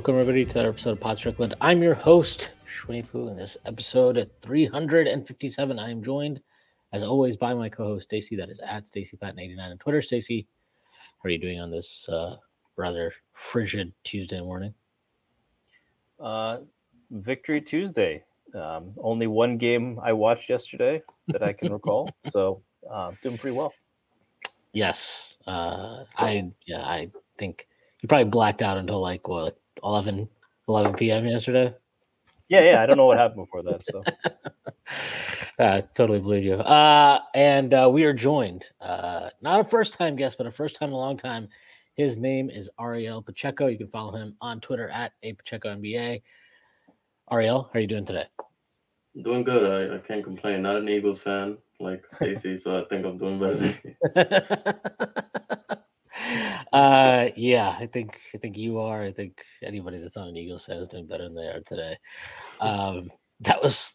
[0.00, 1.54] welcome everybody to another episode of Pod Strickland.
[1.60, 5.78] I'm your host, Shwayfu, in this episode at 357.
[5.78, 6.40] I am joined,
[6.94, 8.34] as always, by my co-host Stacy.
[8.34, 10.00] That is at StacyPatton89 on Twitter.
[10.00, 10.48] Stacy,
[11.18, 12.36] how are you doing on this uh,
[12.76, 14.72] rather frigid Tuesday morning?
[16.18, 16.60] Uh,
[17.10, 18.24] Victory Tuesday.
[18.54, 23.54] Um, only one game I watched yesterday that I can recall, so uh, doing pretty
[23.54, 23.74] well.
[24.72, 27.68] Yes, uh, I yeah, I think
[28.00, 30.28] you probably blacked out until like what 11,
[30.68, 31.26] 11 p.m.
[31.26, 31.74] yesterday.
[32.48, 32.82] Yeah, yeah.
[32.82, 33.84] I don't know what happened before that.
[33.84, 34.02] So
[35.58, 36.54] I totally believe you.
[36.54, 40.76] Uh, and uh, we are joined, uh, not a first time guest, but a first
[40.76, 41.48] time in a long time.
[41.94, 43.66] His name is Ariel Pacheco.
[43.66, 46.22] You can follow him on Twitter at a Pacheco NBA.
[47.30, 48.24] Ariel, how are you doing today?
[49.22, 49.92] Doing good.
[49.92, 50.62] I, I can't complain.
[50.62, 53.76] Not an Eagles fan like Stacy, so I think I'm doing better than
[56.72, 59.02] uh yeah i think i think you are.
[59.02, 61.96] I think anybody that's not an eagles fan is doing better than they are today.
[62.60, 63.92] Um that was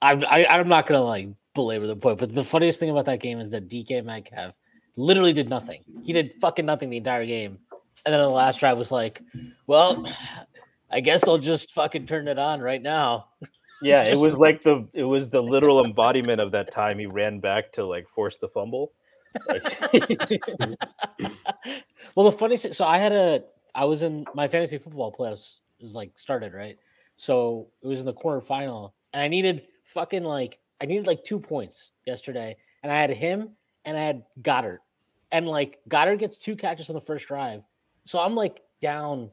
[0.00, 3.20] i'm I, i'm not gonna like belabor the point but the funniest thing about that
[3.20, 4.54] game is that dk metcalf
[4.96, 5.82] literally did nothing.
[6.02, 7.58] He did fucking nothing the entire game
[8.04, 9.22] and then on the last drive was like
[9.66, 10.06] well
[10.90, 13.26] i guess i'll just fucking turn it on right now.
[13.80, 17.40] Yeah it was like the it was the literal embodiment of that time he ran
[17.40, 18.92] back to like force the fumble
[22.14, 23.42] well, the funny so I had a,
[23.74, 26.78] I was in my fantasy football playoffs was like started right,
[27.16, 29.62] so it was in the quarterfinal, and I needed
[29.94, 33.50] fucking like I needed like two points yesterday, and I had him
[33.84, 34.78] and I had Goedert,
[35.32, 37.62] and like Goedert gets two catches on the first drive,
[38.04, 39.30] so I'm like down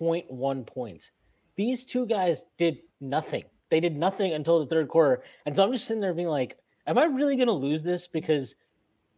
[0.00, 1.10] 0.1 points.
[1.56, 3.44] These two guys did nothing.
[3.70, 6.56] They did nothing until the third quarter, and so I'm just sitting there being like,
[6.86, 8.54] "Am I really gonna lose this?" Because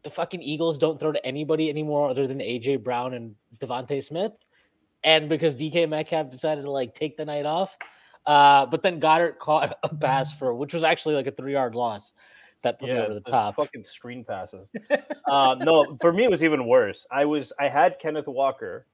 [0.08, 4.32] the fucking Eagles don't throw to anybody anymore other than AJ Brown and DeVonta Smith,
[5.04, 7.76] and because DK Metcalf decided to like take the night off.
[8.26, 11.74] Uh, but then Goedert caught a pass for which was actually like a three yard
[11.74, 12.12] loss
[12.62, 13.56] that put yeah, me over the, the top.
[13.56, 14.68] Fucking screen passes.
[15.30, 17.06] uh, no, for me it was even worse.
[17.10, 18.86] I was I had Kenneth Walker,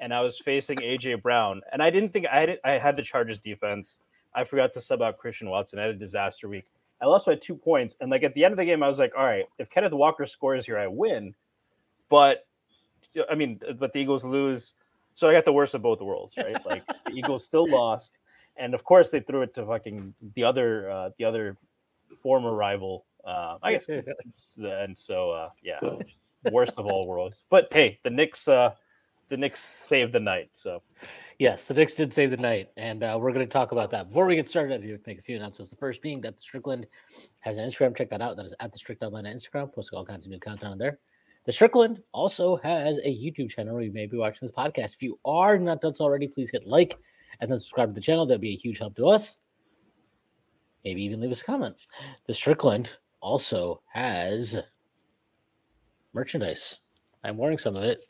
[0.00, 3.02] and I was facing AJ Brown, and I didn't think I had I had the
[3.02, 4.00] Chargers defense.
[4.34, 5.78] I forgot to sub out Christian Watson.
[5.78, 6.64] I had a disaster week.
[7.04, 7.96] I lost by two points.
[8.00, 9.92] And like at the end of the game, I was like, all right, if Kenneth
[9.92, 11.34] Walker scores here, I win.
[12.08, 12.46] But
[13.30, 14.72] I mean, but the Eagles lose.
[15.14, 16.56] So I got the worst of both worlds, right?
[16.66, 18.16] Like the Eagles still lost.
[18.56, 21.58] And of course they threw it to fucking the other uh the other
[22.22, 23.04] former rival.
[23.22, 23.86] Uh I guess
[24.56, 25.78] and so uh yeah,
[26.50, 27.42] worst of all worlds.
[27.50, 28.70] But hey, the Knicks uh
[29.28, 30.48] the Knicks saved the night.
[30.54, 30.80] So
[31.38, 34.08] Yes, the Knicks did save the night, and uh, we're going to talk about that.
[34.08, 35.70] Before we get started, I do make a few announcements.
[35.70, 36.86] The first being that the Strickland
[37.40, 37.96] has an Instagram.
[37.96, 38.36] Check that out.
[38.36, 39.74] That is at the Strickland on Instagram.
[39.74, 41.00] Posting all kinds of new content on there.
[41.44, 44.94] The Strickland also has a YouTube channel where you may be watching this podcast.
[44.94, 46.96] If you are not done so already, please hit like
[47.40, 48.26] and then subscribe to the channel.
[48.26, 49.38] That'd be a huge help to us.
[50.84, 51.74] Maybe even leave us a comment.
[52.26, 54.56] The Strickland also has
[56.12, 56.78] merchandise.
[57.24, 58.06] I'm wearing some of it.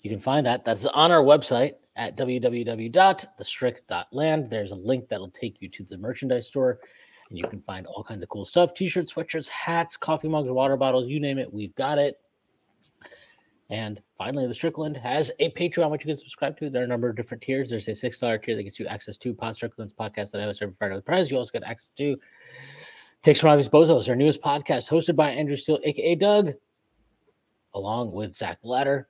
[0.00, 0.64] You can find that.
[0.64, 4.50] That's on our website at www.thestrict.land.
[4.50, 6.78] There's a link that'll take you to the merchandise store,
[7.28, 10.76] and you can find all kinds of cool stuff t-shirts, sweatshirts, hats, coffee mugs, water
[10.76, 12.20] bottles, you name it, we've got it.
[13.70, 16.70] And finally, the Strickland has a Patreon, which you can subscribe to.
[16.70, 17.70] There are a number of different tiers.
[17.70, 20.60] There's a $6 tier that gets you access to Pod Strickland's podcast that I host
[20.60, 21.30] every Friday with Prize.
[21.30, 22.16] You also get access to
[23.22, 26.54] Takes from Obvious Bozos, our newest podcast, hosted by Andrew Steele, aka Doug,
[27.74, 29.06] along with Zach Blatter.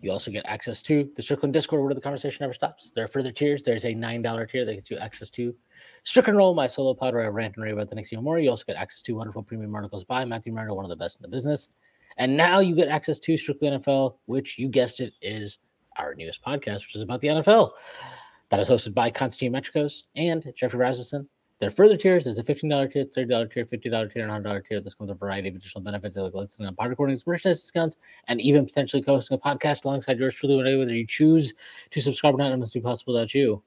[0.00, 2.92] You also get access to the Strickland Discord where the conversation never stops.
[2.94, 3.62] There are further tiers.
[3.62, 5.54] There's a $9 tier that gets you access to
[6.04, 8.38] Strickland Roll, my solo pod where I rant and rave about the next year more.
[8.38, 11.16] You also get access to wonderful premium articles by Matthew Murdo, one of the best
[11.16, 11.70] in the business.
[12.18, 15.58] And now you get access to Strictly NFL, which you guessed it is
[15.96, 17.72] our newest podcast, which is about the NFL.
[18.50, 21.28] That is hosted by Constantine Metricos and Jeffrey Rasmussen.
[21.58, 22.24] There are further tiers.
[22.24, 24.80] There's a $15 tier, $30 tier, $50 tier, and $100 tier.
[24.80, 27.96] This comes with a variety of additional benefits like listening on pod recordings, merchandise discounts,
[28.28, 31.54] and even potentially hosting a podcast alongside yours truly, whether you choose
[31.92, 32.52] to subscribe or not.
[32.52, 33.62] It must be possible without you.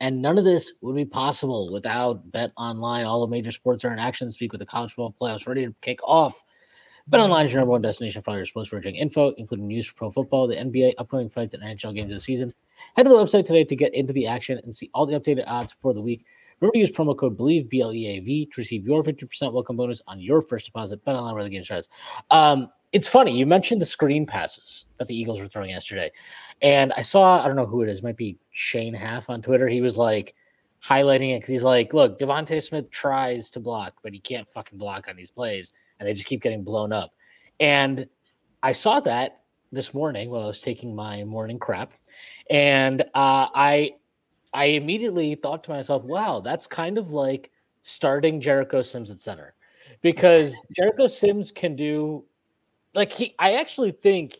[0.00, 3.06] And none of this would be possible without Bet Online.
[3.06, 5.66] All the major sports are in action this week with the college football playoffs ready
[5.66, 6.44] to kick off.
[7.10, 9.94] BetOnline is your number one destination for all your sports wagering info, including news for
[9.94, 12.52] pro football, the NBA, upcoming fights, and NHL games this season.
[12.94, 15.44] Head to the website today to get into the action and see all the updated
[15.46, 16.24] odds for the week.
[16.60, 19.52] Remember to use promo code BLEAV, B L E A V, to receive your 50%
[19.52, 21.04] welcome bonus on your first deposit.
[21.04, 21.88] BetOnline, where the game starts.
[22.30, 26.10] Um, it's funny, you mentioned the screen passes that the Eagles were throwing yesterday.
[26.62, 29.68] And I saw, I don't know who it is, might be Shane Half on Twitter.
[29.68, 30.34] He was like
[30.82, 34.78] highlighting it because he's like, look, DeVonta Smith tries to block, but he can't fucking
[34.78, 35.72] block on these plays.
[35.98, 37.12] And they just keep getting blown up.
[37.60, 38.06] And
[38.62, 39.42] I saw that
[39.72, 41.92] this morning while I was taking my morning crap.
[42.48, 43.90] And uh, I
[44.56, 47.50] I immediately thought to myself, wow, that's kind of like
[47.82, 49.54] starting Jericho Sims at center.
[50.00, 52.24] Because Jericho Sims can do
[52.94, 54.38] like he I actually think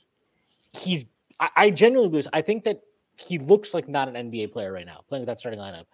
[0.72, 1.04] he's
[1.38, 2.26] I, I genuinely lose.
[2.32, 2.80] I think that
[3.18, 5.84] he looks like not an NBA player right now, playing with that starting lineup.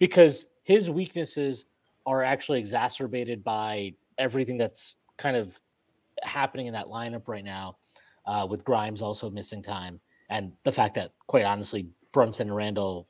[0.00, 1.64] Because his weaknesses
[2.06, 5.58] are actually exacerbated by everything that's kind of
[6.22, 7.76] happening in that lineup right now,
[8.26, 13.08] uh, with Grimes also missing time, and the fact that, quite honestly, Brunson and Randle,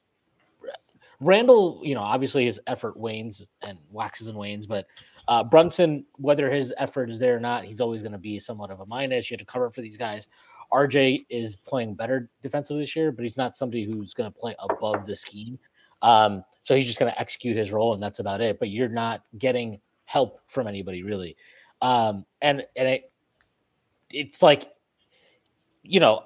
[1.21, 4.87] Randle, you know, obviously his effort wanes and waxes and wanes, but
[5.29, 8.71] uh, Brunson, whether his effort is there or not, he's always going to be somewhat
[8.71, 9.31] of a minus.
[9.31, 10.29] You have to cover for these guys.
[10.73, 14.55] RJ is playing better defensively this year, but he's not somebody who's going to play
[14.59, 15.59] above the scheme.
[16.03, 18.59] Um, so he's just going to execute his role, and that's about it.
[18.59, 21.37] But you're not getting help from anybody really.
[21.81, 23.13] Um, and and it,
[24.11, 24.73] it's like,
[25.83, 26.23] you know,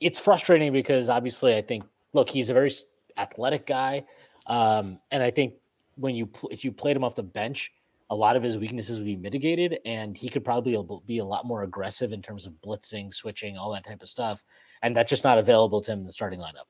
[0.00, 2.72] it's frustrating because obviously I think look he's a very
[3.20, 4.04] athletic guy,
[4.46, 5.54] um, and I think
[5.96, 7.72] when you if you played him off the bench,
[8.10, 10.76] a lot of his weaknesses would be mitigated, and he could probably
[11.06, 14.42] be a lot more aggressive in terms of blitzing, switching, all that type of stuff,
[14.82, 16.66] and that's just not available to him in the starting lineup.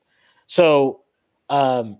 [0.47, 1.01] So,
[1.49, 1.97] um,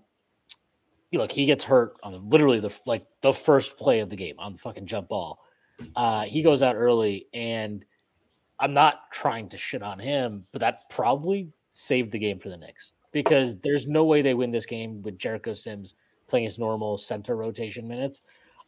[1.12, 4.52] look, he gets hurt on literally the like the first play of the game on
[4.52, 5.40] the fucking jump ball.
[5.96, 7.84] Uh, he goes out early, and
[8.60, 12.56] I'm not trying to shit on him, but that probably saved the game for the
[12.56, 15.94] Knicks because there's no way they win this game with Jericho Sims
[16.28, 18.22] playing his normal center rotation minutes.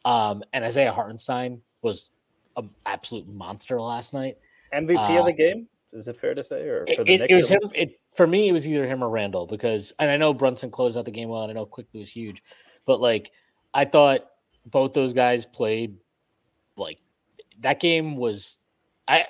[0.04, 2.10] Um, and Isaiah Hartenstein was
[2.56, 4.36] an absolute monster last night.
[4.74, 5.66] MVP uh, of the game?
[5.92, 6.62] Is it fair to say?
[6.62, 7.60] Or it, it, it was him.
[7.74, 10.96] It, for me, it was either him or Randle because, and I know Brunson closed
[10.96, 12.42] out the game well, and I know Quickley was huge,
[12.84, 13.30] but like
[13.72, 14.26] I thought
[14.66, 15.96] both those guys played
[16.76, 16.98] like
[17.60, 18.58] that game was.
[19.06, 19.26] I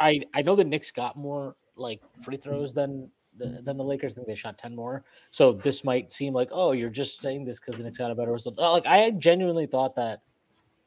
[0.00, 4.12] I I know the Knicks got more like free throws than than the Lakers.
[4.12, 5.04] I think they shot ten more.
[5.30, 8.14] So this might seem like oh you're just saying this because the Knicks got a
[8.14, 8.58] better result.
[8.58, 10.22] Like I genuinely thought that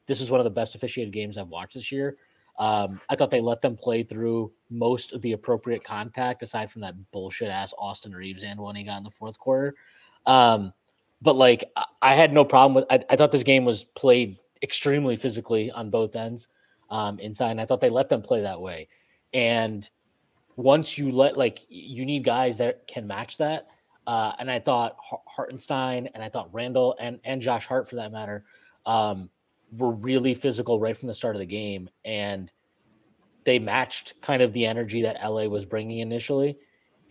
[0.06, 2.16] this is one of the best officiated games I've watched this year.
[2.58, 6.82] Um, I thought they let them play through most of the appropriate contact, aside from
[6.82, 9.74] that bullshit ass Austin Reaves and one he got in the fourth quarter.
[10.26, 10.72] Um,
[11.22, 11.64] but like,
[12.02, 12.84] I had no problem with.
[12.90, 16.48] I, I, thought this game was played extremely physically on both ends
[16.90, 18.88] um, inside, and I thought they let them play that way.
[19.32, 19.88] And
[20.56, 23.68] once you let like, you need guys that can match that.
[24.06, 24.96] Uh, and I thought
[25.26, 28.44] Hartenstein and I thought Randle and and Josh Hart for that matter
[28.84, 29.30] um,
[29.76, 32.50] were really physical right from the start of the game, and
[33.44, 36.56] they matched kind of the energy that LA was bringing initially.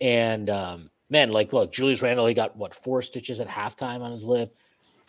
[0.00, 4.12] And um, man, like, look, Julius Randle he got what four stitches at halftime on
[4.12, 4.54] his lip.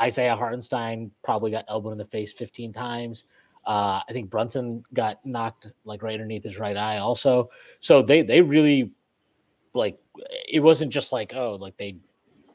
[0.02, 3.26] Isaiah Hartenstein probably got elbowed in the face 15 times.
[3.66, 7.50] Uh, I think Brunson got knocked like right underneath his right eye also.
[7.80, 8.92] So they they really
[9.74, 9.98] like
[10.48, 11.96] it wasn't just like oh like they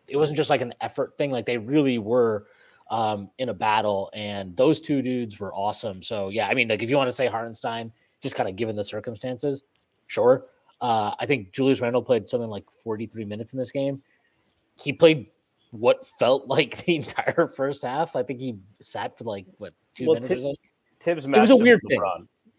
[0.06, 2.46] it wasn't just like an effort thing like they really were
[2.90, 6.02] um, in a battle, and those two dudes were awesome.
[6.02, 8.76] So yeah, I mean, like if you want to say Hartenstein, just kind of given
[8.76, 9.62] the circumstances,
[10.06, 10.46] sure.
[10.80, 14.00] Uh, I think Julius Randle played something like 43 minutes in this game.
[14.76, 15.30] He played
[15.70, 18.16] what felt like the entire first half.
[18.16, 20.28] I think he sat for like what two well, minutes.
[20.40, 20.58] T-
[21.00, 22.00] Thibs it was a weird thing.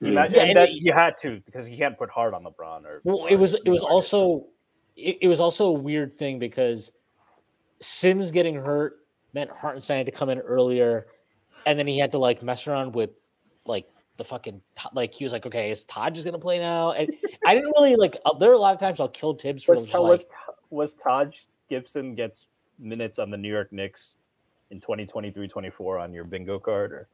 [0.01, 2.85] You, yeah, and that, you had to because you can't put Hart on LeBron.
[2.85, 4.45] Or well, it was it was also
[4.95, 6.91] it, it was also a weird thing because
[7.81, 8.99] Sims getting hurt
[9.33, 11.07] meant Hartenstein had to come in earlier,
[11.65, 13.09] and then he had to like mess around with
[13.65, 14.61] like the fucking
[14.93, 16.91] like he was like, okay, is Taj just gonna play now?
[16.93, 17.11] And
[17.45, 18.17] I didn't really like.
[18.25, 20.27] Uh, there are a lot of times I'll kill Thibs for was, was, like,
[20.69, 22.47] was Taj Gibson gets
[22.79, 24.15] minutes on the New York Knicks
[24.71, 27.07] in 2023-24 on your bingo card or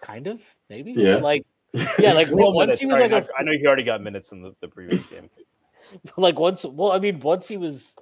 [0.00, 0.40] kind of
[0.70, 1.44] maybe yeah like
[1.98, 4.40] yeah like well, once he was like a, I know he already got minutes in
[4.40, 5.28] the, the previous game
[6.16, 7.94] like once well I mean once he was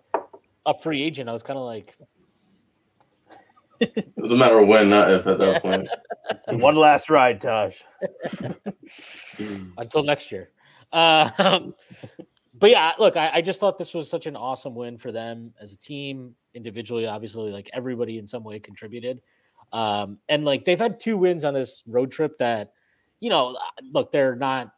[0.64, 1.96] a free agent I was kind of like
[3.80, 5.88] it was a matter of when, not if, at that point.
[6.48, 7.80] One last ride, Taj.
[9.38, 10.50] Until next year.
[10.92, 11.60] Uh,
[12.58, 15.52] but yeah, look, I, I, just thought this was such an awesome win for them
[15.60, 17.06] as a team, individually.
[17.06, 19.20] Obviously, like everybody in some way contributed.
[19.72, 22.72] Um, and like they've had two wins on this road trip that,
[23.20, 23.56] you know,
[23.92, 24.72] look, they're not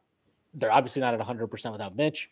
[0.55, 2.31] they're obviously not at 100% without Mitch.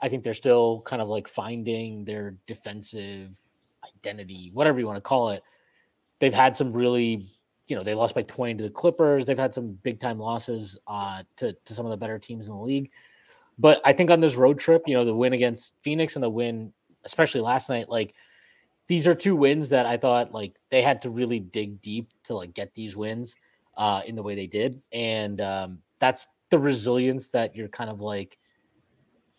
[0.00, 3.38] I think they're still kind of like finding their defensive
[3.84, 5.42] identity, whatever you want to call it.
[6.18, 7.24] They've had some really,
[7.66, 9.24] you know, they lost by 20 to the Clippers.
[9.24, 12.54] They've had some big time losses uh, to, to some of the better teams in
[12.54, 12.90] the league.
[13.58, 16.28] But I think on this road trip, you know, the win against Phoenix and the
[16.28, 16.72] win,
[17.04, 18.14] especially last night, like
[18.86, 22.34] these are two wins that I thought like they had to really dig deep to
[22.34, 23.34] like get these wins
[23.76, 24.82] uh, in the way they did.
[24.92, 28.38] And um, that's the resilience that you're kind of like,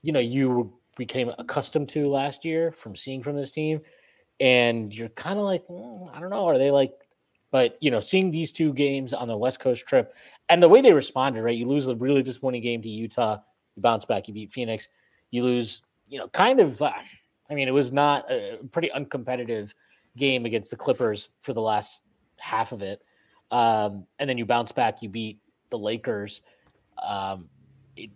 [0.02, 3.82] you know, you became accustomed to last year from seeing from this team.
[4.40, 6.92] And you're kind of like, mm, I don't know, are they like,
[7.52, 10.14] but you know, seeing these two games on the West Coast trip
[10.50, 11.56] and the way they responded, right?
[11.56, 13.38] You lose a really disappointing game to Utah,
[13.76, 14.90] you bounce back, you beat Phoenix,
[15.32, 16.82] you lose, you know, kind of.
[16.82, 16.92] Uh,
[17.50, 19.72] I mean, it was not a pretty uncompetitive
[20.18, 22.02] game against the Clippers for the last
[22.38, 23.02] half of it,
[23.52, 26.42] um, and then you bounce back, you beat the Lakers.
[27.02, 27.50] Um,
[27.96, 28.10] it,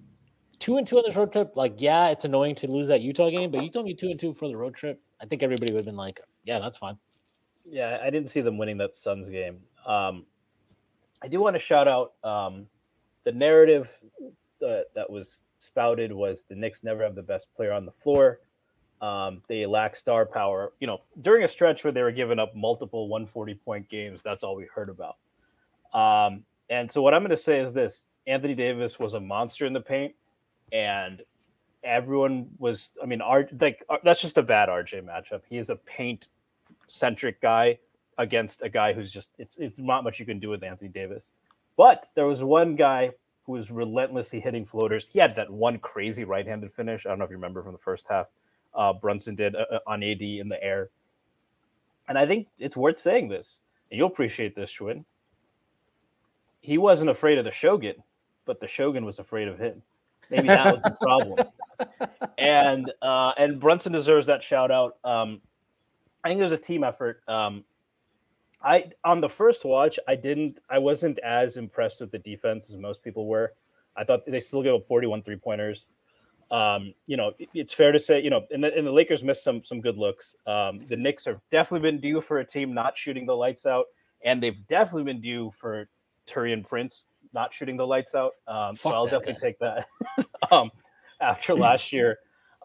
[0.59, 3.29] two and two on this road trip, like yeah, it's annoying to lose that Utah
[3.29, 5.01] game, but you told me two and two for the road trip.
[5.21, 6.97] I think everybody would have been like, yeah, that's fine.
[7.65, 9.59] Yeah, I didn't see them winning that Suns game.
[9.85, 10.25] Um,
[11.21, 12.67] I do want to shout out um,
[13.25, 13.97] the narrative
[14.61, 18.39] that, that was spouted was the Knicks never have the best player on the floor.
[19.01, 20.73] Um, they lack star power.
[20.79, 24.43] You know, during a stretch where they were giving up multiple 140 point games, that's
[24.43, 25.17] all we heard about.
[25.93, 29.65] Um, and so what I'm going to say is this: Anthony Davis was a monster
[29.65, 30.13] in the paint,
[30.71, 31.21] and
[31.83, 32.91] everyone was.
[33.01, 35.41] I mean, art like that's just a bad RJ matchup.
[35.49, 36.27] He is a paint
[36.87, 37.79] centric guy
[38.17, 41.31] against a guy who's just it's it's not much you can do with Anthony Davis.
[41.77, 43.11] But there was one guy
[43.45, 45.07] who was relentlessly hitting floaters.
[45.11, 47.05] He had that one crazy right-handed finish.
[47.05, 48.29] I don't know if you remember from the first half.
[48.73, 50.89] Uh, Brunson did uh, uh on AD in the air,
[52.07, 53.59] and I think it's worth saying this,
[53.91, 55.03] and you'll appreciate this, Shwin.
[56.61, 57.95] He wasn't afraid of the Shogun,
[58.45, 59.81] but the Shogun was afraid of him.
[60.29, 61.47] Maybe that was the problem.
[62.37, 64.97] and uh, and Brunson deserves that shout out.
[65.03, 65.41] Um,
[66.23, 67.21] I think it was a team effort.
[67.27, 67.63] Um,
[68.61, 72.75] I on the first watch, I didn't, I wasn't as impressed with the defense as
[72.75, 73.53] most people were.
[73.95, 75.87] I thought they still gave up 41 three pointers.
[76.51, 79.43] Um, you know, it's fair to say, you know, and the, and the Lakers missed
[79.43, 80.35] some some good looks.
[80.47, 83.85] Um, the Knicks have definitely been due for a team not shooting the lights out,
[84.23, 85.87] and they've definitely been due for
[86.27, 88.33] Taurean Prince not shooting the lights out.
[88.47, 89.39] Um, so I'll definitely guy.
[89.39, 89.87] take that
[90.51, 90.71] um,
[91.21, 92.17] after last year.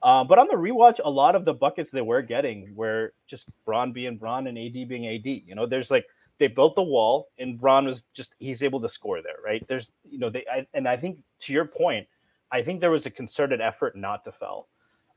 [0.03, 3.49] Um, but on the rewatch, a lot of the buckets they were getting were just
[3.65, 5.25] Bron being Bron and AD being AD.
[5.25, 6.05] You know, there's like
[6.39, 9.67] they built the wall, and Bron was just he's able to score there, right?
[9.67, 12.07] There's you know they I, and I think to your point,
[12.55, 14.69] I think there was a concerted effort not to foul.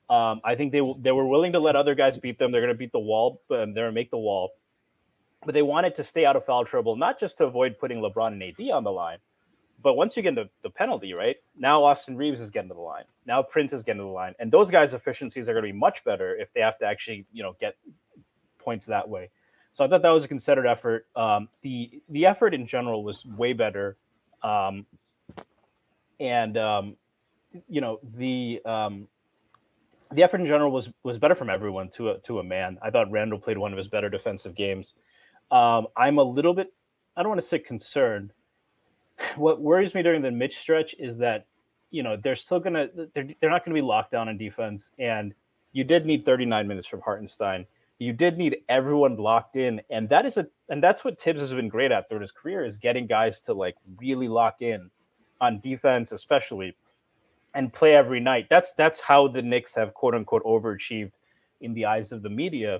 [0.09, 2.51] Um, I think they they were willing to let other guys beat them.
[2.51, 4.53] They're going to beat the wall, but they're going to make the wall.
[5.45, 8.33] But they wanted to stay out of foul trouble, not just to avoid putting LeBron
[8.33, 9.19] and AD on the line,
[9.83, 12.81] but once you get into the penalty, right now, Austin Reaves is getting to the
[12.81, 13.03] line.
[13.27, 15.77] Now Prince is getting to the line, and those guys' efficiencies are going to be
[15.77, 17.75] much better if they have to actually, you know, get
[18.57, 19.29] points that way.
[19.73, 21.05] So I thought that was a considered effort.
[21.15, 23.95] Um, the the effort in general was way better,
[24.41, 24.87] um,
[26.19, 26.95] and um,
[27.67, 29.07] you know the um,
[30.13, 32.77] the effort in general was was better from everyone to a to a man.
[32.81, 34.95] I thought Randle played one of his better defensive games.
[35.51, 36.73] Um, I'm a little bit
[37.17, 38.31] I don't want to say concerned.
[39.35, 41.47] What worries me during the Mitch stretch is that
[41.89, 45.33] you know they're still gonna they're they're not gonna be locked down on defense, and
[45.71, 47.65] you did need 39 minutes from Hartenstein.
[47.97, 51.51] You did need everyone locked in, and that is a and that's what Thibs has
[51.51, 54.91] been great at throughout his career is getting guys to like really lock in
[55.41, 56.75] on defense, especially
[57.53, 58.47] and play every night.
[58.49, 61.11] That's that's how the Knicks have quote unquote overachieved
[61.61, 62.79] in the eyes of the media,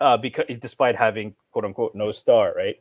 [0.00, 2.78] uh, because despite having quote unquote no star, right?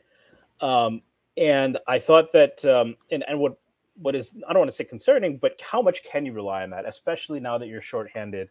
[0.62, 1.02] Um,
[1.38, 3.58] and I thought that, um, and and what
[4.02, 6.70] what is I don't want to say concerning, but how much can you rely on
[6.72, 8.50] that, especially now that you're shorthanded,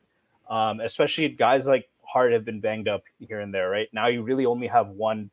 [0.48, 3.88] um, especially guys like Hart have been banged up here and there, right?
[3.92, 5.30] Now you really only have one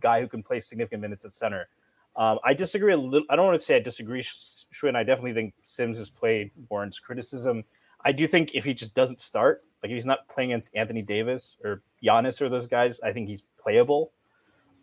[0.00, 1.68] guy who can play significant minutes at center.
[2.16, 3.26] Um, I disagree a little.
[3.30, 4.96] I don't want to say I disagree, Shwin.
[4.96, 7.64] I definitely think Sims' has played Warren's criticism.
[8.04, 11.02] I do think if he just doesn't start, like if he's not playing against Anthony
[11.02, 14.12] Davis or Giannis or those guys, I think he's playable.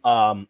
[0.03, 0.48] Um,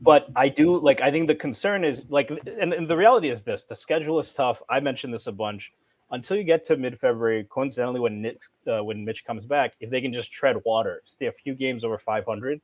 [0.00, 1.00] but I do like.
[1.00, 4.32] I think the concern is like, and, and the reality is this: the schedule is
[4.32, 4.62] tough.
[4.68, 5.72] I mentioned this a bunch.
[6.12, 10.00] Until you get to mid-February, coincidentally, when Nick, uh, when Mitch comes back, if they
[10.00, 12.60] can just tread water, stay a few games over 500,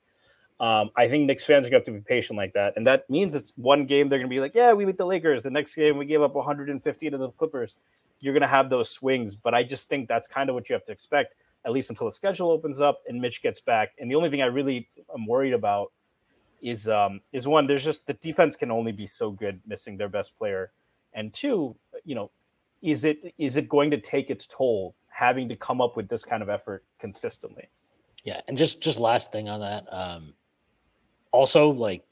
[0.59, 2.87] um, I think Knicks fans are going to have to be patient like that, and
[2.87, 5.43] that means it's one game they're going to be like, "Yeah, we beat the Lakers."
[5.43, 7.77] The next game we gave up 150 to the Clippers.
[8.21, 10.73] You're going to have those swings, but I just think that's kind of what you
[10.73, 11.35] have to expect,
[11.67, 13.91] at least until the schedule opens up and Mitch gets back.
[13.99, 15.93] And the only thing I really am worried about
[16.63, 20.09] is um, is one, there's just the defense can only be so good missing their
[20.09, 20.73] best player,
[21.13, 22.31] and two, you know,
[22.83, 26.25] is it is it going to take its toll having to come up with this
[26.25, 27.69] kind of effort consistently?
[28.25, 29.85] Yeah, and just just last thing on that.
[29.93, 30.33] Um,
[31.33, 32.03] also, like,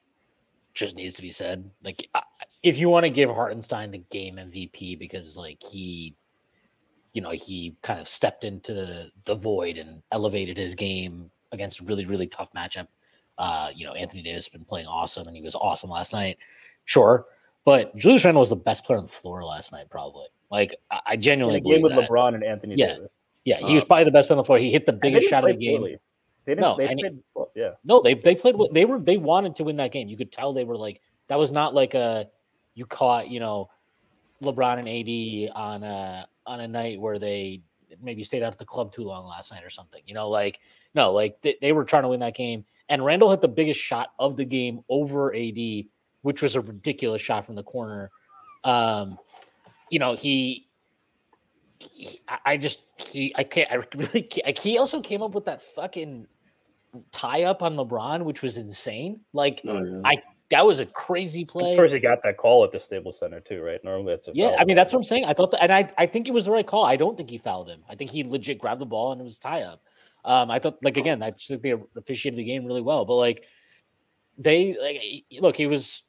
[0.75, 1.68] just needs to be said.
[1.85, 2.09] Like,
[2.62, 6.14] if you want to give Hartenstein the game MVP because like he,
[7.12, 11.85] you know, he kind of stepped into the void and elevated his game against a
[11.85, 12.88] really really tough matchup.
[13.38, 16.38] Uh, you know, Anthony Davis has been playing awesome, and he was awesome last night.
[16.87, 17.26] Sure,
[17.64, 20.26] but Julius Randle was the best player on the floor last night, probably.
[20.50, 22.09] Like, I, I genuinely In a game with that.
[22.09, 22.94] LeBron and Anthony Yeah.
[22.94, 23.18] Davis.
[23.44, 24.59] Yeah, he was Um, probably the best player on the floor.
[24.59, 25.80] He hit the biggest shot of the game.
[25.80, 25.99] poorly.
[26.44, 26.62] They didn't.
[26.62, 27.22] No, they played,
[27.54, 27.70] yeah.
[27.84, 28.56] No, they they played.
[28.72, 30.08] They were they wanted to win that game.
[30.08, 32.28] You could tell they were like that was not like a
[32.74, 33.70] you caught you know
[34.42, 37.62] LeBron and AD on a on a night where they
[38.02, 40.02] maybe stayed out at the club too long last night or something.
[40.06, 40.58] You know, like
[40.94, 42.64] no, like they, they were trying to win that game.
[42.88, 45.84] And Randle hit the biggest shot of the game over AD,
[46.22, 48.10] which was a ridiculous shot from the corner.
[48.62, 49.18] Um,
[49.90, 50.66] you know, he,
[51.78, 55.33] he I- I just he I can't I really can't, like, he also came up
[55.35, 56.26] with that fucking
[57.12, 59.21] tie up on LeBron, which was insane.
[59.33, 60.00] Like Oh, yeah.
[60.04, 61.71] I- that was a crazy I'm play.
[61.71, 63.83] surprised he got that call at the Staples Center too, right?
[63.83, 64.57] Normally that's a Yeah, foul.
[64.61, 65.25] I mean that's what I'm saying.
[65.25, 66.85] I thought that, and I I think it was the right call.
[66.85, 67.83] I don't think he fouled him.
[67.88, 69.83] I think he legit grabbed the ball and it was tie up.
[70.25, 73.04] Um, I thought like again, I just think they officiated the game really well.
[73.04, 73.45] But like
[74.38, 76.02] they like look, he was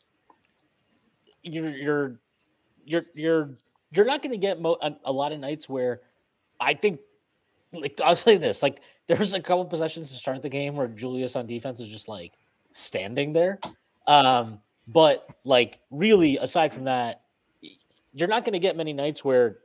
[1.41, 2.19] you're you're
[2.85, 3.57] you're you're
[3.91, 6.01] you're not going to get mo- a, a lot of nights where
[6.59, 6.99] I think
[7.73, 10.87] like I'll say this like there was a couple possessions to start the game where
[10.87, 12.33] Julius on defense was just like
[12.73, 13.59] standing there.
[14.07, 17.21] Um, but like really aside from that,
[18.13, 19.57] you're not going to get many nights where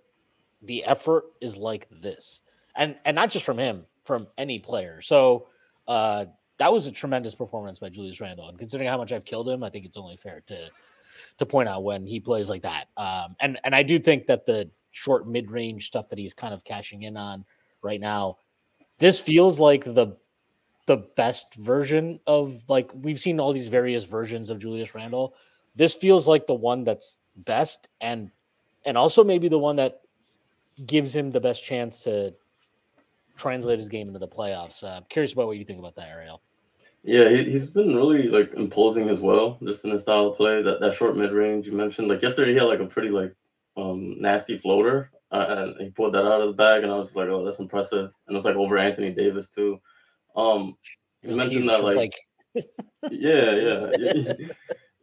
[0.63, 2.41] the effort is like this,
[2.77, 5.01] and and not just from him, from any player.
[5.03, 5.47] So
[5.89, 6.27] uh,
[6.59, 9.63] that was a tremendous performance by Julius Randle, and considering how much I've killed him,
[9.63, 10.69] I think it's only fair to
[11.39, 12.89] to point out when he plays like that.
[12.97, 16.53] Um, and and I do think that the short mid range stuff that he's kind
[16.53, 17.45] of cashing in on
[17.83, 18.39] right now,
[18.99, 20.17] this feels like the
[20.87, 25.35] the best version of like we've seen all these various versions of Julius Randle.
[25.77, 28.31] This feels like the one that's best and
[28.85, 30.01] and also maybe the one that
[30.87, 32.35] gives him the best chance to
[33.37, 34.83] translate his game into the playoffs.
[34.83, 36.43] Uh, curious about what you think about that, Ariel.
[37.03, 40.63] Yeah, he, he's been really like imposing as well, just in his style of play.
[40.63, 43.35] That that short mid range you mentioned, like yesterday, he had like a pretty like
[43.77, 47.15] um nasty floater, uh, and he pulled that out of the bag, and I was
[47.17, 48.11] like, oh, that's impressive.
[48.27, 49.81] And it was like over Anthony Davis too.
[50.37, 50.77] Um,
[51.23, 52.15] You mentioned that, was like-
[53.11, 53.91] yeah, yeah.
[53.99, 54.51] You-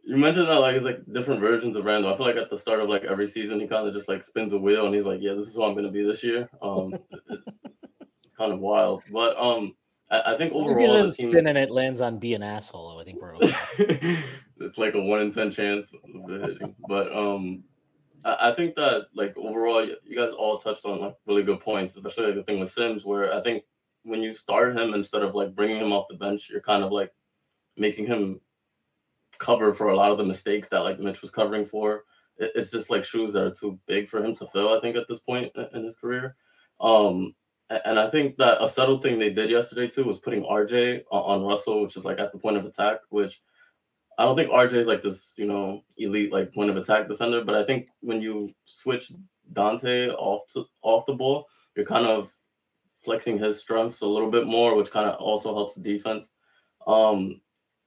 [0.04, 2.10] You mentioned that like it's like different versions of Randle.
[2.10, 4.22] I feel like at the start of like every season, he kind of just like
[4.22, 6.48] spins a wheel, and he's like, yeah, this is who I'm gonna be this year.
[6.62, 7.84] Um, it's, it's,
[8.24, 9.74] it's kind of wild, but um,
[10.10, 11.30] I, I think As long as overall the team.
[11.30, 12.98] spin and it lands on be an asshole.
[13.00, 14.18] I think we're okay.
[14.60, 16.74] it's like a one in ten chance of it hitting.
[16.88, 17.62] But um,
[18.24, 21.96] I, I think that like overall, you guys all touched on like really good points,
[21.96, 23.64] especially like the thing with Sims, where I think
[24.04, 26.90] when you start him instead of like bringing him off the bench, you're kind of
[26.92, 27.12] like
[27.76, 28.40] making him
[29.38, 32.04] cover for a lot of the mistakes that like Mitch was covering for.
[32.38, 34.72] It, it's just like shoes that are too big for him to fill.
[34.72, 36.36] I think at this point in- his career.
[36.80, 37.34] Um,
[37.70, 41.42] and I think that a subtle thing they did yesterday too was putting RJ on
[41.42, 43.40] Russell, which is like at the point of attack, which
[44.18, 47.44] I don't think RJ is like this, you know, elite like point of attack defender.
[47.44, 49.12] But I think when you switch
[49.52, 52.32] Donte off to off the ball, you're kind of
[52.96, 56.28] flexing his strengths a little bit more, which kind of also helps defense.
[56.86, 57.40] Um,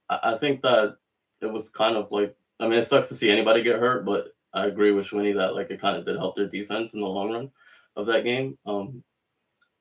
[0.08, 0.96] I, I think that
[1.40, 4.34] it was kind of like I mean, it sucks to see anybody get hurt, but
[4.54, 7.06] I agree with Schwinny that like it kind of did help their defense in the
[7.06, 7.50] long run
[7.96, 8.56] of that game.
[8.64, 9.02] Um,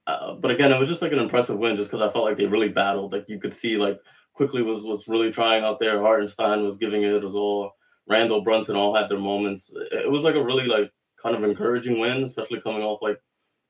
[0.07, 2.37] uh, but again, it was just like an impressive win, just because I felt like
[2.37, 3.13] they really battled.
[3.13, 3.99] Like you could see, like
[4.33, 6.01] Quickley was was really trying out there.
[6.01, 7.71] Hartenstein was giving it his all.
[8.07, 9.71] Randle Brunson all had their moments.
[9.91, 13.21] It, was like a really like kind of encouraging win, especially coming off like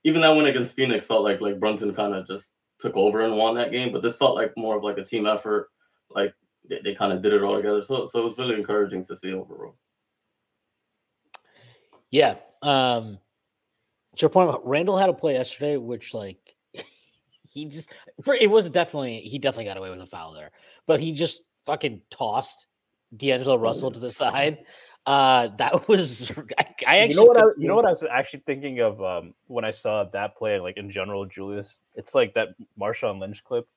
[0.04, 3.38] even that win against Phoenix felt like like Brunson kind of just took over and
[3.38, 3.92] won that game.
[3.92, 5.70] But this felt like more of like a team effort.
[6.10, 6.34] Like
[6.68, 7.84] they, they kind of did it all together.
[7.84, 9.76] So so it was really encouraging to see overall.
[12.10, 12.36] Yeah.
[12.62, 13.20] Um
[14.16, 16.56] to your point, Randle had a play yesterday, which like
[17.50, 17.90] he just
[18.24, 20.52] for it was definitely he definitely got away with a foul there,
[20.88, 22.68] but he just fucking tossed
[23.16, 24.60] D'Angelo Russell to the side.
[25.06, 28.04] Uh that was I, I actually you know what I, you know what I was
[28.04, 31.80] actually thinking of um, when I saw that play, like in general, Julius.
[31.96, 33.68] It's like that Marshawn Lynch clip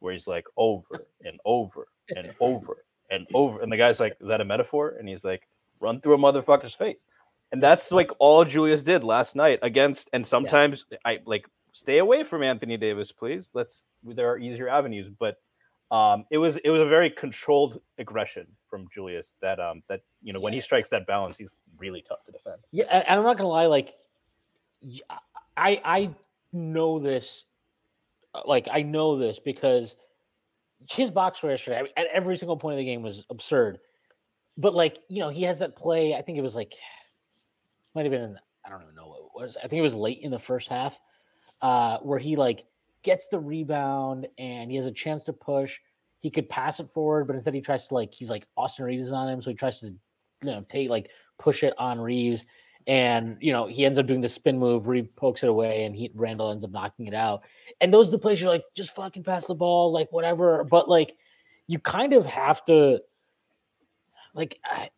[0.00, 4.28] where he's like over and over and over and over, and the guy's like, "Is
[4.28, 5.48] that a metaphor?" And he's like,
[5.80, 7.06] "Run through a motherfucker's face,"
[7.54, 10.10] and that's like all Julius did last night against.
[10.12, 13.50] And sometimes I like stay away from Anthony Davis, please.
[13.54, 15.36] Let's there are easier avenues, but
[15.92, 20.32] um, it was it was a very controlled aggression from Julius that um that you
[20.32, 22.56] know when he strikes that balance, he's really tough to defend.
[22.72, 23.94] Yeah, and I'm not gonna lie, like
[25.56, 26.10] I I
[26.52, 27.44] know this,
[28.34, 29.94] uh, like I know this because
[30.90, 33.78] his box score yesterday at every single point of the game was absurd.
[34.58, 36.14] But like you know, he has that play.
[36.14, 36.72] I think it was like
[37.94, 39.56] might have been I don't even know what it was.
[39.56, 40.98] I think it was late in the first half,
[41.60, 42.64] uh, where he like
[43.02, 45.78] gets the rebound and he has a chance to push.
[46.20, 49.04] He could pass it forward, but instead he tries to like he's like Austin Reaves
[49.04, 49.94] is on him, so he tries to you
[50.42, 52.46] know take like push it on Reaves,
[52.86, 54.86] and you know he ends up doing the spin move.
[54.86, 57.42] Reaves pokes it away, and he Randle ends up knocking it out.
[57.82, 60.64] And those are the plays you're like, just fucking pass the ball, like whatever.
[60.64, 61.14] But like,
[61.66, 63.00] you kind of have to,
[64.32, 64.90] like, I,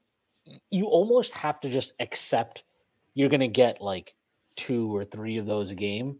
[0.70, 2.62] you almost have to just accept
[3.16, 4.14] you're going to get like
[4.56, 6.18] two or three of those a game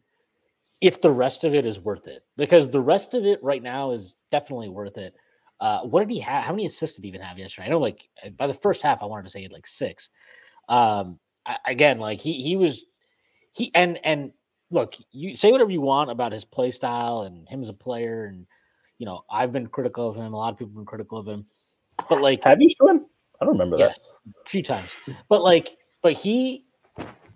[0.81, 3.93] if the rest of it is worth it because the rest of it right now
[3.93, 5.15] is definitely worth it.
[5.61, 7.67] Uh, what did he have how many assists did he even have yesterday?
[7.67, 10.11] I know like by the first half i wanted to say he had like six.
[10.69, 12.85] Um I, again like he he was
[13.53, 14.33] he and and
[14.71, 18.25] look you say whatever you want about his play style and him as a player
[18.25, 18.47] and
[18.99, 21.29] you know i've been critical of him a lot of people have been critical of
[21.29, 21.47] him
[22.09, 23.07] but like have you Sean?
[23.41, 24.89] i don't remember yes, that a few times.
[25.29, 26.66] But like but he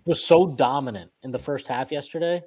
[0.05, 2.43] was so dominant in the first half yesterday.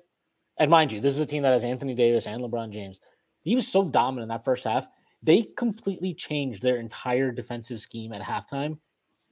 [0.59, 2.99] And mind you, this is a team that has Anthony Davis and LeBron James.
[3.43, 4.87] He was so dominant in that first half.
[5.23, 8.79] They completely changed their entire defensive scheme at halftime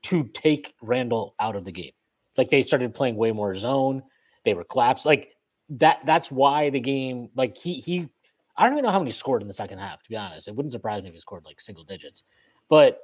[0.04, 1.92] to take Randle out of the game.
[2.36, 4.02] Like they started playing way more zone.
[4.44, 5.06] They were collapsed.
[5.06, 5.36] Like
[5.70, 5.98] that.
[6.06, 7.28] That's why the game.
[7.36, 8.08] Like he he.
[8.56, 10.02] I don't even know how many scored in the second half.
[10.02, 12.24] To be honest, it wouldn't surprise me if he scored like single digits.
[12.68, 13.00] But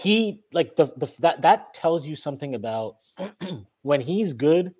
[0.00, 2.96] he like the, the that that tells you something about
[3.82, 4.74] when he's good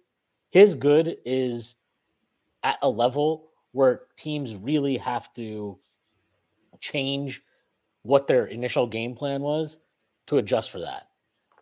[0.50, 1.74] his good is
[2.62, 5.78] at a level where teams really have to
[6.80, 7.42] change
[8.02, 9.78] what their initial game plan was
[10.26, 11.08] to adjust for that.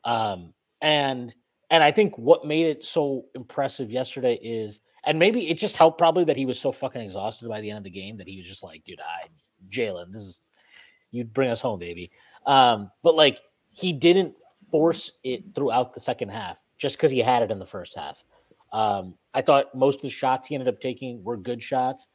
[0.04, 1.34] Um and
[1.70, 5.98] and i think what made it so impressive yesterday is and maybe it just helped
[5.98, 8.38] probably that he was so fucking exhausted by the end of the game that he
[8.38, 9.26] was just like dude i
[9.68, 10.40] jalen this is
[11.10, 12.10] you bring us home baby.
[12.46, 13.38] Um, but like
[13.78, 14.34] he didn't
[14.72, 18.22] force it throughout the second half just because he had it in the first half.
[18.72, 22.08] Um, I thought most of the shots he ended up taking were good shots.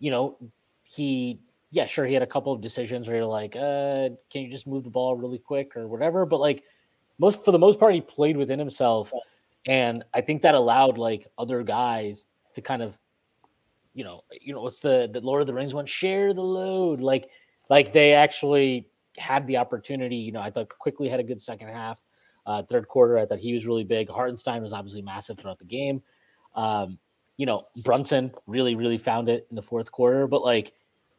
[0.00, 0.36] You know,
[0.82, 1.38] he
[1.70, 4.66] yeah, sure he had a couple of decisions where you're like, uh, can you just
[4.66, 6.26] move the ball really quick or whatever?
[6.26, 6.64] But like
[7.18, 9.12] most for the most part, he played within himself.
[9.66, 12.24] And I think that allowed like other guys
[12.54, 12.98] to kind of,
[13.94, 15.86] you know, you know, what's the the Lord of the Rings one?
[15.86, 17.00] Share the load.
[17.00, 17.28] Like,
[17.68, 20.16] like they actually had the opportunity.
[20.16, 21.98] You know, I thought Quickley had a good second half.
[22.46, 24.08] Uh, third quarter, I thought he was really big.
[24.08, 26.02] Hartenstein was obviously massive throughout the game.
[26.54, 26.98] Um,
[27.36, 30.26] you know, Brunson really, really found it in the fourth quarter.
[30.26, 30.72] But like,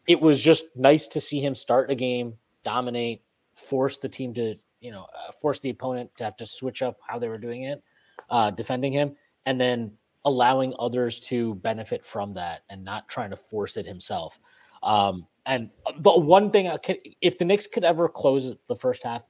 [0.08, 3.23] it was just nice to see him start a game, dominate,
[3.56, 6.97] force the team to, you know, uh, force the opponent to have to switch up
[7.08, 7.84] how they were doing it,
[8.30, 9.91] uh, defending him, and then
[10.25, 14.39] allowing others to benefit from that and not trying to force it himself.
[14.84, 19.04] Um, and the one thing I could, if the Knicks could ever close the first
[19.04, 19.23] half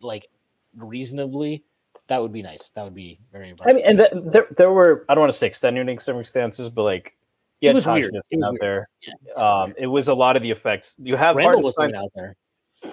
[0.00, 0.28] like
[0.76, 1.64] reasonably,
[2.08, 2.70] that would be nice.
[2.74, 3.76] That would be very impressive.
[3.76, 6.82] I mean, and the, there there were I don't want to say extenuating circumstances, but
[6.82, 7.16] like
[7.60, 8.14] yeah, it was weird.
[8.14, 8.60] It was out weird.
[8.60, 8.88] there.
[9.06, 9.34] Yeah.
[9.34, 10.96] Um, it was a lot of the effects.
[10.98, 12.34] You have Randle wasn't out there.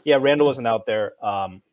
[0.04, 1.14] Yeah, Randle wasn't out there.
[1.26, 1.64] Um,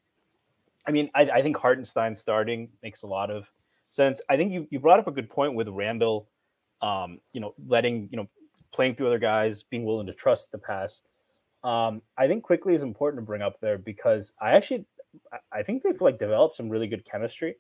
[0.87, 3.47] I mean, I, I think Hartenstein starting makes a lot of
[3.91, 4.23] sense.
[4.31, 6.29] I think you, you brought up a good point with Randle.
[6.81, 8.29] Um, you know, letting you know
[8.73, 11.01] playing through other guys, being willing to trust the pass.
[11.65, 14.87] Um, I think Quickley is important to bring up there because I actually
[15.53, 17.57] I think they've like developed some really good chemistry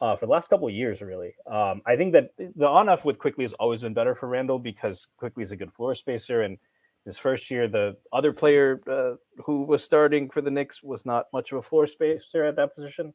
[0.00, 1.02] uh, for the last couple of years.
[1.02, 4.28] Really, um, I think that the on off with Quickley has always been better for
[4.28, 6.58] Randle because Quickley is a good floor spacer, and
[7.04, 11.26] his first year, the other player uh, who was starting for the Knicks was not
[11.32, 13.12] much of a floor spacer at that position,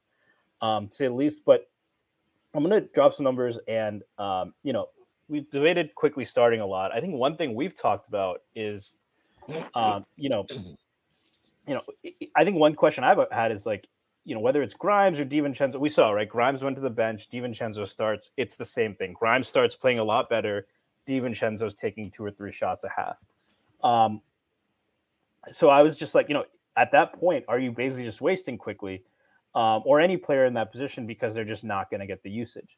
[0.62, 1.40] um, to say the least.
[1.46, 1.70] But
[2.54, 4.90] I'm going to drop some numbers, and um, you know,
[5.30, 6.92] we've debated Quickley starting a lot.
[6.92, 8.94] I think one thing we've talked about is,
[9.76, 10.46] um, you know,
[11.68, 11.82] you know,
[12.36, 13.88] I think one question I've had is like,
[14.24, 16.28] you know, whether it's Grimes or DiVincenzo, we saw right.
[16.28, 18.32] Grimes went to the bench, DiVincenzo starts.
[18.36, 19.14] It's the same thing.
[19.14, 20.68] Grimes starts playing a lot better.
[21.08, 23.18] DiVincenzo's taking two or three shots a half.
[23.84, 24.22] Um,
[25.52, 26.44] so I was just like, you know,
[26.76, 29.04] at that point, are you basically just wasting Quickley
[29.56, 32.30] um, or any player in that position because they're just not going to get the
[32.30, 32.78] usage?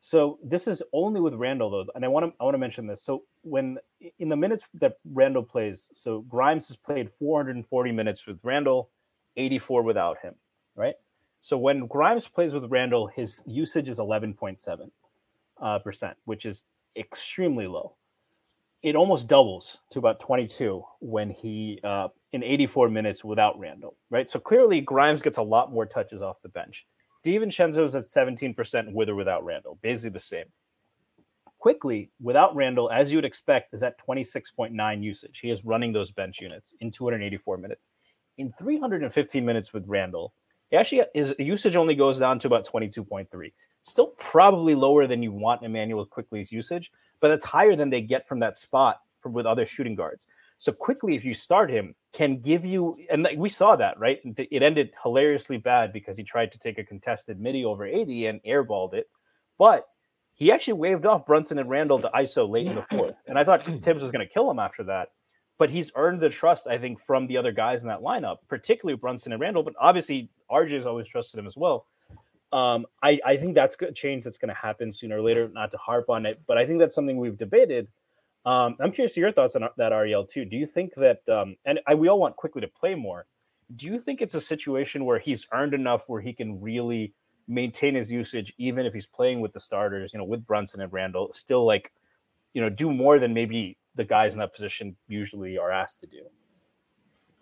[0.00, 2.86] So this is only with Randle though, and I want to I want to mention
[2.86, 3.02] this.
[3.02, 3.76] So when
[4.18, 8.88] in the minutes that Randle plays, so Grimes has played 440 minutes with Randle,
[9.36, 10.34] 84 without him,
[10.74, 10.94] right?
[11.42, 14.90] So when Grimes plays with Randle, his usage is 11.7
[15.60, 16.64] uh, percent, which is
[16.96, 17.94] extremely low.
[18.82, 24.30] It almost doubles to about 22 when he uh, in 84 minutes without Randle, right?
[24.30, 26.86] So clearly Grimes gets a lot more touches off the bench.
[27.24, 30.46] DiVincenzo's at 17% with or without Randle, basically the same.
[31.58, 35.40] Quickley, without Randle, as you would expect, is at 26.9 usage.
[35.40, 37.88] He is running those bench units in 284 minutes.
[38.38, 40.32] In 315 minutes with Randle,
[40.70, 43.52] he actually his usage only goes down to about 22.3.
[43.82, 48.26] Still probably lower than you want Immanuel Quickley's usage, but that's higher than they get
[48.26, 50.26] from that spot from with other shooting guards.
[50.60, 54.20] So Quickley, if you start him, can give you, and we saw that, right?
[54.36, 58.40] It ended hilariously bad because he tried to take a contested midi over 80 and
[58.42, 59.08] airballed it.
[59.58, 59.86] But
[60.34, 63.14] he actually waved off Brunson and Randle to ISO late in the fourth.
[63.26, 65.08] And I thought Thibs was going to kill him after that.
[65.58, 68.98] But he's earned the trust, I think, from the other guys in that lineup, particularly
[68.98, 69.62] Brunson and Randle.
[69.62, 71.86] But obviously, RJ has always trusted him as well.
[72.52, 75.70] Um, I, I think that's a change that's going to happen sooner or later, not
[75.70, 77.88] to harp on it, but I think that's something we've debated
[78.46, 80.44] um, I'm curious to your thoughts on that, Ariel, too.
[80.44, 83.26] Do you think that, um, and I, we all want Quickley to play more.
[83.76, 87.12] Do you think it's a situation where he's earned enough where he can really
[87.46, 90.92] maintain his usage, even if he's playing with the starters, you know, with Brunson and
[90.92, 91.92] Randle, still like,
[92.54, 96.06] you know, do more than maybe the guys in that position usually are asked to
[96.06, 96.22] do?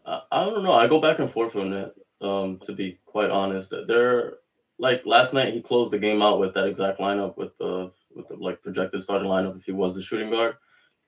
[0.04, 0.72] Uh, I don't know.
[0.72, 3.72] I go back and forth on it, um, to be quite honest.
[3.86, 4.38] There,
[4.78, 8.28] like last night, he closed the game out with that exact lineup with the with
[8.28, 10.56] the like projected starting lineup if he was the shooting guard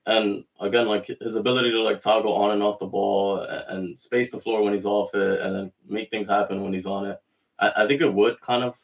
[0.05, 4.31] and again, like his ability to like toggle on and off the ball and space
[4.31, 7.21] the floor when he's off it, and then make things happen when he's on it.
[7.59, 8.75] I, I think it would kind of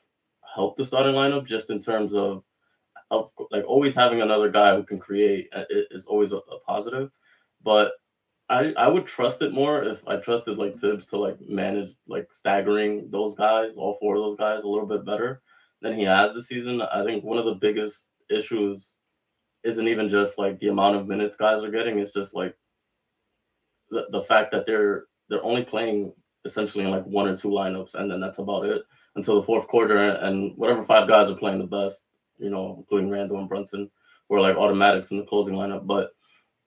[0.56, 2.43] help the starting lineup just in terms of
[3.10, 7.10] of like always having another guy who can create is always a, a positive.
[7.63, 7.93] But
[8.49, 12.32] I I would trust it more if I trusted like Thibs to like manage like
[12.32, 15.41] staggering those guys, all four of those guys, a little bit better
[15.82, 16.82] than he has this season.
[16.82, 18.93] I think one of the biggest issues
[19.63, 22.00] isn't even just like the amount of minutes guys are getting.
[22.00, 22.56] It's just like
[23.89, 26.13] the, the fact that they're they're only playing
[26.46, 28.82] essentially in like one or two lineups, and then that's about it
[29.15, 29.98] until the fourth quarter.
[29.98, 32.04] And whatever five guys are playing the best,
[32.38, 33.89] you know, including Randle and Brunson,
[34.30, 35.86] were like automatics in the closing lineup.
[35.86, 36.12] But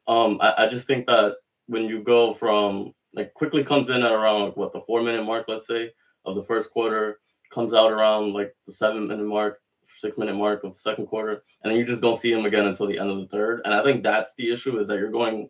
[0.07, 4.13] um, I, I just think that when you go from like Quickley comes in at
[4.13, 5.91] around what the four minute mark, let's say,
[6.25, 7.21] of the first quarter,
[7.53, 9.61] comes out around like the seven minute mark,
[9.99, 12.67] six minute mark of the second quarter, and then you just don't see him again
[12.67, 13.63] until the end of the third.
[13.65, 15.49] And I think that's the issue is that you're going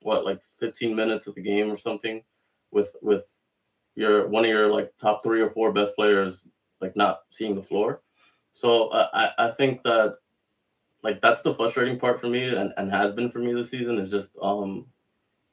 [0.00, 2.22] what like 15 minutes of the game or something
[2.70, 3.24] with with
[3.94, 6.42] your one of your like top three or four best players
[6.80, 8.02] like not seeing the floor.
[8.52, 10.16] So uh, I I think that
[11.02, 13.98] like that's the frustrating part for me and, and has been for me this season
[13.98, 14.86] is just um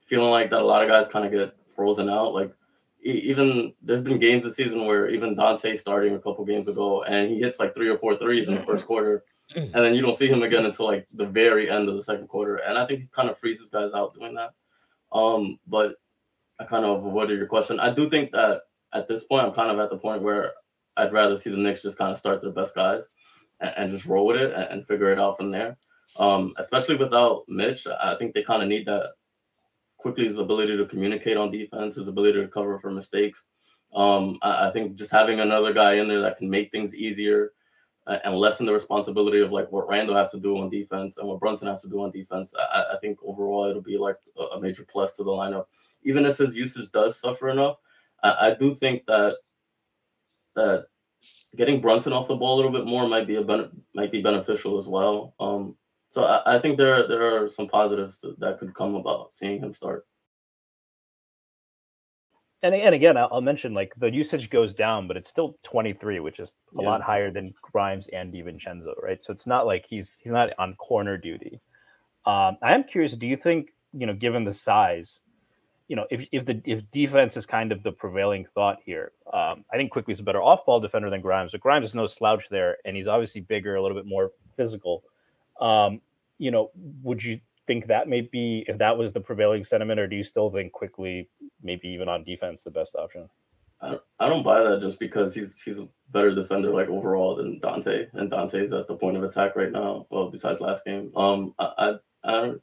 [0.06, 2.54] feeling like that a lot of guys kind of get frozen out like
[3.02, 7.30] even there's been games this season where even Donte starting a couple games ago and
[7.30, 9.24] he hits like three or four threes in the first quarter,
[9.56, 12.28] and then you don't see him again until like the very end of the second
[12.28, 12.58] quarter.
[12.58, 14.52] And I think he kind of freezes guys out doing that.
[15.12, 15.96] Um, but
[16.60, 17.80] I kind of avoided your question.
[17.80, 18.62] I do think that
[18.94, 20.54] at this point, I'm kind of at the point where
[20.98, 23.04] I'd rather see the Knicks just kind of start their best guys
[23.60, 25.78] and, and just roll with it and, and, figure it out from there.
[26.18, 29.12] Um, especially without Mitch, I think they kind of need that
[30.00, 33.46] Quickley his ability to communicate on defense, his ability to cover for mistakes.
[33.94, 37.54] Um, I, I, think just having another guy in there that can make things easier
[38.24, 41.40] and lessen the responsibility of like what Randle has to do on defense and what
[41.40, 42.54] Brunson has to do on defense.
[42.58, 45.66] I, I think overall it'll be like a, a, major plus to the lineup.
[46.04, 47.78] Even if his usage does suffer enough,
[48.24, 49.38] I, I do think that
[50.56, 50.88] that
[51.56, 54.22] getting Brunson off the ball a little bit more might be a ben- might be
[54.22, 55.36] beneficial as well.
[55.40, 55.76] Um,
[56.12, 59.74] so I, I think there there are some positives that could come about seeing him
[59.74, 60.06] start.
[62.62, 66.40] And, and again, I'll mention like the usage goes down, but it's still 23, which
[66.40, 66.90] is a yeah.
[66.90, 69.24] lot higher than Grimes and DiVincenzo, right?
[69.24, 71.62] So it's not like he's he's not on corner duty.
[72.26, 73.14] Um, I am curious.
[73.14, 75.22] Do you think you know, given the size,
[75.88, 79.64] you know, if if the if defense is kind of the prevailing thought here, um,
[79.72, 81.54] I think Quickley's a better off ball defender than Grimes.
[81.54, 85.04] But Grimes is no slouch there, and he's obviously bigger, a little bit more physical.
[85.60, 86.02] Um,
[86.38, 86.72] you know,
[87.04, 90.24] would you think that may be if that was the prevailing sentiment, or do you
[90.24, 91.30] still think Quickley,
[91.62, 93.30] maybe even on defense, the best option?
[93.82, 97.60] I, I don't buy that just because he's he's a better defender like overall than
[97.60, 100.08] Donte, and Donte's at the point of attack right now.
[100.10, 101.94] Well, besides last game, um, I I,
[102.24, 102.54] I.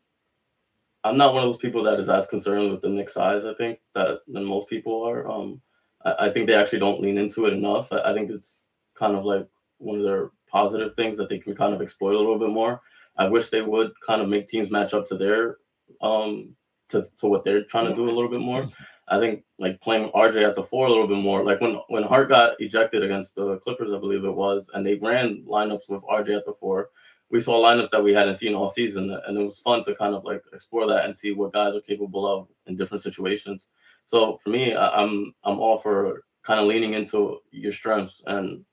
[1.04, 3.44] I'm not one of those people that is as concerned with the Knicks size.
[3.44, 5.30] I think that than most people are.
[5.30, 5.61] Um,
[6.04, 7.92] I, I think they actually don't lean into it enough.
[7.92, 9.46] I, I think it's kind of like
[9.78, 12.80] one of their positive things that they can kind of exploit a little bit more.
[13.16, 15.59] I wish they would kind of make teams match up to their
[16.00, 16.54] um
[16.88, 18.68] to, to what they're trying to do a little bit more.
[19.09, 21.44] I think like playing RJ at the four a little bit more.
[21.44, 24.94] Like when when Hart got ejected against the Clippers, I believe it was, and they
[24.94, 26.90] ran lineups with RJ at the four.
[27.30, 30.14] We saw lineups that we hadn't seen all season, and it was fun to kind
[30.14, 33.66] of like explore that and see what guys are capable of in different situations.
[34.06, 38.64] So for me, I, I'm I'm all for kind of leaning into your strengths and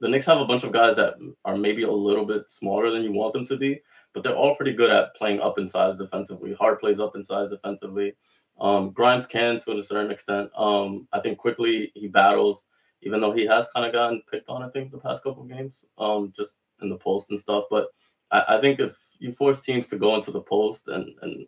[0.00, 3.02] the Knicks have a bunch of guys that are maybe a little bit smaller than
[3.02, 3.80] you want them to be,
[4.14, 6.54] but they're all pretty good at playing up in size defensively.
[6.54, 8.14] Hart plays up in size defensively.
[8.60, 10.50] Um, Grimes can to a certain extent.
[10.56, 12.64] Um, I think Quickley he battles,
[13.02, 14.62] even though he has kind of gotten picked on.
[14.62, 17.64] I think the past couple games, um, just in the post and stuff.
[17.70, 17.88] But
[18.30, 21.46] I, I think if you force teams to go into the post and and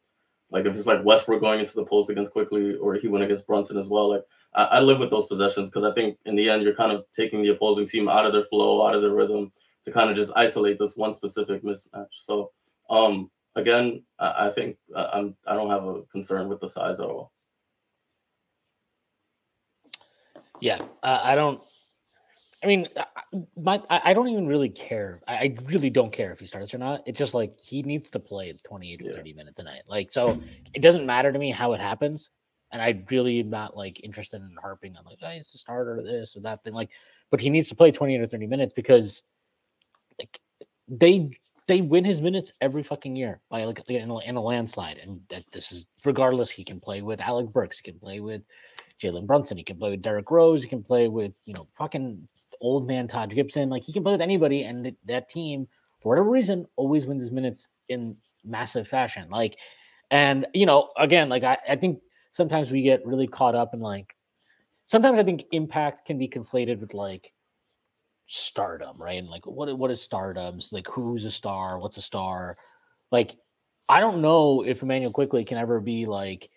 [0.51, 3.47] like if it's like Westbrook going into the post against Quickley or he went against
[3.47, 6.49] Brunson as well, like I, I live with those possessions because I think in the
[6.49, 9.15] end you're kind of taking the opposing team out of their flow, out of their
[9.15, 9.53] rhythm
[9.85, 12.09] to kind of just isolate this one specific mismatch.
[12.25, 12.51] So
[12.89, 17.07] um again, I, I think I'm I don't have a concern with the size at
[17.07, 17.33] all.
[20.61, 21.61] Yeah, uh, I don't.
[22.63, 22.89] I mean,
[23.57, 25.23] my I don't even really care.
[25.27, 27.03] I, I, really don't care if he starts or not.
[27.07, 29.83] It's just like he needs to play 28 or 30 minutes a night.
[29.89, 30.39] Like, so
[30.75, 32.29] it doesn't matter to me how it happens.
[32.73, 36.03] And I really am not like interested in harping on like, oh, he's a starter,
[36.03, 36.73] this or that thing.
[36.73, 36.91] Like,
[37.31, 39.23] but he needs to play 20 or 30 minutes because
[40.19, 40.39] like
[40.89, 41.31] they
[41.67, 44.99] they win his minutes every fucking year by like in a, in a landslide.
[44.99, 46.51] And that this is regardless.
[46.51, 47.79] He can play with Alec Burks.
[47.79, 48.43] He can play with
[49.01, 49.57] Jalen Brunson.
[49.57, 50.63] He can play with Derrick Rose.
[50.63, 52.27] He can play with, you know, fucking
[52.61, 53.71] old man Taj Gibson.
[53.71, 54.65] Like he can play with anybody.
[54.65, 55.69] And th- that team,
[56.01, 59.31] for whatever reason, always wins his minutes in massive fashion.
[59.31, 59.57] Like,
[60.11, 62.01] and, you know, again, like I, I think
[62.33, 64.15] sometimes we get really caught up in like,
[64.89, 67.33] sometimes I think impact can be conflated with like
[68.27, 69.19] stardom, right?
[69.19, 70.61] And like, what, what is stardom?
[70.71, 71.79] Like, who's a star?
[71.79, 72.57] What's a star?
[73.11, 73.37] Like,
[73.89, 76.51] I don't know if Emmanuel Quickley can ever be like,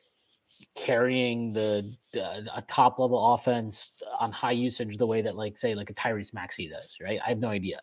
[0.76, 5.76] carrying the uh, a top level offense on high usage the way that like say
[5.76, 7.20] like a Tyrese Maxey does, right?
[7.24, 7.80] I have no idea.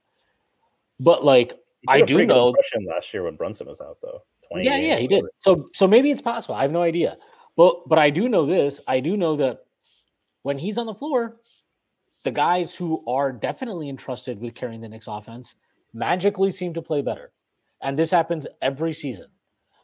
[0.99, 2.55] But like I do know
[2.87, 4.23] last year when Brunson was out though.
[4.53, 5.25] Yeah, yeah, he did.
[5.39, 6.55] So so maybe it's possible.
[6.55, 7.17] I have no idea.
[7.57, 8.81] But but I do know this.
[8.87, 9.61] I do know that
[10.43, 11.37] when he's on the floor,
[12.25, 15.55] the guys who are definitely entrusted with carrying the Knicks offense
[15.93, 17.33] magically seem to play better.
[17.83, 19.29] And this happens every season.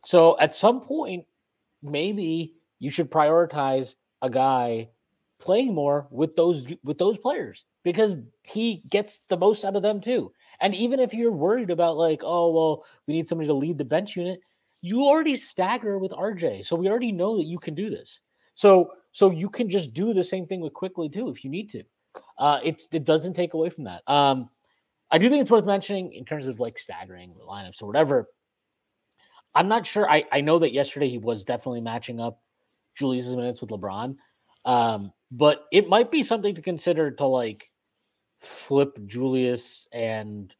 [0.04, 1.24] So at some point,
[1.82, 4.88] maybe you should prioritize a guy
[5.38, 10.00] playing more with those with those players because he gets the most out of them
[10.00, 10.32] too.
[10.60, 13.84] And even if you're worried about like, oh well, we need somebody to lead the
[13.84, 14.40] bench unit,
[14.82, 16.66] you already stagger with RJ.
[16.66, 18.20] So we already know that you can do this.
[18.54, 21.70] So so you can just do the same thing with Quickley too if you need
[21.70, 21.82] to.
[22.38, 24.02] Uh it's it doesn't take away from that.
[24.06, 24.50] Um
[25.10, 28.28] I do think it's worth mentioning in terms of like staggering the lineups or whatever.
[29.54, 30.08] I'm not sure.
[30.10, 32.42] I, I know that yesterday he was definitely matching up
[32.96, 34.16] Julius's minutes with LeBron.
[34.64, 37.70] Um, but it might be something to consider to like
[38.40, 40.52] flip Julius and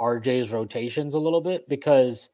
[0.00, 2.28] RJ's rotations a little bit because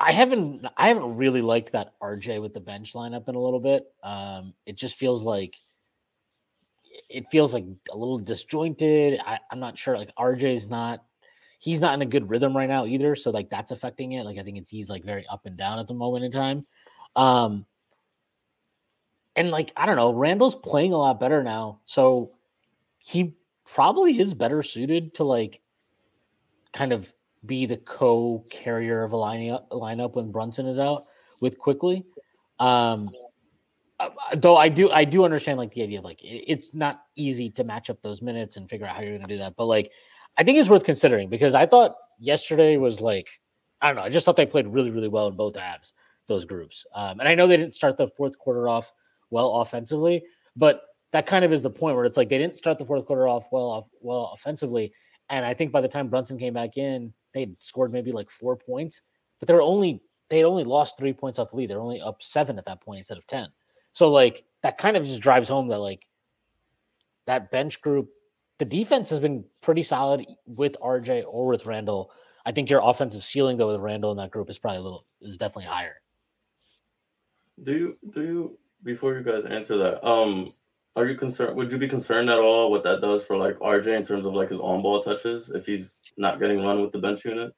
[0.00, 3.60] I haven't I haven't really liked that RJ with the bench lineup in a little
[3.60, 3.86] bit.
[4.02, 5.54] Um, it just feels like
[7.08, 9.20] it feels like a little disjointed.
[9.24, 9.96] I, I'm not sure.
[9.96, 11.04] Like RJ's not
[11.60, 13.14] he's not in a good rhythm right now either.
[13.14, 14.24] So like that's affecting it.
[14.24, 16.66] Like I think it's he's like very up and down at the moment in time.
[17.14, 17.64] Um,
[19.36, 22.32] and like I don't know, Randle's playing a lot better now, so
[22.98, 25.60] he probably is better suited to like
[26.72, 27.12] kind of
[27.48, 31.06] be the co-carrier of a lineup lineup when Brunson is out
[31.40, 32.04] with Quickley.
[32.60, 33.10] Um,
[33.98, 37.02] uh, though I do I do understand like the idea of like it, it's not
[37.16, 39.56] easy to match up those minutes and figure out how you're going to do that,
[39.56, 39.90] but like
[40.36, 43.26] I think it's worth considering because I thought yesterday was like
[43.82, 45.94] I don't know I just thought they played really really well in both halves
[46.28, 48.92] those groups, um, and I know they didn't start the fourth quarter off
[49.30, 50.22] well offensively.
[50.56, 50.82] But
[51.12, 53.28] that kind of is the point where it's like they didn't start the fourth quarter
[53.28, 54.92] off well off well offensively.
[55.30, 58.56] And I think by the time Brunson came back in, they scored maybe like four
[58.56, 59.00] points,
[59.38, 61.70] but they were only they had only lost three points off the lead.
[61.70, 63.48] They're only up seven at that point instead of ten.
[63.92, 66.06] So like that kind of just drives home that like
[67.26, 68.08] that bench group,
[68.58, 72.10] the defense has been pretty solid with RJ or with Randle.
[72.46, 75.06] I think your offensive ceiling though with Randle in that group is probably a little
[75.20, 76.00] is definitely higher.
[77.64, 80.52] Do you do you before you guys answer that, um,
[80.98, 81.56] are you concerned?
[81.56, 84.34] Would you be concerned at all what that does for like RJ in terms of
[84.34, 87.52] like his on ball touches if he's not getting run with the bench unit?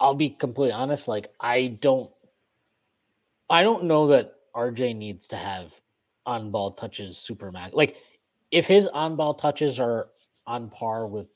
[0.00, 1.06] I'll be completely honest.
[1.06, 2.10] Like I don't,
[3.48, 5.72] I don't know that RJ needs to have
[6.26, 7.74] on ball touches super max.
[7.74, 7.96] Like
[8.50, 10.08] if his on ball touches are
[10.48, 11.30] on par with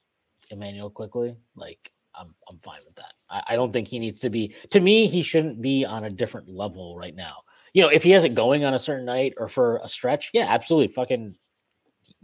[0.51, 3.13] Emmanuel Quickley, like I'm I'm fine with that.
[3.31, 4.55] I, I, don't think he needs to be.
[4.71, 7.43] To me, he shouldn't be on a different level right now
[7.79, 10.31] you know, if he has it going on a certain night or for a stretch,
[10.33, 11.33] yeah, absolutely, fucking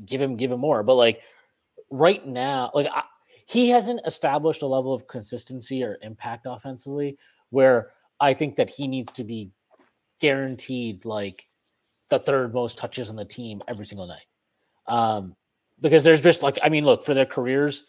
[0.04, 0.82] give him give him more.
[0.82, 1.20] But like
[1.90, 3.04] right now, like I,
[3.46, 7.16] he hasn't established a level of consistency or impact offensively
[7.50, 9.52] where I think that he needs to be
[10.20, 11.46] guaranteed like
[12.10, 14.26] the third most touches on the team every single night.
[14.88, 15.36] Um,
[15.80, 17.84] because there's just like I mean, look for their careers.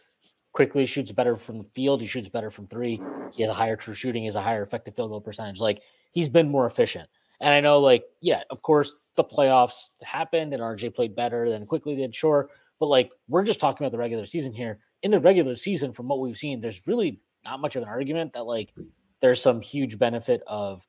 [0.53, 1.99] Quickley shoots better from the field.
[1.99, 3.01] He shoots better from three.
[3.33, 4.21] He has a higher true shooting.
[4.21, 5.59] He has a higher effective field goal percentage.
[5.59, 7.09] Like he's been more efficient.
[7.45, 11.67] And I know, like, yeah, of course, the playoffs happened and RJ played better than
[11.67, 12.49] Quickley did, sure.
[12.79, 14.79] But like, we're just talking about the regular season here.
[15.03, 18.33] In the regular season, from what we've seen, there's really not much of an argument
[18.33, 18.73] that like
[19.21, 20.87] there's some huge benefit of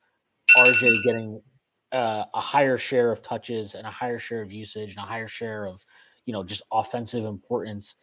[0.57, 1.39] RJ getting
[1.91, 5.27] uh, a higher share of touches and a higher share of usage and a higher
[5.27, 5.85] share of
[6.25, 7.93] you know just offensive importance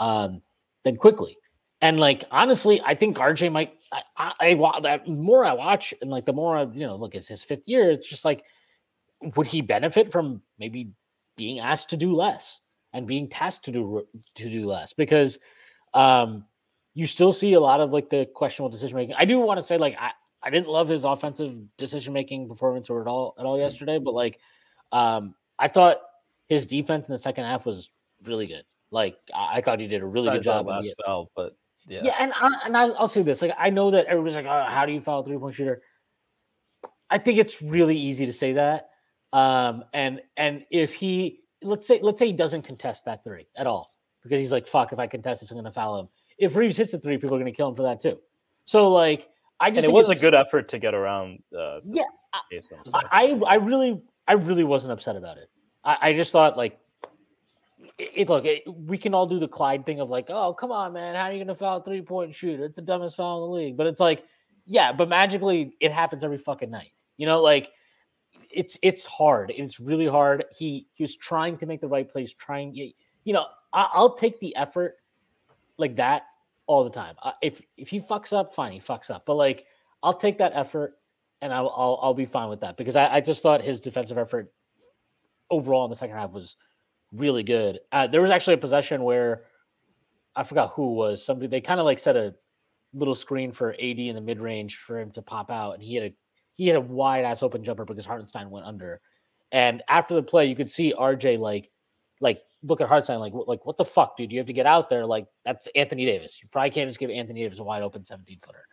[0.00, 0.42] um,
[0.84, 1.38] than Quickley.
[1.82, 3.74] And like honestly, I think RJ might.
[3.90, 7.16] I, I, I that more I watch and like the more I you know look,
[7.16, 7.90] it's his fifth year.
[7.90, 8.44] It's just like,
[9.36, 10.92] would he benefit from maybe
[11.36, 12.60] being asked to do less
[12.92, 14.06] and being tasked to do
[14.36, 14.92] to do less?
[14.92, 15.40] Because
[15.92, 16.44] um,
[16.94, 19.16] you still see a lot of like the questionable decision making.
[19.18, 22.90] I do want to say like I, I didn't love his offensive decision making performance
[22.90, 24.38] or at all at all yesterday, but like
[24.92, 25.98] um, I thought
[26.46, 27.90] his defense in the second half was
[28.22, 28.64] really good.
[28.92, 30.68] Like I, I thought he did a really good job.
[30.68, 31.56] Last foul, but
[31.88, 34.46] yeah, yeah, and I, and I, will say this: like I know that everybody's like,
[34.46, 35.82] oh, "How do you foul a three point shooter?"
[37.10, 38.90] I think it's really easy to say that.
[39.32, 43.66] Um, and and if he let's say let's say he doesn't contest that three at
[43.66, 43.90] all
[44.22, 46.08] because he's like, "Fuck, if I contest this, I'm going to foul him."
[46.38, 48.18] If Reaves hits the three, people are going to kill him for that too.
[48.64, 49.28] So like,
[49.60, 51.42] I just and it was a good effort to get around.
[51.56, 52.02] Uh, yeah,
[52.94, 55.50] I, I, I really I really wasn't upset about it.
[55.84, 56.78] I, I just thought like
[58.14, 60.92] it, look, it, we can all do the Clyde thing of like, oh, come on,
[60.92, 62.60] man, how are you going to foul a three point shoot?
[62.60, 63.76] It's the dumbest foul in the league.
[63.76, 64.24] But it's like,
[64.66, 66.92] yeah, but magically it happens every fucking night.
[67.16, 67.70] You know, like
[68.50, 69.52] it's it's hard.
[69.54, 70.44] It's really hard.
[70.54, 72.74] He he was trying to make the right plays, trying.
[72.74, 74.96] You know, I, will take the effort
[75.78, 76.22] like that
[76.66, 77.16] all the time.
[77.42, 79.26] if if he fucks up, fine, he fucks up.
[79.26, 79.66] But like,
[80.02, 80.94] I'll take that effort,
[81.40, 84.18] and I'll I'll, I'll be fine with that because I, I just thought his defensive
[84.18, 84.52] effort
[85.50, 86.56] overall in the second half was
[87.12, 87.80] really good.
[87.92, 89.44] Uh, there was actually a possession where
[90.34, 91.46] I forgot who was somebody.
[91.46, 92.34] They kind of like set a
[92.94, 95.94] little screen for AD in the mid range for him to pop out, and he
[95.94, 96.14] had a
[96.54, 99.00] he had a wide ass open jumper because Hartenstein went under.
[99.52, 101.70] And after the play, you could see RJ like
[102.20, 104.32] like look at Hartenstein like like what the fuck, dude?
[104.32, 105.04] You have to get out there.
[105.04, 106.38] Like that's Anthony Davis.
[106.42, 108.66] You probably can't just give Anthony Davis a wide open 17 footer.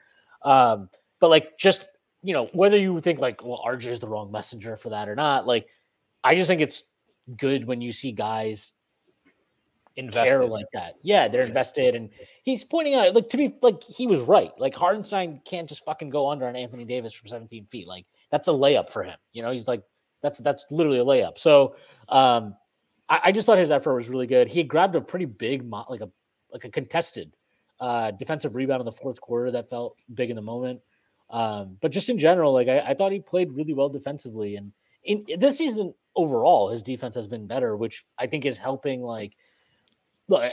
[0.44, 1.88] Um, but like just
[2.22, 5.16] you know whether you think like well RJ is the wrong messenger for that or
[5.16, 5.68] not, like
[6.24, 6.84] I just think it's
[7.38, 8.74] good when you see guys
[9.96, 10.96] invested care like that.
[11.04, 12.10] Yeah, they're invested, and
[12.44, 14.52] he's pointing out like to be like he was right.
[14.58, 17.88] Like Hartenstein can't just fucking go under on Anthony Davis from 17 feet.
[17.88, 19.18] Like that's a layup for him.
[19.34, 19.84] You know, he's like
[20.22, 21.38] that's that's literally a layup.
[21.38, 21.76] So
[22.08, 22.56] um,
[23.08, 24.48] I, I just thought his effort was really good.
[24.48, 26.10] He grabbed a pretty big like a
[26.52, 27.32] like a contested
[27.80, 30.82] uh, defensive rebound in the fourth quarter that felt big in the moment.
[31.30, 34.72] Um, but just in general, like I, I thought he played really well defensively, and
[35.04, 39.02] in this season overall, his defense has been better, which I think is helping.
[39.02, 39.34] Like,
[40.28, 40.52] look,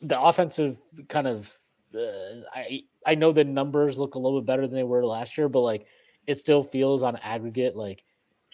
[0.00, 1.52] the offensive kind of.
[1.94, 5.36] Uh, I I know the numbers look a little bit better than they were last
[5.36, 5.86] year, but like
[6.26, 8.02] it still feels on aggregate like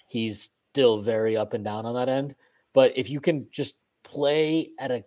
[0.09, 2.34] he's still very up and down on that end.
[2.72, 5.04] But if you can just play at a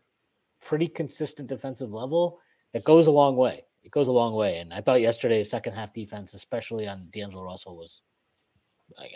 [0.61, 2.39] pretty consistent defensive level,
[2.73, 3.65] it goes a long way.
[3.83, 4.59] It goes a long way.
[4.59, 8.01] And I thought yesterday, second half defense, especially on D'Angelo Russell, was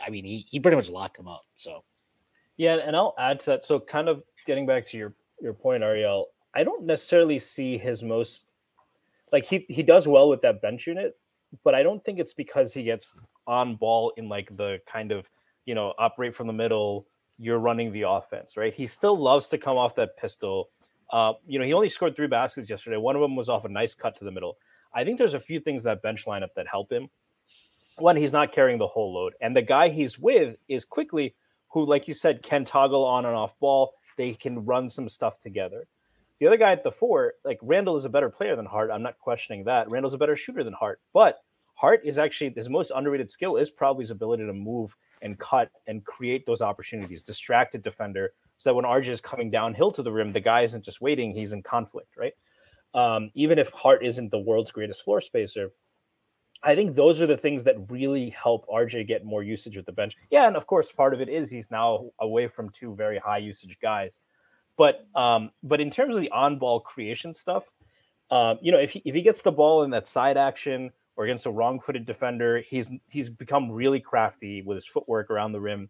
[0.05, 1.41] I mean, he, he pretty much locked him up.
[1.55, 1.83] So,
[2.57, 3.63] yeah, and I'll add to that.
[3.63, 8.03] So, kind of getting back to your your point, Ariel, I don't necessarily see his
[8.03, 8.45] most
[9.31, 11.17] like he he does well with that bench unit,
[11.63, 13.13] but I don't think it's because he gets
[13.47, 15.25] on ball in like the kind of
[15.65, 17.07] you know operate from the middle.
[17.37, 18.73] You're running the offense, right?
[18.73, 20.69] He still loves to come off that pistol.
[21.11, 22.97] Uh, you know, he only scored three baskets yesterday.
[22.97, 24.57] One of them was off a nice cut to the middle.
[24.93, 27.09] I think there's a few things that bench lineup that help him
[27.97, 29.33] one, he's not carrying the whole load.
[29.41, 31.35] And the guy he's with is Quickley,
[31.69, 33.93] who, like you said, can toggle on and off ball.
[34.17, 35.87] They can run some stuff together.
[36.39, 38.91] The other guy at the four, like Randle is a better player than Hart.
[38.91, 39.89] I'm not questioning that.
[39.89, 40.99] Randle's a better shooter than Hart.
[41.13, 41.39] But
[41.75, 45.69] Hart is actually his most underrated skill is probably his ability to move and cut
[45.87, 50.11] and create those opportunities, distracted defender, so that when RJ is coming downhill to the
[50.11, 52.33] rim, the guy isn't just waiting, he's in conflict, right?
[52.93, 55.71] Um, even if Hart isn't the world's greatest floor spacer,
[56.63, 59.91] I think those are the things that really help RJ get more usage with the
[59.91, 60.15] bench.
[60.31, 63.37] Yeah, and of course, part of it is he's now away from two very high
[63.37, 64.17] usage guys.
[64.77, 67.63] But um, but in terms of the on-ball creation stuff,
[68.31, 71.25] um, you know, if he if he gets the ball in that side action or
[71.25, 75.89] against a wrong-footed defender, he's he's become really crafty with his footwork around the rim.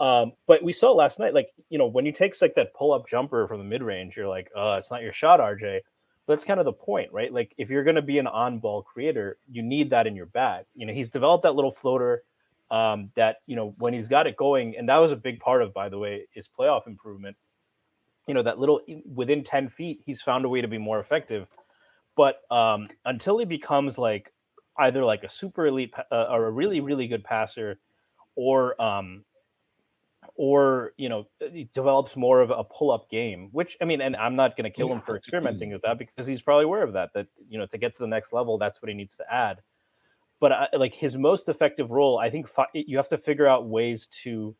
[0.00, 3.08] Um, but we saw last night, like you know, when he takes like that pull-up
[3.08, 5.80] jumper from the mid-range, you're like, oh, it's not your shot, RJ
[6.28, 7.32] that's kind of the point, right?
[7.32, 10.66] Like if you're going to be an on-ball creator, you need that in your bag.
[10.76, 12.22] You know, he's developed that little floater
[12.70, 15.62] um, that you know when he's got it going, and that was a big part
[15.62, 17.36] of, by the way, his playoff improvement.
[18.26, 18.80] you know, that little
[19.14, 21.48] within 10 feet, he's found a way to be more effective.
[22.16, 24.32] But um, until he becomes like
[24.78, 27.80] either like a super elite uh, or a really, really good passer
[28.36, 29.24] or, um,
[30.38, 34.36] or you know uh, develops more of a pull-up game which i mean and i'm
[34.36, 37.10] not going to kill him for experimenting with that because he's probably aware of that
[37.12, 39.60] that you know to get to the next level that's what he needs to add.
[40.40, 43.66] But I, like his most effective role i think fi- you have to figure out
[43.66, 44.54] ways to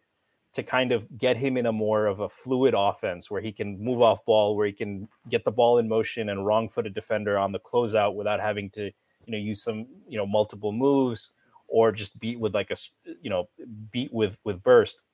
[0.54, 3.78] to kind of get him in a more of a fluid offense where he can
[3.78, 7.52] move off ball where he can get the ball in motion and wrong-footed defender on
[7.52, 8.86] the closeout without having to
[9.26, 11.30] you know use some you know multiple moves
[11.68, 12.76] or just beat with like a
[13.22, 13.48] you know
[13.92, 15.04] beat with with burst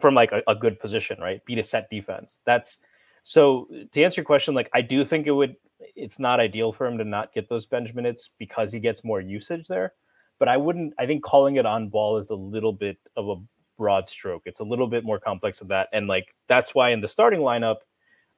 [0.00, 1.44] from like a, a, good position, right?
[1.44, 2.40] Beat a set defense.
[2.44, 2.78] That's
[3.22, 5.56] so to answer your question, like I do think it would
[5.94, 9.20] it's not ideal for him to not get those bench minutes because he gets more
[9.20, 9.92] usage there.
[10.38, 13.36] But I wouldn't I think calling it on ball is a little bit of a
[13.76, 14.42] broad stroke.
[14.46, 15.88] It's a little bit more complex than that.
[15.92, 17.76] And like that's why in the starting lineup,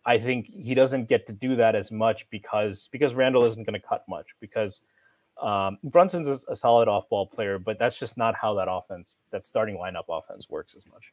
[0.05, 3.81] I think he doesn't get to do that as much because because Randle isn't going
[3.81, 4.83] to cut much because
[5.41, 9.45] um, Brunson's a solid off ball player, but that's just not how that offense, that
[9.47, 11.13] starting lineup offense works as much.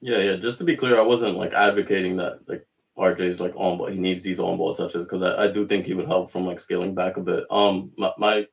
[0.00, 0.36] Yeah, yeah.
[0.36, 2.66] Just to be clear, I wasn't like advocating that like
[2.96, 3.88] RJ's like on ball.
[3.90, 6.46] He needs these on ball touches because I, I do think he would help from
[6.46, 7.44] like scaling back a bit.
[7.50, 8.46] Um, my, my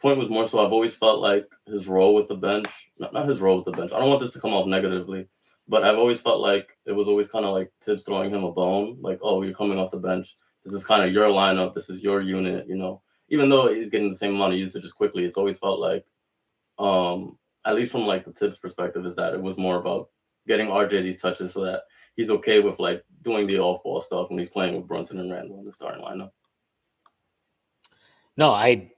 [0.00, 2.68] point was more so I've always felt like his role with the bench,
[2.98, 3.92] not, not his role with the bench.
[3.92, 5.28] I don't want this to come off negatively,
[5.68, 8.52] but I've always felt like it was always kind of like Thibs throwing him a
[8.52, 10.36] bone, like, oh, you're coming off the bench.
[10.64, 11.74] This is kind of your lineup.
[11.74, 13.02] This is your unit, you know.
[13.28, 16.04] Even though he's getting the same amount of usage as Quickley, it's always felt like,
[16.78, 20.10] um, at least from like the Thibs perspective, is that it was more about
[20.46, 21.82] getting RJ these touches so that
[22.16, 25.30] he's okay with like doing the off ball stuff when he's playing with Brunson and
[25.30, 26.30] Randle in the starting lineup.
[28.36, 28.92] No, I,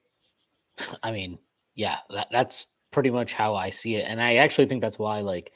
[1.03, 1.39] I mean,
[1.75, 5.21] yeah, that, that's pretty much how I see it, and I actually think that's why,
[5.21, 5.53] like,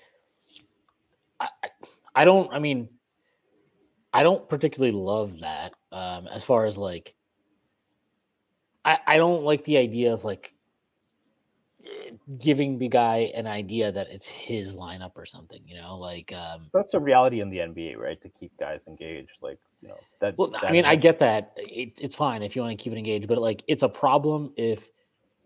[1.41, 1.49] I,
[2.15, 2.89] I don't, I mean,
[4.13, 5.73] I don't particularly love that.
[5.91, 7.15] Um, as far as like,
[8.85, 10.53] I, I don't like the idea of like
[12.39, 16.69] giving the guy an idea that it's his lineup or something, you know, like um
[16.73, 18.21] that's a reality in the NBA, right?
[18.23, 20.37] To keep guys engaged, like you know that.
[20.39, 22.93] Well, that I mean, I get that it, it's fine if you want to keep
[22.93, 24.89] it engaged, but like it's a problem if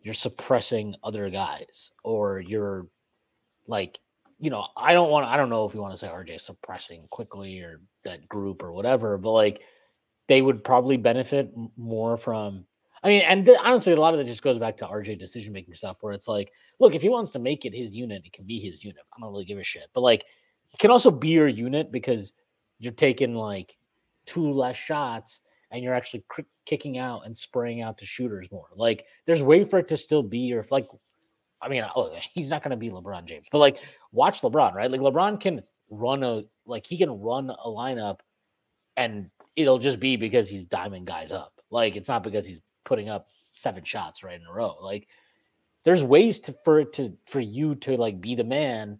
[0.03, 2.87] you're suppressing other guys or you're
[3.67, 3.99] like,
[4.39, 7.09] you know, I don't want, I don't know if you want to say RJ suppressing
[7.11, 9.63] Quickley or that group or whatever, but like
[10.29, 12.67] they would probably benefit more from
[13.07, 15.53] I mean, and th- honestly, a lot of it just goes back to RJ decision
[15.53, 16.51] making stuff, where it's like,
[16.81, 19.01] look, if he wants to make it his unit, it can be his unit.
[19.17, 19.87] I don't really give a shit.
[19.95, 20.25] But like,
[20.73, 22.33] it can also be your unit because
[22.81, 23.77] you're taking like
[24.27, 25.39] two less shots
[25.71, 28.67] and you're actually cr- kicking out and spraying out to shooters more.
[28.75, 30.87] Like, there's way for it to still be your like.
[31.63, 33.79] I mean, oh, he's not going to be LeBron James, but like,
[34.11, 34.91] watch LeBron, right?
[34.91, 38.19] Like, LeBron can run a like he can run a lineup,
[38.97, 41.53] and it'll just be because he's diamond guys up.
[41.71, 44.77] Like, it's not because he's putting up seven shots right in a row.
[44.81, 45.09] Like
[45.85, 48.99] there's ways to for it to for you to like be the man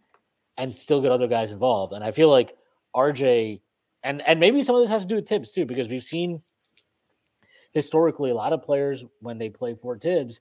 [0.59, 1.95] and still get other guys involved.
[1.95, 2.55] And I feel like
[2.95, 3.61] RJ
[4.03, 6.43] and and maybe some of this has to do with Thibs too, because we've seen
[7.73, 10.41] historically a lot of players when they play for Thibs,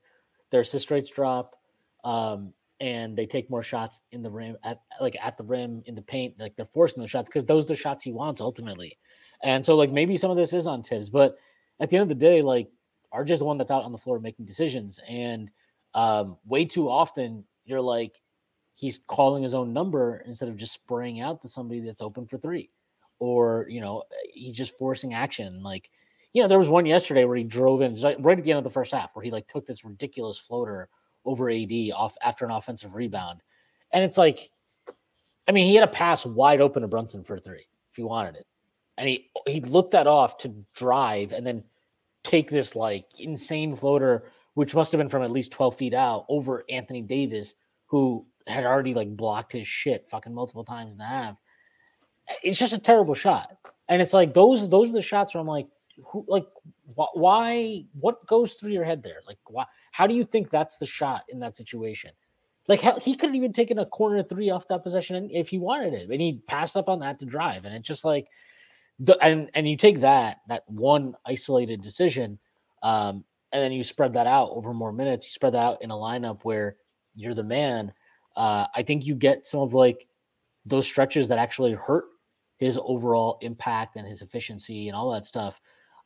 [0.51, 1.55] their assist rates drop,
[2.03, 5.95] um, and they take more shots in the rim at like at the rim in
[5.95, 8.97] the paint, like they're forcing the shots because those are the shots he wants ultimately.
[9.43, 11.37] And so like maybe some of this is on Thibs, but
[11.79, 12.69] at the end of the day, like
[13.15, 14.99] RJ's the one that's out on the floor making decisions.
[15.07, 15.49] And
[15.93, 18.19] um, way too often, you're like,
[18.75, 22.37] he's calling his own number instead of just spraying out to somebody that's open for
[22.37, 22.69] three.
[23.19, 24.03] Or, you know,
[24.33, 25.63] he's just forcing action.
[25.63, 25.89] Like,
[26.33, 28.65] you know, there was one yesterday where he drove in right at the end of
[28.65, 30.89] the first half where he like took this ridiculous floater
[31.23, 33.41] over AD off after an offensive rebound.
[33.93, 34.49] And it's like,
[35.47, 38.35] I mean, he had a pass wide open to Brunson for three if he wanted
[38.35, 38.45] it.
[38.97, 41.63] And he he looked that off to drive and then
[42.25, 46.25] take this like insane floater, which must have been from at least 12 feet out
[46.27, 47.53] over Anthony Davis,
[47.85, 51.37] who had already like blocked his shit fucking multiple times in a half.
[52.43, 53.57] It's just a terrible shot.
[53.87, 55.67] And it's like those those are the shots where I'm like,
[56.03, 56.47] who like
[56.97, 59.21] wh- why what goes through your head there?
[59.27, 62.11] Like why how do you think that's the shot in that situation?
[62.67, 65.59] Like hell, he could have even taken a corner three off that possession if he
[65.59, 67.65] wanted it, and he passed up on that to drive.
[67.65, 68.27] And it's just like
[68.99, 72.39] the, and and you take that that one isolated decision,
[72.83, 75.25] um, and then you spread that out over more minutes.
[75.25, 76.77] You spread that out in a lineup where
[77.15, 77.91] you're the man.
[78.35, 80.07] Uh, I think you get some of like
[80.65, 82.05] those stretches that actually hurt
[82.57, 85.59] his overall impact and his efficiency and all that stuff.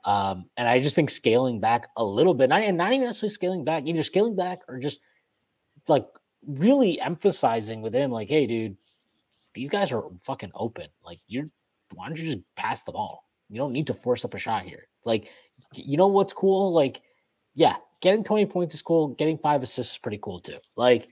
[0.05, 3.33] Um, and I just think scaling back a little bit, not, and not even necessarily
[3.33, 4.99] scaling back, either scaling back or just
[5.87, 6.07] like
[6.47, 8.77] really emphasizing with him, like, hey, dude,
[9.53, 10.87] these guys are fucking open.
[11.03, 11.49] Like you're
[11.93, 13.25] why don't you just pass the ball?
[13.49, 14.87] You don't need to force up a shot here.
[15.05, 15.29] Like,
[15.73, 16.71] you know what's cool?
[16.71, 17.01] Like,
[17.55, 19.09] yeah, getting 20 points is cool.
[19.09, 20.57] Getting five assists is pretty cool too.
[20.75, 21.07] Like,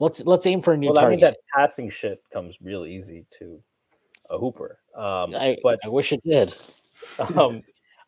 [0.00, 1.10] let's let's aim for a new well, target.
[1.10, 3.62] I mean, that passing shit comes real easy to
[4.30, 4.78] a hooper.
[4.96, 6.54] Um, I, but I wish it did.
[7.36, 7.62] um,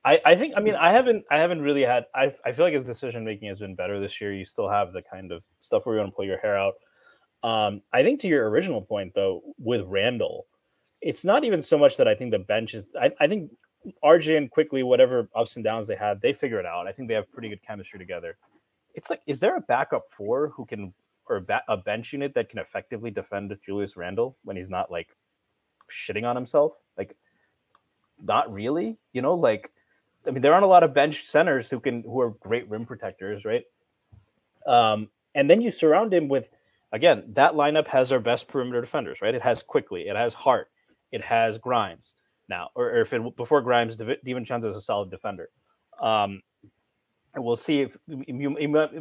[0.04, 2.74] I, I think I mean I haven't I haven't really had I, I feel like
[2.74, 4.34] his decision making has been better this year.
[4.34, 6.74] You still have the kind of stuff where you're gonna pull your hair out.
[7.42, 10.46] Um, I think to your original point though, with Randle,
[11.04, 13.50] it's not even so much that I think the bench is I, I think
[14.02, 16.86] RJ and Quickley, whatever ups and downs they had, they figure it out.
[16.86, 18.38] I think they have pretty good chemistry together.
[18.94, 20.94] It's like, is there a backup four who can
[21.28, 25.08] or a, a bench unit that can effectively defend Julius Randle when he's not like
[25.92, 26.72] shitting on himself?
[26.96, 27.14] Like,
[28.22, 28.96] not really.
[29.12, 29.70] You know, like
[30.26, 32.86] I mean, there aren't a lot of bench centers who can who are great rim
[32.86, 33.64] protectors, right?
[34.66, 36.48] Um, and then you surround him with
[36.92, 39.34] again that lineup has our best perimeter defenders, right?
[39.34, 40.70] It has Quickley, it has Hart,
[41.14, 42.14] it has Grimes
[42.48, 45.48] now, or, or if it before Grimes, DiVincenzo is a solid defender.
[46.02, 46.42] Um,
[47.34, 48.56] and we'll see if you,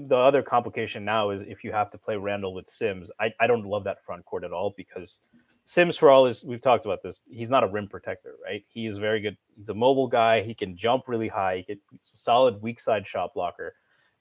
[0.07, 3.11] the other complication now is if you have to play Randle with Sims.
[3.19, 5.21] I, I don't love that front court at all because
[5.65, 7.19] Sims, for all his, we've talked about this.
[7.29, 8.63] He's not a rim protector, right?
[8.69, 9.37] He is very good.
[9.55, 10.43] He's a mobile guy.
[10.43, 11.57] He can jump really high.
[11.57, 13.75] He can, he's a solid weak side shot blocker.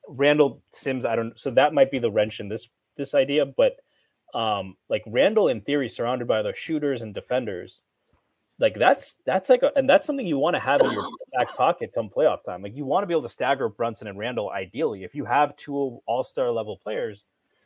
[0.09, 1.39] Randle Sims, I don't.
[1.39, 3.77] So that might be the wrench in this this idea, but
[4.35, 7.83] um, like Randle in theory, surrounded by other shooters and defenders,
[8.59, 11.57] like that's that's like a, and that's something you want to have in your back
[11.57, 12.63] pocket come playoff time.
[12.63, 15.57] Like you want to be able to stagger Brunson and Randle ideally if you have
[15.57, 17.25] two All Star level players.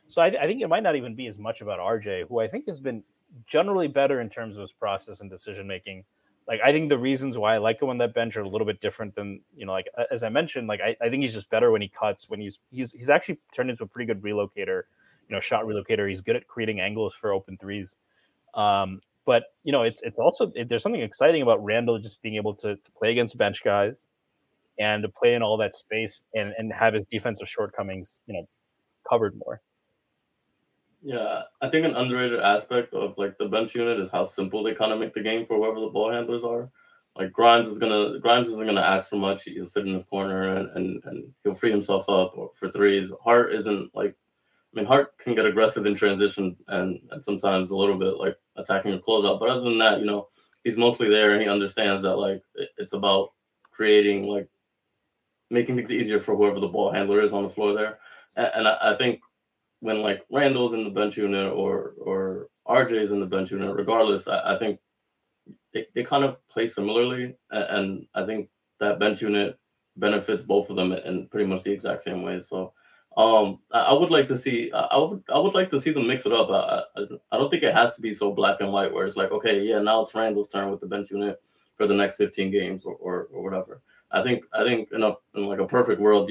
[0.08, 2.48] So I, I think it might not even be as much about RJ, who I
[2.48, 3.02] think has been
[3.46, 6.04] generally better in terms of his process and decision making.
[6.48, 8.66] Like I think the reasons why I like him on that bench are a little
[8.66, 11.50] bit different than you know, like as I mentioned, like I, I think he's just
[11.50, 14.84] better when he cuts, when he's he's he's actually turned into a pretty good relocator,
[15.28, 16.08] you know, shot relocator.
[16.08, 17.96] He's good at creating angles for open threes.
[18.54, 22.36] Um, but you know, it's it's also it, there's something exciting about Randle just being
[22.36, 24.06] able to, to play against bench guys
[24.78, 28.48] and to play in all that space and and have his defensive shortcomings, you know,
[29.08, 29.60] covered more.
[31.02, 34.74] Yeah, I think an underrated aspect of like the bench unit is how simple they
[34.74, 36.70] kind of make the game for whoever the ball handlers are.
[37.16, 39.44] Like Grimes is gonna Grimes isn't gonna act for much.
[39.44, 43.12] He'll sit in his corner and, and, and he'll free himself up for threes.
[43.24, 44.14] Hart isn't like
[44.72, 48.36] I mean Hart can get aggressive in transition and, and sometimes a little bit like
[48.56, 49.40] attacking a closeout.
[49.40, 50.28] But other than that, you know,
[50.64, 52.42] he's mostly there and he understands that like
[52.76, 53.30] it's about
[53.70, 54.48] creating like
[55.50, 57.98] making things easier for whoever the ball handler is on the floor there.
[58.36, 59.20] And, and I, I think
[59.80, 64.26] when like Randle's in the bench unit or or RJ's in the bench unit, regardless,
[64.26, 64.80] I, I think
[65.72, 68.48] they, they kind of play similarly, and I think
[68.80, 69.58] that bench unit
[69.96, 72.40] benefits both of them in pretty much the exact same way.
[72.40, 72.72] So,
[73.16, 76.06] um, I, I would like to see, I would, I would like to see them
[76.06, 76.50] mix it up.
[76.50, 79.16] I, I, I don't think it has to be so black and white, where it's
[79.16, 81.40] like, okay, yeah, now it's Randle's turn with the bench unit
[81.76, 83.80] for the next 15 games or, or, or whatever.
[84.10, 86.30] I think, I think in a in like a perfect world,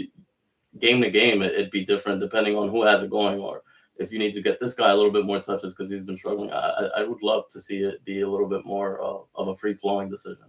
[0.79, 3.63] game to game, it, would be different depending on who has it going, or
[3.97, 6.17] if you need to get this guy a little bit more touches because he's been
[6.17, 6.51] struggling.
[6.51, 9.55] I, I would love to see it be a little bit more uh, of a
[9.55, 10.45] free flowing decision.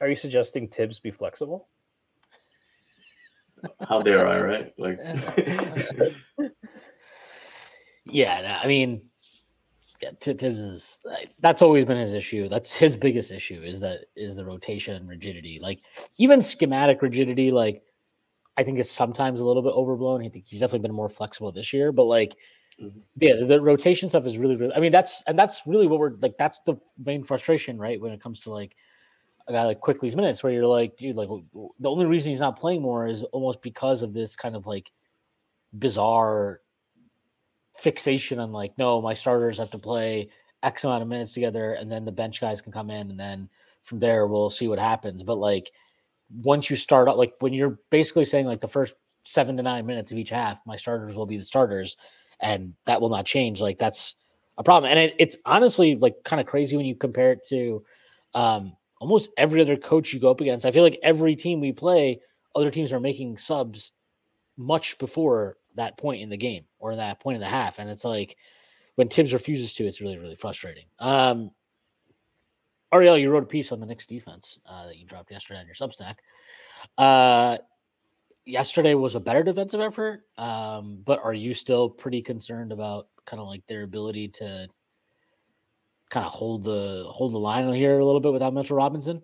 [0.00, 1.68] Are you suggesting Thibs be flexible?
[3.88, 4.72] How dare I, right?
[4.78, 4.98] Like,
[8.04, 9.02] yeah, I mean,
[10.00, 11.00] yeah, Thibs is
[11.40, 12.48] that's always been his issue.
[12.48, 15.58] That's his biggest issue is that is the rotation rigidity.
[15.60, 15.80] Like
[16.18, 17.82] even schematic rigidity, like
[18.56, 20.24] I think is sometimes a little bit overblown.
[20.24, 22.34] I think he's definitely been more flexible this year, but like,
[22.80, 22.98] mm-hmm.
[23.18, 24.72] yeah, the, the, rotation stuff is really, really.
[24.74, 26.36] I mean, that's and that's really what we're like.
[26.38, 28.00] That's the main frustration, right?
[28.00, 28.76] When it comes to like
[29.48, 31.28] a guy like Quickley's minutes, where you're like, dude, like
[31.78, 34.92] the only reason he's not playing more is almost because of this kind of like
[35.78, 36.60] bizarre
[37.76, 40.28] fixation on like, no, my starters have to play
[40.62, 43.48] X amount of minutes together, and then the bench guys can come in, and then
[43.82, 45.22] from there we'll see what happens.
[45.22, 45.70] But like
[46.42, 49.86] once you start out, like when you're basically saying like the first seven to nine
[49.86, 51.96] minutes of each half, my starters will be the starters,
[52.40, 53.60] and that will not change.
[53.60, 54.16] Like that's
[54.58, 57.82] a problem, and it, it's honestly like kind of crazy when you compare it to
[58.34, 60.64] um, almost every other coach you go up against.
[60.64, 62.20] I feel like every team we play,
[62.54, 63.90] other teams are making subs
[64.56, 68.04] much before that point in the game or that point in the half, and it's
[68.04, 68.36] like
[68.94, 70.84] when Thibs refuses to, it's really really frustrating.
[70.98, 71.50] Um,
[72.92, 75.66] Ariel, you wrote a piece on the Knicks defense uh, that you dropped yesterday on
[75.66, 76.16] your Substack.
[76.98, 77.58] Uh,
[78.44, 83.40] yesterday was a better defensive effort, um, but are you still pretty concerned about kind
[83.40, 84.66] of like their ability to
[86.10, 89.22] kind of hold the hold the line here a little bit without Mitchell Robinson?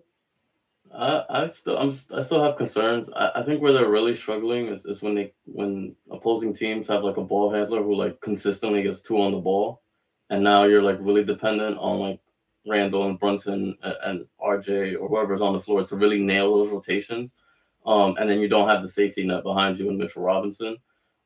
[0.93, 3.09] I, I still I'm I still have concerns.
[3.15, 7.03] I, I think where they're really struggling is, is when they when opposing teams have
[7.03, 9.81] like a ball handler who like consistently gets two on the ball,
[10.29, 12.19] and now you're like really dependent on like
[12.65, 16.71] Randle and Brunson and, and RJ or whoever's on the floor to really nail those
[16.71, 17.31] rotations.
[17.85, 20.77] Um, and then you don't have the safety net behind you in Mitchell Robinson.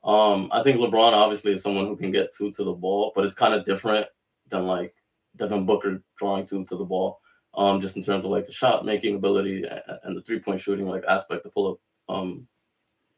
[0.04, 3.26] Um, I think LeBron obviously is someone who can get two to the ball, but
[3.26, 4.08] it's kind of different
[4.50, 4.94] than like
[5.38, 7.20] Devin Booker drawing two to the ball.
[7.54, 9.66] Um, just in terms of like the shot making ability
[10.04, 12.48] and the three point shooting like aspect, the pull up um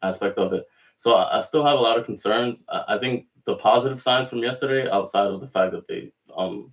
[0.02, 0.66] aspect of it.
[0.98, 2.66] So I, I still have a lot of concerns.
[2.70, 6.72] I, I, think the positive signs from yesterday, outside of the fact that they um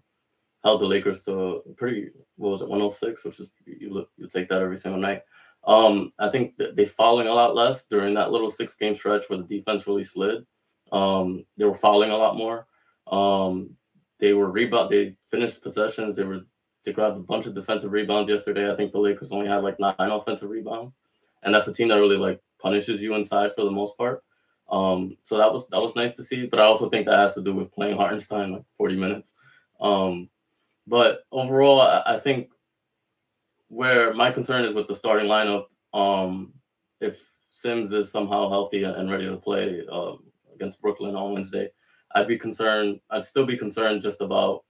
[0.64, 4.48] held the Lakers to pretty what was it 106, which is you look you take
[4.48, 5.22] that every single night.
[5.64, 9.38] Um, I think they fouling a lot less during that little six game stretch where
[9.38, 10.46] the defense really slid.
[10.90, 12.66] Um, they were fouling a lot more.
[13.06, 13.76] Um,
[14.20, 14.90] they were rebound.
[14.90, 16.16] They finished possessions.
[16.16, 16.40] They were
[16.84, 18.70] they grabbed a bunch of defensive rebounds yesterday.
[18.70, 20.94] I think the Lakers only had like nine offensive rebounds,
[21.42, 24.22] and that's a team that really like punishes you inside for the most part.
[24.70, 26.46] Um, so that was that was nice to see.
[26.46, 29.34] But I also think that has to do with playing Hartenstein like 40 minutes.
[29.80, 30.30] Um,
[30.86, 32.50] but overall, I, I think
[33.68, 36.52] where my concern is with the starting lineup, um,
[37.00, 37.18] if
[37.50, 41.70] Sims is somehow healthy and ready to play um, against Brooklyn on Wednesday,
[42.14, 43.00] I'd be concerned.
[43.10, 44.64] I'd still be concerned just about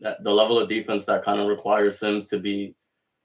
[0.00, 2.74] that the level of defense that kind of requires Sims to be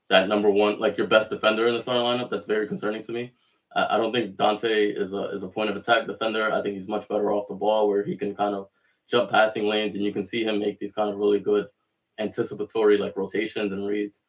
[0.09, 2.29] that number one, like your best defender in the starting lineup.
[2.29, 3.33] That's very concerning to me.
[3.75, 6.51] I, I don't think Donte is a is a point of attack defender.
[6.51, 8.67] I think he's much better off the ball where he can kind of
[9.09, 11.67] jump passing lanes and you can see him make these kind of really good
[12.19, 14.21] anticipatory like rotations and reads.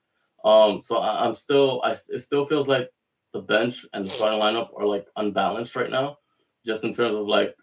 [0.45, 2.91] Um, so I, am still, I it still feels like
[3.33, 6.19] the bench and the starting lineup are like unbalanced right now,
[6.67, 7.55] just in terms of like,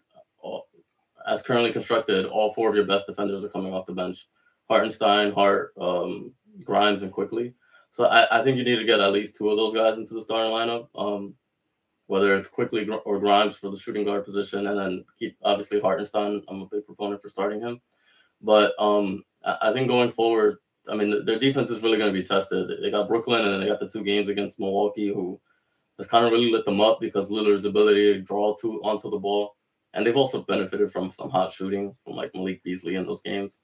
[1.26, 4.28] as currently constructed, all four of your best defenders are coming off the bench:
[4.68, 6.32] Hartenstein, Hart, um,
[6.64, 7.54] Grimes, and Quickley.
[7.92, 10.14] So I, I think you need to get at least two of those guys into
[10.14, 10.88] the starting lineup.
[10.94, 11.34] Um,
[12.06, 16.42] whether it's Quickley or Grimes for the shooting guard position, and then keep obviously Hartenstein.
[16.48, 17.80] I'm a big proponent for starting him,
[18.42, 20.56] but um, I think going forward,
[20.90, 22.82] I mean, their defense is really going to be tested.
[22.82, 25.40] They got Brooklyn and then they got the two games against Milwaukee, who
[25.98, 29.18] has kind of really lit them up because Lillard's ability to draw to onto the
[29.18, 29.56] ball,
[29.94, 33.58] and they've also benefited from some hot shooting from like Malik Beasley in those games,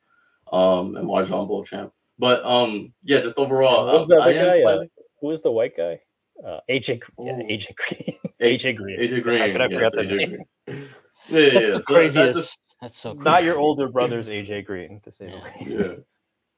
[0.52, 1.92] um, and MarJon Beauchamp.
[2.18, 4.62] But um, yeah, just overall, Who's the I, guy?
[4.62, 4.84] Uh,
[5.20, 6.00] who is the white guy?
[6.44, 8.18] Uh, AJ, yeah, AJ Green.
[8.40, 9.00] AJ Green.
[9.00, 9.40] AJ Green.
[9.40, 10.38] How could I forget yes, that name?
[10.66, 10.88] Green.
[11.28, 11.72] Yeah, yeah, That's yeah.
[11.72, 12.14] the so craziest.
[12.14, 13.12] That's, just, that's so.
[13.14, 16.04] Not your older brother's AJ Green, to say the least.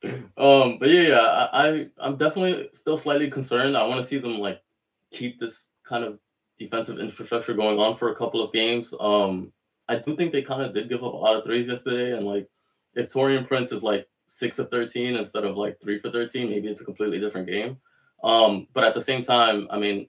[0.02, 0.10] Yeah.
[0.36, 3.78] Um, but yeah, yeah, I, I I'm definitely still slightly concerned.
[3.78, 4.60] I want to see them like
[5.10, 6.18] keep this kind of
[6.58, 8.92] defensive infrastructure going on for a couple of games.
[9.00, 9.52] Um,
[9.88, 12.26] I do think they kind of did give up a lot of threes yesterday, and
[12.26, 12.48] like
[12.94, 16.68] if Taurean Prince is like six of thirteen instead of like three for thirteen, maybe
[16.68, 17.78] it's a completely different game.
[18.22, 20.08] Um, but at the same time, I mean,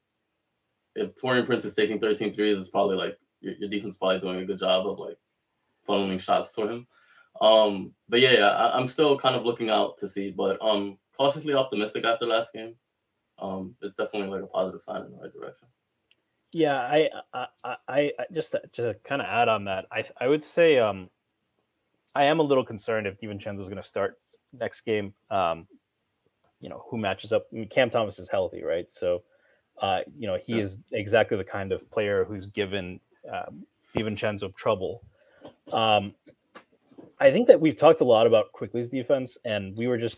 [0.96, 4.42] if Taurean Prince is taking 13 threes, it's probably like your, your defense probably doing
[4.42, 5.18] a good job of like
[5.88, 6.88] funneling shots to him.
[7.42, 10.98] Um, but yeah, yeah, I, am still kind of looking out to see, but um,
[11.18, 12.76] cautiously optimistic after last game.
[13.38, 15.68] Um, it's definitely like a positive sign in the right direction.
[16.52, 20.28] Yeah, I, I, I, I just to, to kind of add on that, I, I
[20.28, 21.10] would say, um,
[22.16, 24.20] I am a little concerned if DiVincenzo is going to start
[24.52, 25.14] next game.
[25.30, 25.68] Um,
[26.60, 27.46] you know, who matches up?
[27.54, 28.92] I mean, Cam Thomas is healthy, right?
[28.92, 29.22] So,
[29.82, 30.64] uh, you know, he yeah.
[30.64, 33.00] is exactly the kind of player who's given
[33.32, 33.64] um,
[33.96, 35.04] DiVincenzo trouble.
[35.72, 36.14] Um,
[37.20, 40.18] I think that we've talked a lot about Quickley's defense, and we were just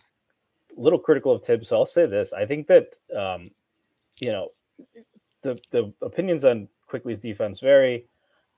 [0.78, 1.68] a little critical of Thibs.
[1.68, 3.52] So I'll say this: I think that um,
[4.20, 4.50] you know
[5.44, 8.06] the the opinions on Quickley's defense vary.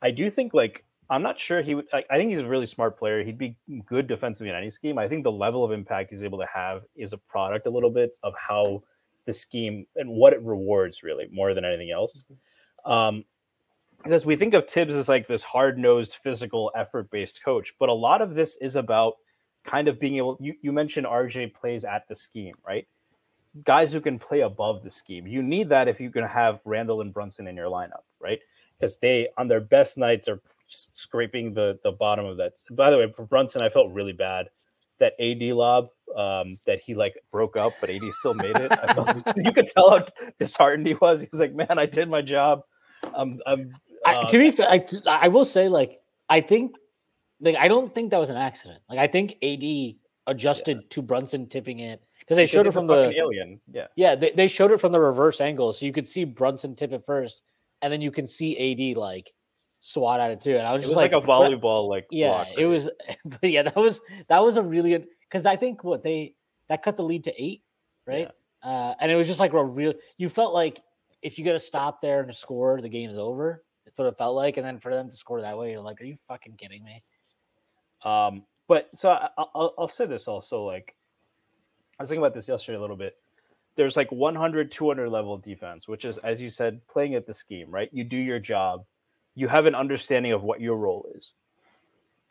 [0.02, 1.88] I do think like I'm not sure he would.
[1.94, 3.24] I, I, think he's a really smart player.
[3.24, 3.56] He'd be
[3.86, 4.98] good defensively in any scheme.
[4.98, 7.90] I think the level of impact he's able to have is a product a little
[7.90, 8.84] bit of how
[9.26, 12.26] the scheme and what it rewards really more than anything else.
[12.32, 12.92] Mm-hmm.
[12.92, 13.26] Um,
[14.04, 17.88] because we think of Thibs as like this hard nosed, physical, effort based coach, but
[17.88, 19.14] a lot of this is about
[19.64, 20.38] kind of being able.
[20.42, 22.86] You, you mentioned RJ plays at the scheme, right?
[23.64, 25.28] Guys who can play above the scheme.
[25.28, 28.40] You need that if you're going to have Randle and Brunson in your lineup, right?
[28.80, 32.64] Because they, on their best nights, are scraping the the bottom of that.
[32.72, 34.50] By the way, for Brunson, I felt really bad
[35.00, 38.72] that AD lob um, that he like broke up, but AD still made it.
[38.72, 40.06] I felt, you could tell how
[40.40, 41.22] disheartened he was.
[41.22, 42.64] He was like, "Man, I did my job.
[43.14, 43.76] I'm I'm
[44.06, 46.00] I, uh, to be fair, I, I will say, like,
[46.30, 46.76] I think,
[47.40, 48.82] like, I don't think that was an accident.
[48.90, 49.96] Like, I think AD
[50.28, 50.88] adjusted yeah.
[50.90, 53.60] to Brunson tipping it because they showed it from the alien.
[53.72, 56.76] Yeah, yeah, they, they showed it from the reverse angle, so you could see Brunson
[56.76, 57.44] tip it first,
[57.82, 59.34] and then you can see AD like
[59.82, 60.56] swat at it too.
[60.56, 62.90] And I was it just was like, like, a volleyball, like yeah, it was.
[63.26, 64.00] But yeah, that was
[64.30, 66.36] that was a really because I think what they
[66.70, 67.62] that cut the lead to eight,
[68.08, 68.30] right?
[68.64, 68.70] Yeah.
[68.70, 69.94] Uh, and it was just like a real.
[70.18, 70.82] You felt like
[71.22, 73.64] if you get a stop there and a score, the game's over.
[73.86, 74.58] It's what it felt like.
[74.58, 77.02] And then for them to score that way, you're like, are you fucking kidding me?
[78.04, 80.96] Um, but so I, will I'll say this also like,
[82.00, 83.16] I was thinking about this yesterday a little bit.
[83.76, 87.72] There's like 100, 200 level defense, which is, as you said, playing at the scheme,
[87.72, 87.90] right?
[87.92, 88.86] You do your job,
[89.36, 91.34] you have an understanding of what your role is.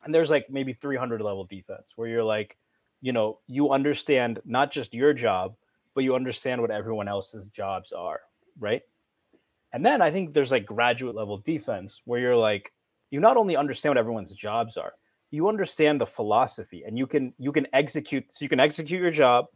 [0.04, 2.56] And there's like maybe 300 level defense where you're like,
[3.00, 5.54] you know, you understand not just your job,
[5.94, 8.20] but you understand what everyone else's jobs are,
[8.58, 8.82] right?
[9.72, 12.72] And then I think there's like graduate level defense where you're like,
[13.10, 14.94] you not only understand what everyone's jobs are,
[15.32, 19.10] you understand the philosophy and you can you can execute so you can execute your
[19.10, 19.46] job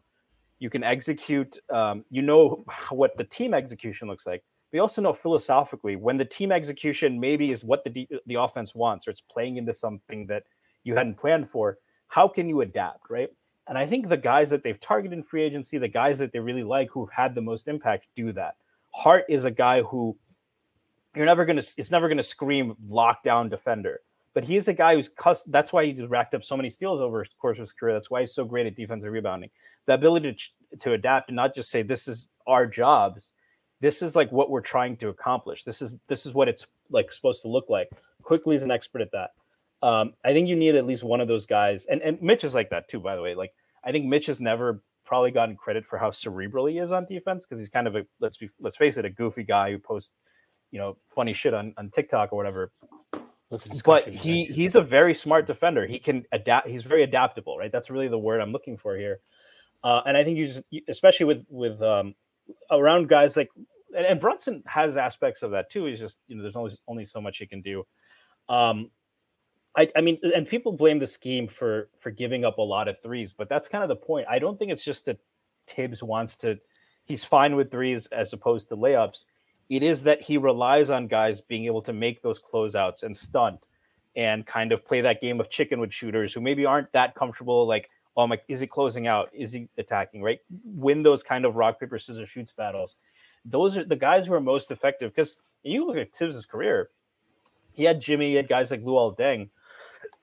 [0.58, 5.12] you can execute um, you know what the team execution looks like we also know
[5.12, 9.58] philosophically when the team execution maybe is what the the offense wants or it's playing
[9.58, 10.42] into something that
[10.82, 13.28] you hadn't planned for how can you adapt right?
[13.68, 16.40] And i think the guys that they've targeted in free agency the guys that they
[16.40, 18.56] really like who've had the most impact do that.
[18.94, 20.16] Hart is a guy who
[21.14, 24.00] you're never going to it's never going to scream lockdown defender
[24.36, 25.08] but he's a guy who's.
[25.46, 27.94] That's why he's racked up so many steals over the course of his career.
[27.94, 29.48] That's why he's so great at defensive rebounding.
[29.86, 30.36] The ability
[30.72, 33.32] to, to adapt and not just say this is our jobs.
[33.80, 35.64] This is like what we're trying to accomplish.
[35.64, 37.88] This is this is what it's like supposed to look like.
[38.24, 39.30] Quickley is an expert at that.
[39.82, 42.52] Um, I think you need at least one of those guys, and and Mitch is
[42.52, 43.00] like that too.
[43.00, 46.66] By the way, like I think Mitch has never probably gotten credit for how cerebral
[46.66, 49.10] he is on defense because he's kind of a let's be let's face it a
[49.10, 50.12] goofy guy who posts
[50.72, 52.70] you know funny shit on on TikTok or whatever
[53.84, 55.86] but he he's a very smart defender.
[55.86, 56.68] He can adapt.
[56.68, 57.70] He's very adaptable, right?
[57.70, 59.20] That's really the word I'm looking for here.
[59.84, 62.14] Uh, and I think you just, especially with with um,
[62.70, 63.50] around guys like,
[63.96, 65.84] and, Brunson has aspects of that too.
[65.84, 67.86] He's just you know there's only only so much he can do.
[68.48, 68.90] Um,
[69.76, 72.96] I, I mean, and people blame the scheme for for giving up a lot of
[73.00, 74.26] threes, but that's kind of the point.
[74.28, 75.18] I don't think it's just that
[75.68, 76.58] Thibs wants to.
[77.04, 79.26] He's fine with threes as opposed to layups
[79.68, 83.66] it is that he relies on guys being able to make those closeouts and stunt
[84.14, 87.66] and kind of play that game of chicken with shooters who maybe aren't that comfortable
[87.66, 89.28] like oh my is he closing out?
[89.32, 90.40] Is he attacking right?
[90.64, 92.96] Win those kind of rock paper scissors shoots battles.
[93.44, 96.90] Those are the guys who are most effective because you look at Thibs' career
[97.72, 99.50] he had Jimmy he had guys like Luol Deng.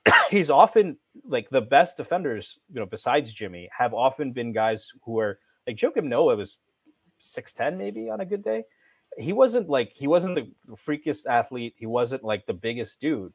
[0.30, 5.18] He's often like the best defenders you know besides Jimmy have often been guys who
[5.20, 6.58] are like Joakim Noah was
[7.22, 8.64] 6'10 maybe on a good day
[9.18, 11.74] he wasn't like he wasn't the freakiest athlete.
[11.76, 13.32] He wasn't like the biggest dude,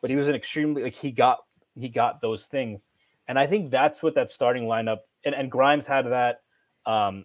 [0.00, 1.38] but he was an extremely like he got
[1.74, 2.90] he got those things.
[3.26, 6.42] And I think that's what that starting lineup and, and Grimes had that.
[6.86, 7.24] Um,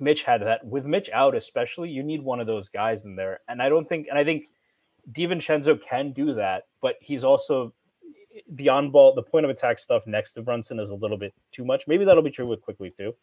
[0.00, 0.64] Mitch had that.
[0.64, 3.40] With Mitch out, especially, you need one of those guys in there.
[3.48, 4.44] And I don't think and I think
[5.12, 7.74] DiVincenzo can do that, but he's also
[8.52, 11.34] the on ball, the point of attack stuff next to Brunson is a little bit
[11.50, 11.86] too much.
[11.86, 13.14] Maybe that'll be true with Quickley too.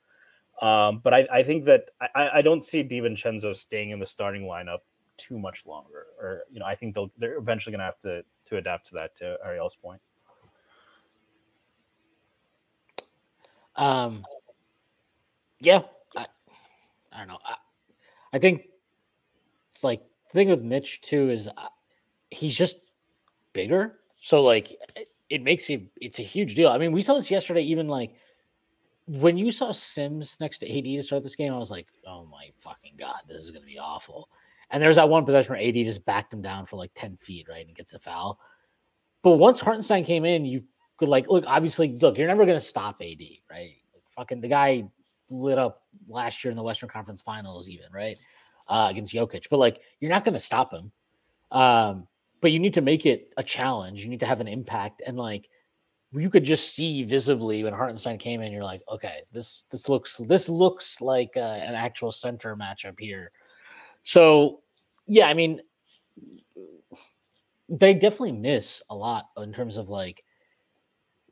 [0.62, 4.42] Um, but I, I, think that I, I, don't see DiVincenzo staying in the starting
[4.42, 4.80] lineup
[5.16, 6.08] too much longer.
[6.20, 8.96] Or you know, I think they'll they're eventually going to have to to adapt to
[8.96, 9.16] that.
[9.18, 10.02] To Ariel's point.
[13.76, 14.26] Um.
[15.62, 15.82] Yeah,
[16.16, 16.26] I,
[17.12, 17.40] I don't know.
[17.46, 17.56] I,
[18.34, 18.68] I think
[19.74, 20.02] it's like
[20.32, 21.52] the thing with Mitch too is uh,
[22.32, 22.78] he's just
[23.54, 24.00] bigger.
[24.18, 26.70] So like it, it makes him it's a huge deal.
[26.70, 27.62] I mean, we saw this yesterday.
[27.62, 28.14] Even like
[29.10, 32.28] when you saw Sims next to AD to start this game, I was like, oh
[32.32, 34.30] my fucking god, this is gonna be awful.
[34.70, 37.48] And there's that one possession where AD just backed him down for like 10 feet,
[37.50, 37.66] right?
[37.66, 38.40] And gets a foul.
[39.24, 40.62] But once Hartenstein came in, you
[40.98, 43.18] could like look, obviously, look, you're never gonna stop AD,
[43.50, 43.78] right?
[43.94, 44.84] Like, fucking the guy
[45.32, 48.18] lit up last year in the Western Conference Finals, even, right?
[48.68, 49.48] Uh, against Jokic.
[49.50, 50.92] But like you're not gonna stop him.
[51.52, 52.08] Um,
[52.42, 54.02] but you need to make it a challenge.
[54.02, 55.02] You need to have an impact.
[55.06, 55.50] And like
[56.14, 58.52] you could just see visibly when Hartenstein came in.
[58.52, 63.32] You're like, okay, this this looks this looks like uh, an actual center matchup here.
[64.04, 64.62] So,
[65.06, 65.62] yeah, I mean,
[67.68, 70.24] they definitely miss a lot in terms of like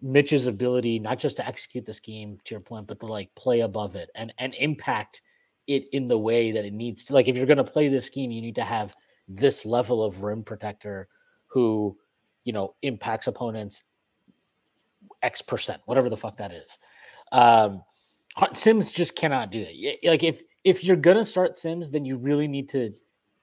[0.02, 3.62] Mitch's ability not just to execute the scheme to your point, but to like play
[3.62, 5.22] above it and and impact
[5.66, 7.14] it in the way that it needs to.
[7.14, 8.96] Like, if you're going to play this scheme, you need to have
[9.28, 11.08] this level of rim protector
[11.48, 11.98] who
[12.44, 13.84] you know impacts opponents
[15.22, 16.78] X percent, whatever the fuck that is.
[17.32, 17.84] Um,
[18.54, 19.98] Sims just cannot do that.
[20.04, 22.94] Like if if you're gonna start Sims, then you really need to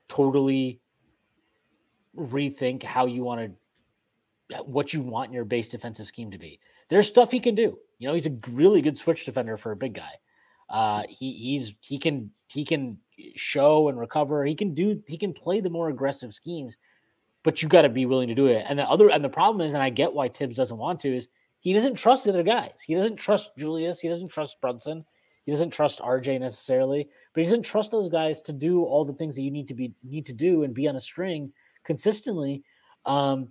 [0.09, 0.81] totally
[2.16, 6.61] rethink how you want to what you want your base defensive scheme to be.
[6.91, 7.79] There's stuff he can do.
[7.99, 10.12] You know, he's a really good switch defender for a big guy.
[10.68, 12.99] Uh, he he's he can he can
[13.37, 14.45] show and recover.
[14.45, 16.77] He can do he can play the more aggressive schemes,
[17.43, 18.64] but you got to be willing to do it.
[18.68, 21.16] And the other and the problem is, and I get why Thibs doesn't want to,
[21.16, 21.29] is
[21.64, 22.74] he doesn't trust the other guys.
[22.84, 23.98] He doesn't trust Julius.
[23.98, 25.02] He doesn't trust Brunson.
[25.46, 29.14] He doesn't trust RJ necessarily, but he doesn't trust those guys to do all the
[29.14, 31.50] things that you need to be need to do and be on a string
[31.82, 32.62] consistently
[33.06, 33.48] um,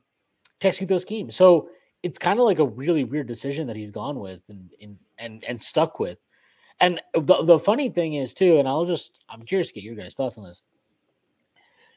[0.59, 1.36] to execute those schemes.
[1.36, 1.70] So
[2.03, 5.43] it's kind of like a really weird decision that he's gone with, and, and and
[5.45, 6.20] and stuck with.
[6.82, 9.95] And the, the funny thing is too, and I'll just I'm curious to get your
[9.95, 10.61] guys' thoughts on this.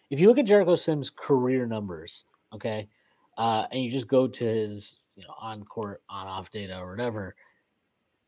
[0.08, 2.88] If you look at Jericho Sims' career numbers, okay,
[3.36, 6.90] uh, and you just go to his you know on court, on off data or
[6.90, 7.34] whatever,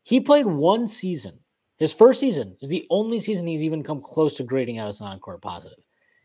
[0.02, 1.38] he played one season.
[1.76, 5.00] His first season is the only season he's even come close to grading out as
[5.00, 5.78] an on court positive.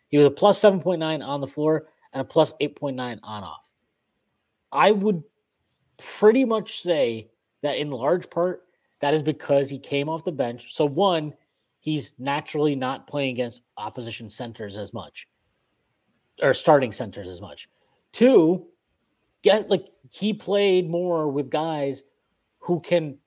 [0.09, 3.63] He was a plus 7.9 on the floor and a plus 8.9 on off.
[4.71, 5.23] I would
[5.97, 7.29] pretty much say
[7.61, 8.63] that in large part,
[9.01, 10.73] that is because he came off the bench.
[10.73, 11.33] So, one,
[11.79, 15.27] he's naturally not playing against opposition centers as much
[16.41, 17.69] or starting centers as much.
[18.11, 18.65] Two,
[19.43, 22.03] get like he played more with guys
[22.59, 23.17] who can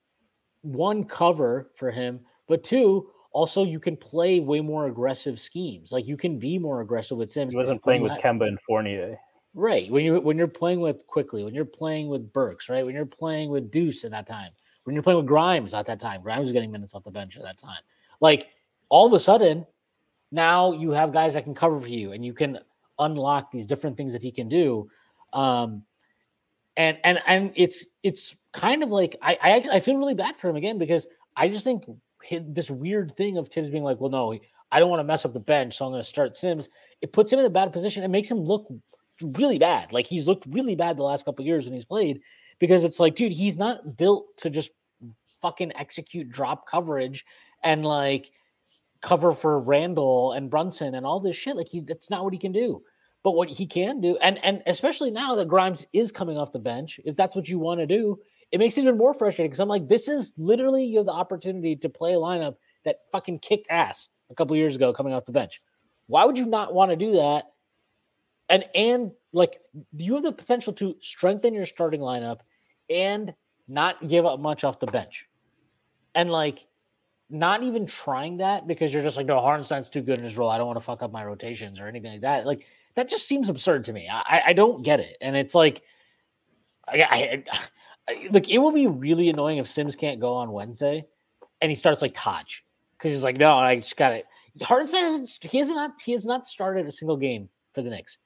[0.61, 5.91] one cover for him, but two, also you can play way more aggressive schemes.
[5.91, 7.53] Like you can be more aggressive with Sims.
[7.53, 9.17] He wasn't playing with Kemba and Fournier.
[9.53, 9.89] Right.
[9.91, 12.85] When you're when you're playing with Quickley, when you're playing with Burks, right?
[12.85, 14.51] When you're playing with Deuce at that time,
[14.83, 17.37] when you're playing with Grimes at that time, Grimes was getting minutes off the bench
[17.37, 17.81] at that time.
[18.19, 18.47] Like
[18.89, 19.65] all of a sudden,
[20.31, 22.59] now you have guys that can cover for you and you can
[22.99, 24.89] unlock these different things that he can do.
[25.33, 25.83] Um,
[26.77, 30.47] and and and it's it's kind of like I I, I feel really bad for
[30.49, 31.85] him again because I just think
[32.29, 34.37] this weird thing of Thibs being like, well, no,
[34.71, 36.69] I don't want to mess up the bench, so I'm going to start Sims.
[37.01, 38.03] It puts him in a bad position.
[38.03, 38.67] It makes him look
[39.21, 39.91] really bad.
[39.91, 42.21] Like he's looked really bad the last couple years when he's played
[42.59, 44.71] because it's like, dude, he's not built to just
[45.41, 47.25] fucking execute drop coverage
[47.63, 48.31] and like
[49.01, 51.55] cover for Randle and Brunson and all this shit.
[51.55, 52.83] Like he that's not what he can do.
[53.27, 56.59] But what he can do, and and especially now that Grimes is coming off the
[56.59, 58.17] bench, if that's what you want to do,
[58.53, 61.11] it makes it even more frustrating because I'm like, this is literally you have the
[61.11, 62.55] opportunity to play a lineup
[62.85, 65.59] that fucking kicked ass a couple years ago coming off the bench.
[66.05, 67.51] Why would you not want to do that?
[68.47, 69.59] And and like
[69.97, 72.39] you have the potential to strengthen your starting lineup
[72.89, 73.33] and
[73.67, 75.27] not give up much off the bench.
[76.15, 76.65] And like
[77.29, 80.49] not even trying that because you're just like, no, Hartenstein's too good in his role.
[80.49, 82.45] I don't want to fuck up my rotations or anything like that.
[82.45, 82.65] Like
[82.97, 84.09] that just seems absurd to me.
[84.11, 85.17] I, I don't get it.
[85.21, 85.83] And it's like,
[86.87, 87.43] I, I,
[88.09, 91.05] I, look, it will be really annoying if Sims can't go on Wednesday
[91.61, 92.61] and he starts like Taj
[92.97, 94.25] because he's like, no, I just got it.
[94.63, 98.17] Hartenstein hasn't, he has not, he has not started a single game for the Knicks.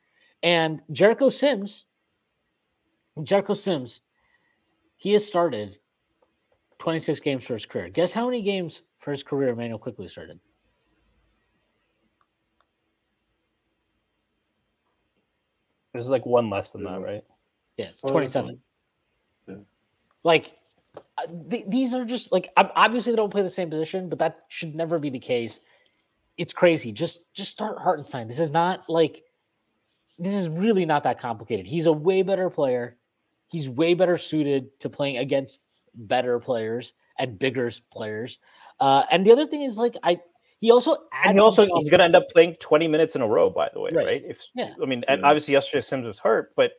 [0.42, 1.84] And Jericho Sims,
[3.24, 4.00] Jericho Sims,
[4.96, 5.80] he has started
[6.80, 7.90] 26 games for his career.
[7.90, 10.40] Guess how many games for his career Emmanuel Quickley started?
[15.94, 17.24] There's like one less than that, right?
[17.78, 18.60] Yeah, it's 27.
[19.48, 19.56] Yeah.
[20.24, 20.52] Like,
[21.18, 24.46] uh, th- these are just like obviously they don't play the same position, but that
[24.50, 25.60] should never be the case.
[26.38, 26.92] It's crazy.
[26.92, 28.28] Just just start Hartenstein.
[28.28, 29.24] This is not like
[30.18, 31.66] this is really not that complicated.
[31.66, 32.98] He's a way better player.
[33.48, 35.60] He's way better suited to playing against
[35.94, 38.39] better players and bigger players.
[38.80, 40.22] Uh, and the other thing is like I
[40.62, 40.95] he also
[41.26, 43.70] and he also he's going to end up playing 20 minutes in a row by
[43.74, 44.05] the way, right?
[44.05, 44.24] right?
[44.26, 44.74] If yeah.
[44.82, 46.74] I mean, and obviously yesterday Sims was hurt, but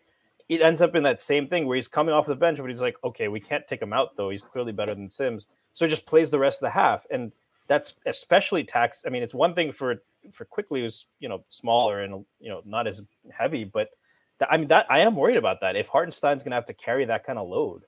[0.48, 2.80] it ends up in that same thing where he's coming off the bench, but he's
[2.80, 4.30] like, okay, we can't take him out though.
[4.30, 7.32] He's clearly better than Sims, so he just plays the rest of the half, and
[7.66, 9.02] that's especially tax.
[9.04, 9.96] I mean, it's one thing for
[10.30, 13.02] for Quickley who's you know smaller and you know not as
[13.36, 13.88] heavy, but
[14.38, 15.74] that, I mean that I am worried about that.
[15.74, 17.82] If Hartenstein's going to have to carry that kind of load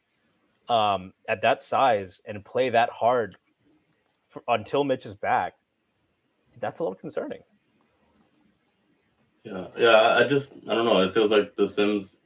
[0.68, 3.36] um, at that size and play that hard
[4.30, 5.54] for, until Mitch is back,
[6.60, 7.40] that's a little concerning.
[9.44, 10.16] Yeah, yeah.
[10.18, 11.02] I just I don't know.
[11.02, 12.20] It feels like the Sims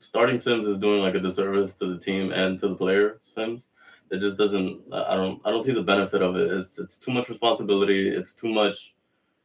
[0.00, 3.68] starting Sims is doing like a disservice to the team and to the player Sims.
[4.10, 4.82] It just doesn't.
[4.92, 5.40] I don't.
[5.44, 6.50] I don't see the benefit of it.
[6.50, 8.08] It's it's too much responsibility.
[8.08, 8.94] It's too much.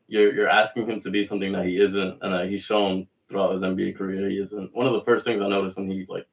[0.08, 3.54] You're you're asking him to be something that he isn't, and that he's shown throughout
[3.54, 4.76] his NBA career he isn't.
[4.76, 6.28] One of the first things I noticed when he like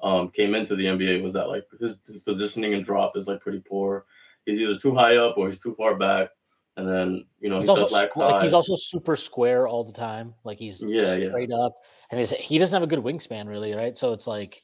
[0.00, 3.40] um, came into the NBA was that like his, his positioning and drop is like
[3.40, 4.06] pretty poor.
[4.46, 6.30] He's either too high up or he's too far back.
[6.78, 10.32] And then you know he's he also like he's also super square all the time.
[10.44, 11.28] Like he's yeah, yeah.
[11.30, 11.74] straight up,
[12.12, 13.98] and he's, he doesn't have a good wingspan really, right?
[13.98, 14.62] So it's like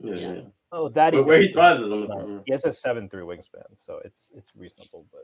[0.00, 0.32] yeah, yeah.
[0.34, 0.40] yeah.
[0.70, 2.42] Oh, that he where he thrives is on the perimeter.
[2.44, 5.06] He has a seven three wingspan, so it's it's reasonable.
[5.10, 5.22] But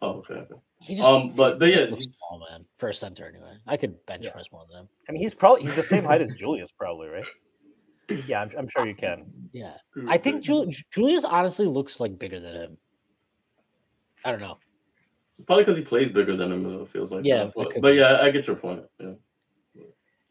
[0.00, 0.54] oh, okay, okay.
[0.80, 3.58] He just, um, but but yeah, he's small man, first center anyway.
[3.66, 4.30] I could bench yeah.
[4.30, 4.88] press more than him.
[5.10, 7.26] I mean, he's probably he's the same height as Julius, probably, right?
[8.26, 9.26] Yeah, I'm, I'm sure you can.
[9.52, 9.74] Yeah,
[10.08, 12.78] I think Julius honestly looks like bigger than him.
[14.24, 14.56] I don't know.
[15.46, 16.82] Probably because he plays bigger than him.
[16.82, 17.24] It feels like.
[17.24, 18.84] Yeah, but, but, yeah, I get your point.
[18.98, 19.12] Yeah.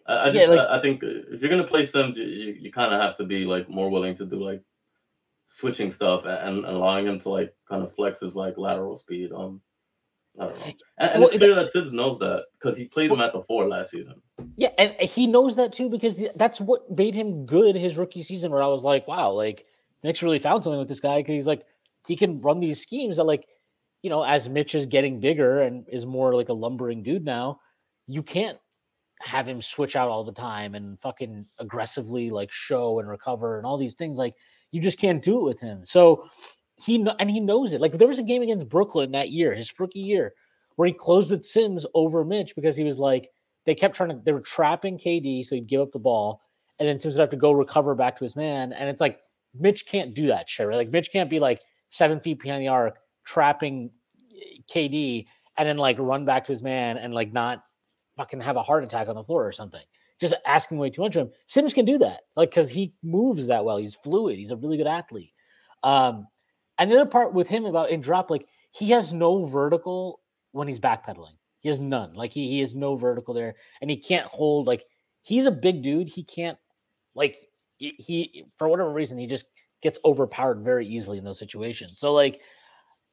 [0.05, 2.55] I, I just yeah, like, I, I, think if you're gonna play Sims, you, you,
[2.59, 4.61] you kind of have to be like more willing to do like
[5.47, 9.31] switching stuff and, and allowing him to like kind of flex his like lateral speed.
[9.31, 9.61] Um,
[10.39, 10.65] I don't know.
[10.65, 10.75] And,
[11.11, 13.41] and well, it's clear that Thibs knows that because he played well, him at the
[13.41, 14.21] four last season.
[14.55, 18.51] Yeah, and he knows that too because that's what made him good his rookie season.
[18.51, 19.65] Where I was like, wow, like
[20.03, 21.63] Knicks really found something with this guy because he's like
[22.05, 23.47] he can run these schemes that like
[24.01, 27.59] you know as Mitch is getting bigger and is more like a lumbering dude now,
[28.07, 28.57] you can't
[29.21, 33.65] have him switch out all the time and fucking aggressively like show and recover and
[33.65, 34.35] all these things like
[34.71, 35.81] you just can't do it with him.
[35.85, 36.25] So
[36.75, 37.81] he and he knows it.
[37.81, 40.33] Like there was a game against Brooklyn that year, his rookie year,
[40.75, 43.29] where he closed with Sims over Mitch because he was like
[43.65, 46.41] they kept trying to they were trapping KD so he'd give up the ball
[46.79, 49.19] and then Sims would have to go recover back to his man and it's like
[49.59, 50.67] Mitch can't do that shit.
[50.67, 50.77] Right?
[50.77, 53.91] Like Mitch can't be like seven feet behind the arc trapping
[54.73, 55.25] KD
[55.57, 57.63] and then like run back to his man and like not
[58.15, 59.83] fucking have a heart attack on the floor or something.
[60.19, 61.33] Just asking way too much of him.
[61.45, 63.77] Sims can do that, like because he moves that well.
[63.77, 64.39] He's fluid.
[64.39, 65.31] He's a really good athlete.
[65.83, 66.27] Um,
[66.79, 70.21] and the other part with him about in drop, like he has no vertical
[70.53, 71.35] when he's backpedaling.
[71.59, 72.13] He has none.
[72.15, 74.65] Like he he has no vertical there, and he can't hold.
[74.65, 74.85] Like
[75.21, 76.07] he's a big dude.
[76.07, 76.57] He can't
[77.13, 77.35] like
[77.77, 79.45] he for whatever reason he just
[79.83, 81.99] gets overpowered very easily in those situations.
[81.99, 82.41] So like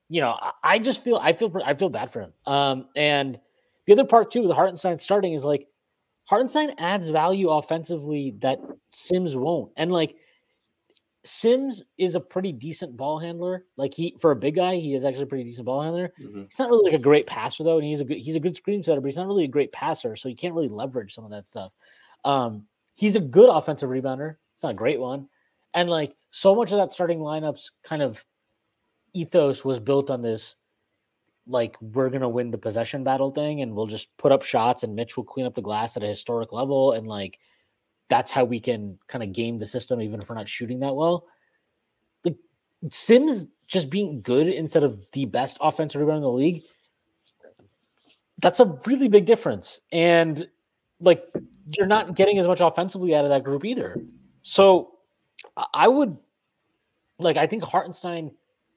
[0.08, 2.32] you know, I, I just feel I feel I feel bad for him.
[2.46, 3.38] Um, and
[3.86, 5.66] the other part too, with Hartenstein starting is like
[6.24, 8.58] Hartenstein adds value offensively that
[8.90, 9.72] Sims won't.
[9.76, 10.16] And like
[11.24, 13.64] Sims is a pretty decent ball handler.
[13.76, 16.12] Like he for a big guy, he is actually a pretty decent ball handler.
[16.20, 16.42] Mm-hmm.
[16.42, 18.56] He's not really like a great passer though, and he's a good he's a good
[18.56, 21.24] screen setter, but he's not really a great passer, so you can't really leverage some
[21.24, 21.72] of that stuff.
[22.24, 24.36] Um, he's a good offensive rebounder.
[24.54, 25.28] It's not a great one.
[25.74, 28.24] And like so much of that starting lineups kind of
[29.14, 30.56] ethos was built on this
[31.46, 34.94] like we're gonna win the possession battle thing and we'll just put up shots and
[34.94, 37.38] Mitch will clean up the glass at a historic level and like
[38.08, 40.94] that's how we can kind of game the system even if we're not shooting that
[40.94, 41.26] well.
[42.24, 42.36] Like
[42.90, 46.62] Sims just being good instead of the best offensive rebounder in the league,
[48.40, 49.80] that's a really big difference.
[49.92, 50.46] And
[51.00, 51.24] like
[51.70, 53.96] you're not getting as much offensively out of that group either.
[54.42, 54.92] So
[55.72, 56.16] I would
[57.18, 58.30] like I think Hartenstein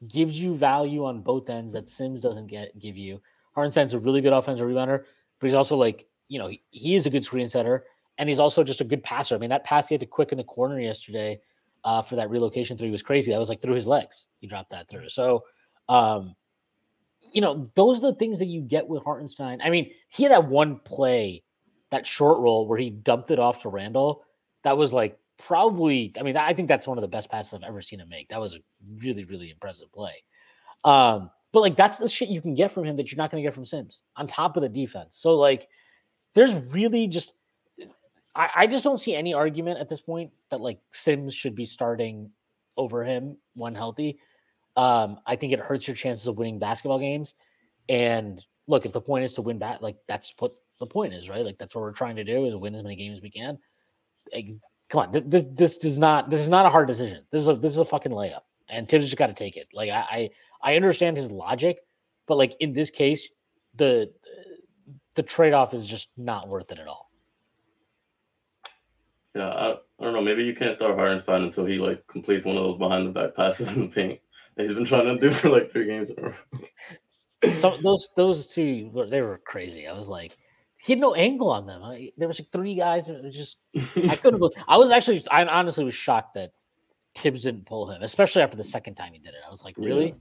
[0.07, 3.21] gives you value on both ends that Sims doesn't get give you.
[3.53, 5.03] Hartenstein's a really good offensive rebounder,
[5.39, 7.85] but he's also like, you know, he, he is a good screen setter
[8.17, 9.35] and he's also just a good passer.
[9.35, 11.39] I mean, that pass he had to quick in the corner yesterday
[11.83, 13.31] uh, for that relocation three was crazy.
[13.31, 14.27] That was like through his legs.
[14.39, 15.09] He dropped that through.
[15.09, 15.43] So,
[15.89, 16.35] um,
[17.31, 19.61] you know, those are the things that you get with Hartenstein.
[19.61, 21.43] I mean, he had that one play,
[21.91, 24.23] that short roll where he dumped it off to Randle.
[24.63, 27.63] That was like probably, I mean, I think that's one of the best passes I've
[27.63, 28.29] ever seen him make.
[28.29, 28.59] That was a
[29.01, 30.23] really, really impressive play.
[30.83, 33.41] Um, but like that's the shit you can get from him that you're not going
[33.43, 35.17] to get from Sims on top of the defense.
[35.17, 35.67] So like,
[36.33, 37.33] there's really just,
[38.35, 41.65] I, I just don't see any argument at this point that like Sims should be
[41.65, 42.29] starting
[42.75, 44.19] over him when healthy.
[44.75, 47.33] Um, I think it hurts your chances of winning basketball games.
[47.89, 51.29] And look, if the point is to win back, like that's what the point is,
[51.29, 51.43] right?
[51.43, 53.57] Like that's what we're trying to do is win as many games as we can.
[54.31, 54.49] Like,
[54.89, 57.23] come on, this this does not this is not a hard decision.
[57.31, 59.67] This is a this is a fucking layup, and Thibs just got to take it.
[59.73, 60.29] Like I,
[60.61, 61.79] I I understand his logic,
[62.27, 63.29] but like in this case,
[63.75, 64.11] the
[65.15, 67.11] the trade off is just not worth it at all.
[69.35, 70.21] Yeah, I, I don't know.
[70.21, 73.35] Maybe you can't start Hartenstein until he like completes one of those behind the back
[73.35, 74.19] passes in the paint
[74.55, 77.53] that he's been trying to do for like three games in a row.
[77.53, 79.87] so those those two they were crazy.
[79.87, 80.37] I was like,
[80.87, 81.83] he had no angle on them.
[81.83, 83.09] I, there was like three guys.
[83.09, 84.39] It was just I couldn't.
[84.39, 86.53] believe, I was actually I honestly was shocked that
[87.13, 89.41] Thibs didn't pull him, especially after the second time he did it.
[89.45, 90.07] I was like, really?
[90.07, 90.13] Yeah.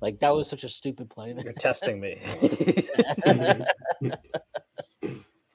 [0.00, 1.34] Like that was such a stupid play.
[1.42, 2.20] You're testing me.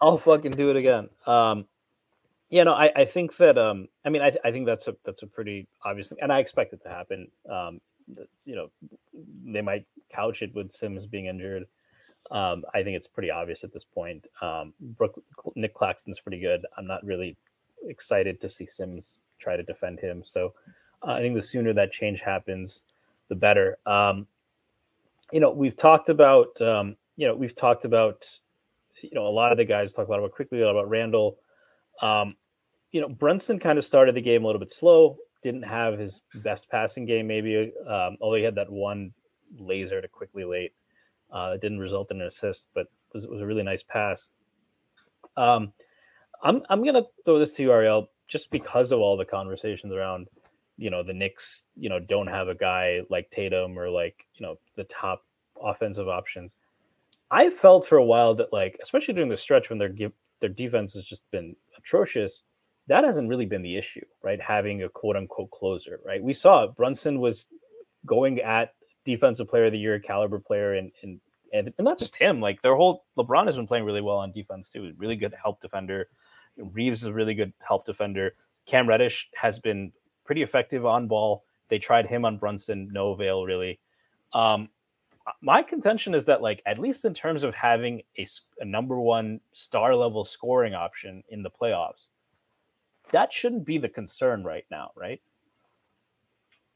[0.02, 1.07] I'll fucking do it again.
[1.26, 1.64] Um,
[2.49, 5.23] yeah, no, I, I think that um, I mean, I, I think that's a that's
[5.23, 7.30] a pretty obvious thing, and I expect it to happen.
[7.49, 7.80] Um,
[8.44, 8.68] you know,
[9.45, 11.68] they might couch it with Sims being injured.
[12.31, 14.27] Um, I think it's pretty obvious at this point.
[14.41, 15.21] Um, Brooke,
[15.55, 16.65] Nic Claxton's pretty good.
[16.77, 17.37] I'm not really
[17.87, 20.23] excited to see Sims try to defend him.
[20.23, 20.53] So
[21.07, 22.83] uh, I think the sooner that change happens,
[23.29, 23.77] the better.
[23.85, 24.27] Um,
[25.31, 28.27] you know, we've talked about, um, you know, we've talked about,
[29.01, 30.89] you know, a lot of the guys talk a lot about Quickley, a lot about
[30.89, 31.37] Randle.
[32.01, 32.35] Um,
[32.91, 36.21] you know, Brunson kind of started the game a little bit slow, didn't have his
[36.35, 39.13] best passing game, maybe, um, although he had that one
[39.59, 40.73] laser to Quickley late.
[41.31, 43.83] Uh, it didn't result in an assist, but it was, it was a really nice
[43.83, 44.27] pass.
[45.35, 45.73] Um,
[46.43, 50.27] I'm I'm gonna throw this to you, Ariel, just because of all the conversations around,
[50.77, 54.45] you know, the Knicks, you know, don't have a guy like Tatum or like you
[54.45, 55.25] know the top
[55.61, 56.55] offensive options.
[57.29, 59.93] I felt for a while that like, especially during the stretch when their
[60.39, 62.43] their defense has just been atrocious,
[62.87, 64.39] that hasn't really been the issue, right?
[64.41, 66.23] Having a quote unquote closer, right?
[66.23, 67.45] We saw Brunson was
[68.05, 68.73] going at
[69.07, 71.19] defensive player of the year caliber player and and
[71.53, 74.67] and, not just him like their whole lebron has been playing really well on defense
[74.69, 76.09] too really good help defender
[76.57, 78.35] Reaves is a really good help defender
[78.65, 79.91] cam reddish has been
[80.25, 83.79] pretty effective on ball They tried him on Brunson, no avail really.
[84.34, 84.69] Um,
[85.41, 88.27] my contention is that like at least in terms of having a,
[88.59, 92.09] a number one star level scoring option in the playoffs,
[93.11, 95.21] that shouldn't be the concern right now, right?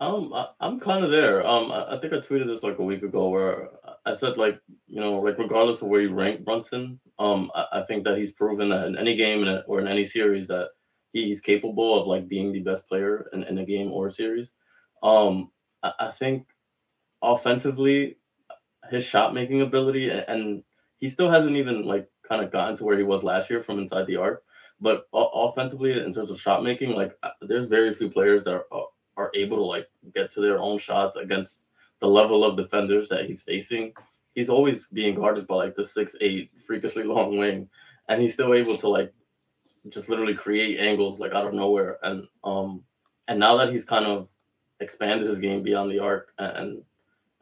[0.02, 1.46] Um, I, I'm kind of there.
[1.46, 3.70] Um, I, I think I tweeted this like a week ago where
[4.04, 7.82] I said like you know like regardless of where you rank Brunson, um, I, I
[7.84, 10.70] think that he's proven that in any game or in any series that
[11.14, 14.50] he's capable of like being the best player in, in a game or a series.
[15.04, 15.52] Um,
[15.84, 16.48] I, I think
[17.22, 18.18] offensively,
[18.90, 20.64] his shot making ability and
[20.98, 23.78] he still hasn't even like kind of gotten to where he was last year from
[23.78, 24.44] inside the arc.
[24.80, 28.66] But offensively, in terms of shot making, like uh, there's very few players that are
[29.18, 31.66] are able to like get to their own shots against
[32.00, 33.94] the level of defenders that he's facing.
[34.34, 37.70] He's always being guarded by like the six eight freakishly long wing,
[38.08, 39.14] and he's still able to like
[39.90, 41.98] just literally create angles like out of nowhere.
[42.04, 42.84] And um
[43.28, 44.28] and now that he's kind of
[44.80, 46.82] expanded his game beyond the arc and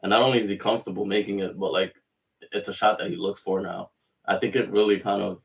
[0.02, 1.96] and not only is he comfortable making it, but like
[2.52, 3.92] it's a shot that he looks for now.
[4.26, 5.42] I think it really kind of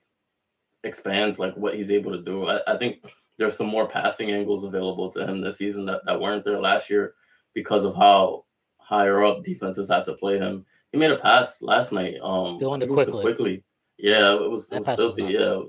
[0.84, 2.46] expands like what he's able to do.
[2.46, 3.02] I, I think
[3.38, 6.88] there's some more passing angles available to him this season that, that weren't there last
[6.88, 7.14] year
[7.52, 8.44] because of how
[8.78, 10.64] higher up defenses have to play him.
[10.92, 12.16] He made a pass last night.
[12.22, 13.22] Um, Doing it quickly.
[13.22, 13.64] Quickley.
[13.98, 15.24] Yeah, it was, it was filthy.
[15.24, 15.62] Yeah,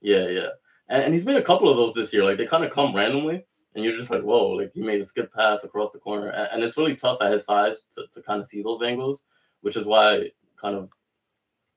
[0.00, 0.48] yeah, yeah.
[0.88, 2.24] And, and he's made a couple of those this year.
[2.24, 3.44] Like they kind of come randomly,
[3.74, 4.48] and you're just like, whoa!
[4.50, 7.32] Like he made a skip pass across the corner, and, and it's really tough at
[7.32, 9.22] his size to, to kind of see those angles,
[9.60, 10.30] which is why
[10.60, 10.90] kind of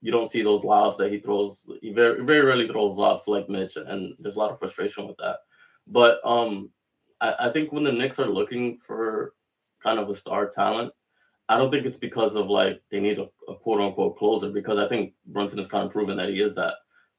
[0.06, 1.64] you don't see those lobs that he throws.
[1.82, 5.16] He very very rarely throws lobs like Mitch, and there's a lot of frustration with
[5.16, 5.38] that.
[5.88, 6.70] But um,
[7.20, 9.32] I, I think when the Knicks are looking for
[9.82, 10.92] kind of a star talent,
[11.48, 14.78] I don't think it's because of like they need a, a quote unquote closer because
[14.78, 16.74] I think Brunson has kind of proven that he is that.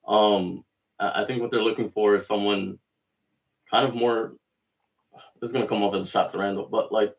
[0.07, 0.63] Um,
[0.97, 2.79] I, I think what they're looking for is someone
[3.69, 4.35] kind of more.
[5.41, 7.13] This is gonna come off as a shot to Randle, but like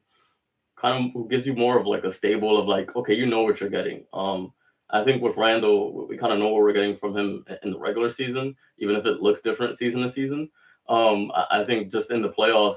[0.77, 3.61] kind of gives you more of like a stable of like okay, you know what
[3.61, 4.07] you're getting.
[4.15, 4.55] Um,
[4.90, 7.78] I think with Randle, we kind of know what we're getting from him in the
[7.78, 10.48] regular season, even if it looks different season to season.
[10.89, 12.77] Um, I, think just in the playoffs,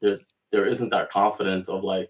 [0.00, 0.20] there
[0.52, 2.08] there isn't that confidence of like,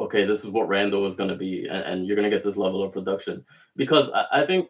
[0.00, 2.44] okay, this is what Randle is going to be, and, and you're going to get
[2.44, 3.44] this level of production.
[3.76, 4.68] Because I, I think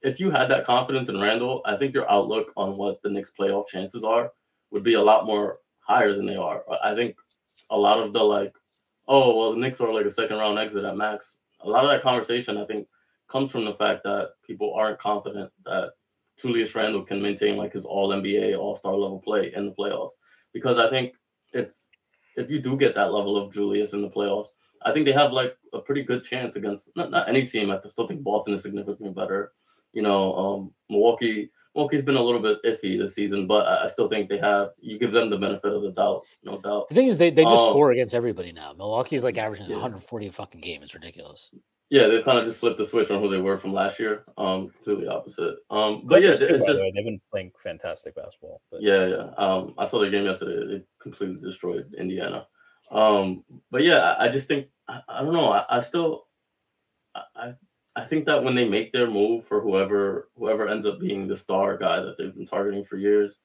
[0.00, 3.32] if you had that confidence in Randle, I think your outlook on what the Knicks
[3.38, 4.32] playoff chances are
[4.70, 6.64] would be a lot more higher than they are.
[6.82, 7.16] I think
[7.70, 8.54] a lot of the like,
[9.06, 11.38] oh well, the Knicks are like a second round exit at max.
[11.60, 12.88] A lot of that conversation, I think,
[13.32, 15.92] comes from the fact that people aren't confident that
[16.40, 20.10] Julius Randle can maintain like his all NBA, all star level play in the playoffs.
[20.52, 21.14] Because I think
[21.52, 21.72] if
[22.36, 24.48] if you do get that level of Julius in the playoffs,
[24.84, 27.70] I think they have like a pretty good chance against not, not any team.
[27.70, 29.52] I still think Boston is significantly better.
[29.92, 34.08] You know, um, Milwaukee Milwaukee's been a little bit iffy this season, but I still
[34.08, 34.70] think they have.
[34.80, 36.88] You give them the benefit of the doubt, no doubt.
[36.90, 38.74] The thing is, they, they just um, score against everybody now.
[38.74, 39.76] Milwaukee's like averaging yeah.
[39.76, 40.82] 140 a fucking game.
[40.82, 41.50] It's ridiculous.
[41.92, 44.24] Yeah, they kind of just flipped the switch on who they were from last year.
[44.38, 45.56] Um, completely opposite.
[45.68, 48.62] Um, but yeah, it's just they've been playing fantastic basketball.
[48.70, 48.80] But.
[48.80, 49.30] Yeah, yeah.
[49.36, 50.78] Um, I saw their game yesterday.
[50.78, 52.46] They completely destroyed Indiana.
[52.90, 55.52] Um, but yeah, I, I just think I, I don't know.
[55.52, 56.28] I, I still,
[57.14, 57.52] I,
[57.94, 61.36] I think that when they make their move for whoever whoever ends up being the
[61.36, 63.38] star guy that they've been targeting for years,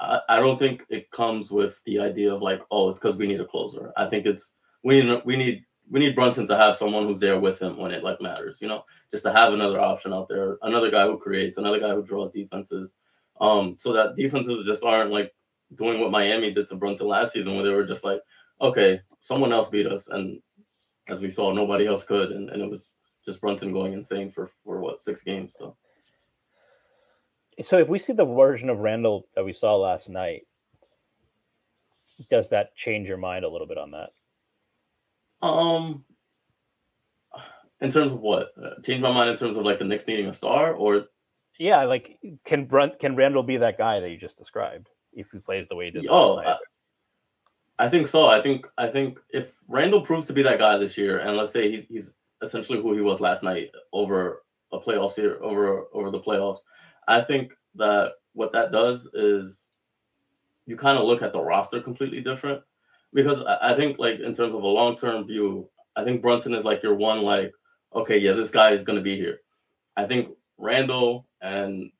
[0.00, 3.26] I, I don't think it comes with the idea of like, oh, it's because we
[3.26, 3.92] need a closer.
[3.94, 7.38] I think it's we need we need we need Brunson to have someone who's there
[7.38, 10.58] with him when it like matters, you know, just to have another option out there,
[10.62, 12.94] another guy who creates, another guy who draws defenses,
[13.40, 15.34] um, so that defenses just aren't like
[15.74, 18.20] doing what Miami did to Brunson last season, where they were just like,
[18.60, 20.40] okay, someone else beat us, and
[21.08, 22.94] as we saw, nobody else could, and, and it was
[23.24, 25.54] just Brunson going insane for for what six games.
[25.58, 25.76] So,
[27.62, 30.42] so if we see the version of Randle that we saw last night,
[32.30, 34.10] does that change your mind a little bit on that?
[35.42, 36.04] Um,
[37.80, 38.52] in terms of what?
[38.62, 41.06] Uh, change my mind in terms of like the Knicks needing a star, or
[41.58, 45.38] yeah, like can Brunt can Randle be that guy that you just described if he
[45.38, 46.06] plays the way he did?
[46.08, 46.56] Oh, I,
[47.78, 48.26] I, think so.
[48.26, 51.52] I think I think if Randle proves to be that guy this year, and let's
[51.52, 54.42] say he's he's essentially who he was last night over
[54.72, 56.58] a playoff here over over the playoffs,
[57.08, 59.64] I think that what that does is
[60.66, 62.62] you kind of look at the roster completely different
[63.12, 66.64] because I think like in terms of a long term view, I think Brunson is
[66.64, 67.52] like your one like,
[67.94, 69.40] okay, yeah, this guy is gonna be here.
[69.96, 70.28] I think
[70.58, 71.90] Randle and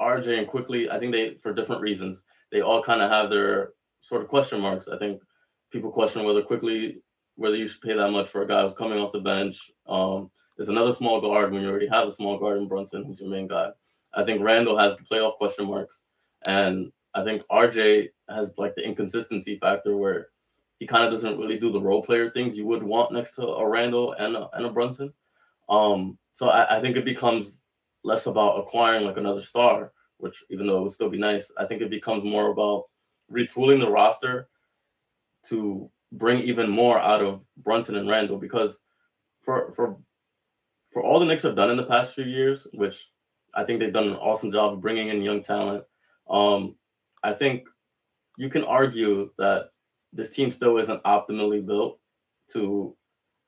[0.00, 3.70] RJ and Quickley, I think they for different reasons, they all kind of have their
[4.00, 4.88] sort of question marks.
[4.88, 5.22] I think
[5.70, 7.02] people question whether Quickley
[7.36, 9.70] whether you should pay that much for a guy who's coming off the bench.
[9.86, 13.20] Um, there's another small guard when you already have a small guard in Brunson, who's
[13.20, 13.68] your main guy.
[14.14, 16.00] I think Randle has the playoff question marks,
[16.46, 20.28] and I think RJ has like the inconsistency factor where
[20.78, 23.42] he kind of doesn't really do the role player things you would want next to
[23.42, 25.12] a Randle and a, and a Brunson.
[25.68, 27.60] Um, so I, I think it becomes
[28.04, 31.64] less about acquiring like another star, which even though it would still be nice, I
[31.64, 32.84] think it becomes more about
[33.32, 34.48] retooling the roster
[35.48, 38.78] to bring even more out of Brunson and Randle because
[39.42, 39.96] for for
[40.90, 43.10] for all the Knicks have done in the past few years, which
[43.54, 45.84] I think they've done an awesome job of bringing in young talent.
[46.28, 46.76] Um,
[47.22, 47.66] I think
[48.36, 49.70] you can argue that
[50.12, 51.98] this team still isn't optimally built
[52.52, 52.96] to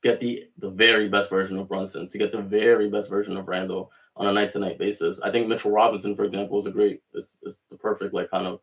[0.02, 3.48] get the the very best version of Brunson, to get the very best version of
[3.48, 5.20] Randle on a night to night basis.
[5.20, 8.46] I think Mitchell Robinson, for example, is a great is, is the perfect like kind
[8.46, 8.60] of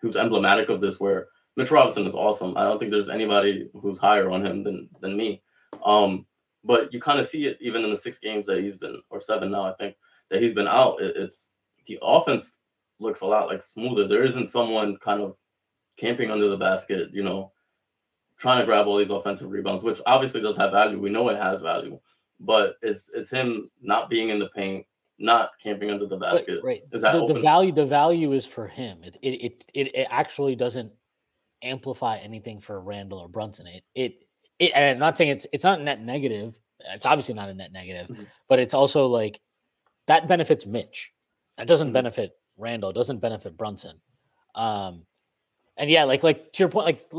[0.00, 2.56] who's emblematic of this where Mitch Robinson is awesome.
[2.56, 5.42] I don't think there's anybody who's higher on him than than me.
[5.84, 6.26] Um,
[6.64, 9.20] but you kind of see it even in the six games that he's been, or
[9.20, 9.96] seven now, I think,
[10.30, 11.00] that he's been out.
[11.00, 11.52] It, it's
[11.86, 12.58] the offense
[13.00, 14.06] looks a lot like smoother.
[14.06, 15.36] There isn't someone kind of
[15.96, 17.52] camping under the basket, you know,
[18.38, 20.98] trying to grab all these offensive rebounds, which obviously does have value.
[20.98, 22.00] We know it has value,
[22.38, 24.86] but it's it's him not being in the paint,
[25.18, 26.60] not camping under the basket.
[26.62, 26.80] Right.
[26.80, 26.82] right.
[26.92, 27.72] Is that the, the, value?
[27.72, 29.02] The value is for him.
[29.02, 30.92] It, it it it actually doesn't
[31.62, 33.66] amplify anything for Randle or Brunson.
[33.66, 34.14] It it,
[34.58, 36.54] it and I'm not saying it's it's not net negative.
[36.94, 38.24] It's obviously not a net negative, mm-hmm.
[38.48, 39.38] but it's also like
[40.06, 41.12] that benefits Mitch.
[41.58, 41.94] That doesn't mm-hmm.
[41.94, 42.92] benefit Randle.
[42.92, 44.00] Doesn't benefit Brunson.
[44.54, 45.02] Um,
[45.76, 47.12] and yeah, like like to your point, like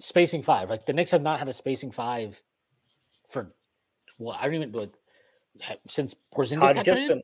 [0.00, 0.70] spacing five.
[0.70, 2.40] Like the Knicks have not had a spacing five
[3.28, 3.54] for
[4.18, 4.96] well, I don't even it
[5.88, 7.22] since Porzingis got traded.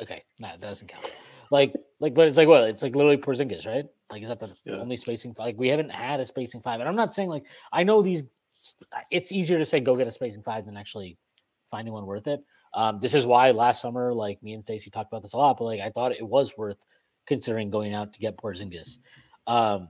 [0.00, 1.04] Okay, no, that doesn't count.
[1.50, 3.84] Like, like, but it's like well, it's like literally Porzingis, right?
[4.10, 4.76] Like, is that the yeah.
[4.76, 5.46] only spacing five?
[5.46, 8.22] Like, we haven't had a spacing five, and I'm not saying like I know these.
[9.10, 11.18] It's easier to say go get a spacing five than actually
[11.70, 12.44] finding one worth it.
[12.74, 15.58] Um, this is why last summer, like me and Stacy talked about this a lot,
[15.58, 16.78] but like I thought it was worth
[17.26, 18.98] considering going out to get Porzingis.
[19.46, 19.88] Um,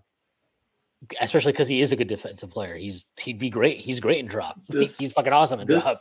[1.21, 2.77] especially because he is a good defensive player.
[2.77, 3.79] He's he'd be great.
[3.81, 4.61] He's great in drop.
[4.69, 5.97] This, he's fucking awesome in this, drop.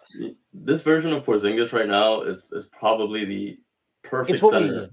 [0.53, 3.60] This version of Porzingis right now is is probably the
[4.03, 4.90] perfect center.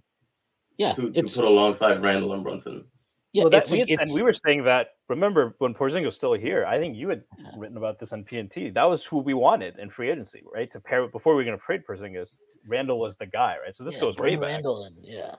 [0.76, 2.84] Yeah, to, to put alongside Randle and Brunson.
[3.32, 4.94] Yeah, well, that's, we and we were saying that.
[5.08, 6.64] Remember when Porzingis was still here?
[6.64, 7.24] I think you had
[7.58, 8.72] written about this on PNT.
[8.72, 10.70] That was who we wanted in free agency, right?
[10.70, 13.76] To pair before we were going to trade Porzingis, Randle was the guy, right?
[13.76, 14.48] So this yeah, goes way back.
[14.48, 15.34] Randle and yeah,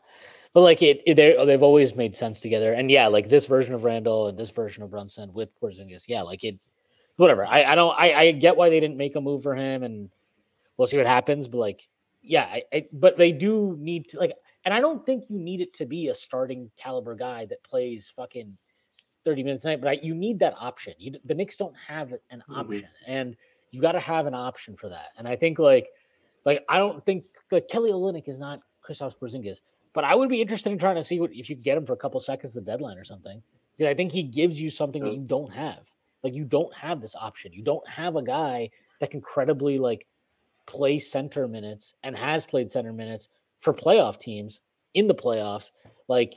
[0.53, 2.73] but like it, it they've always made sense together.
[2.73, 6.21] And yeah, like this version of Randle and this version of Brunson with Porzingis, yeah,
[6.21, 6.59] like it,
[7.17, 7.45] whatever.
[7.45, 10.09] I, I don't, I, I get why they didn't make a move for him, and
[10.77, 11.47] we'll see what happens.
[11.47, 11.87] But like,
[12.21, 14.33] yeah, I, I, but they do need to like,
[14.69, 18.13] and I don't think you need it to be a starting caliber guy that plays
[18.15, 18.55] fucking
[19.25, 19.81] thirty minutes a night.
[19.81, 20.93] But I, you need that option.
[20.99, 22.53] You, the Knicks don't have an mm-hmm.
[22.53, 23.11] option, mm-hmm.
[23.11, 23.35] and
[23.71, 25.07] you got to have an option for that.
[25.17, 25.87] And I think like,
[26.45, 29.57] like I don't think like Kelly Olynyk is not Kristaps Porzingis.
[29.95, 31.93] But I would be interested in trying to see what if you get him for
[31.93, 33.41] a couple seconds the deadline or something.
[33.75, 35.79] Because I think he gives you something that you don't have.
[36.23, 37.53] Like you don't have this option.
[37.53, 38.69] You don't have a guy
[38.99, 40.05] that can credibly like
[40.67, 43.29] play center minutes and has played center minutes
[43.59, 44.61] for playoff teams
[44.93, 45.71] in the playoffs.
[46.07, 46.33] Like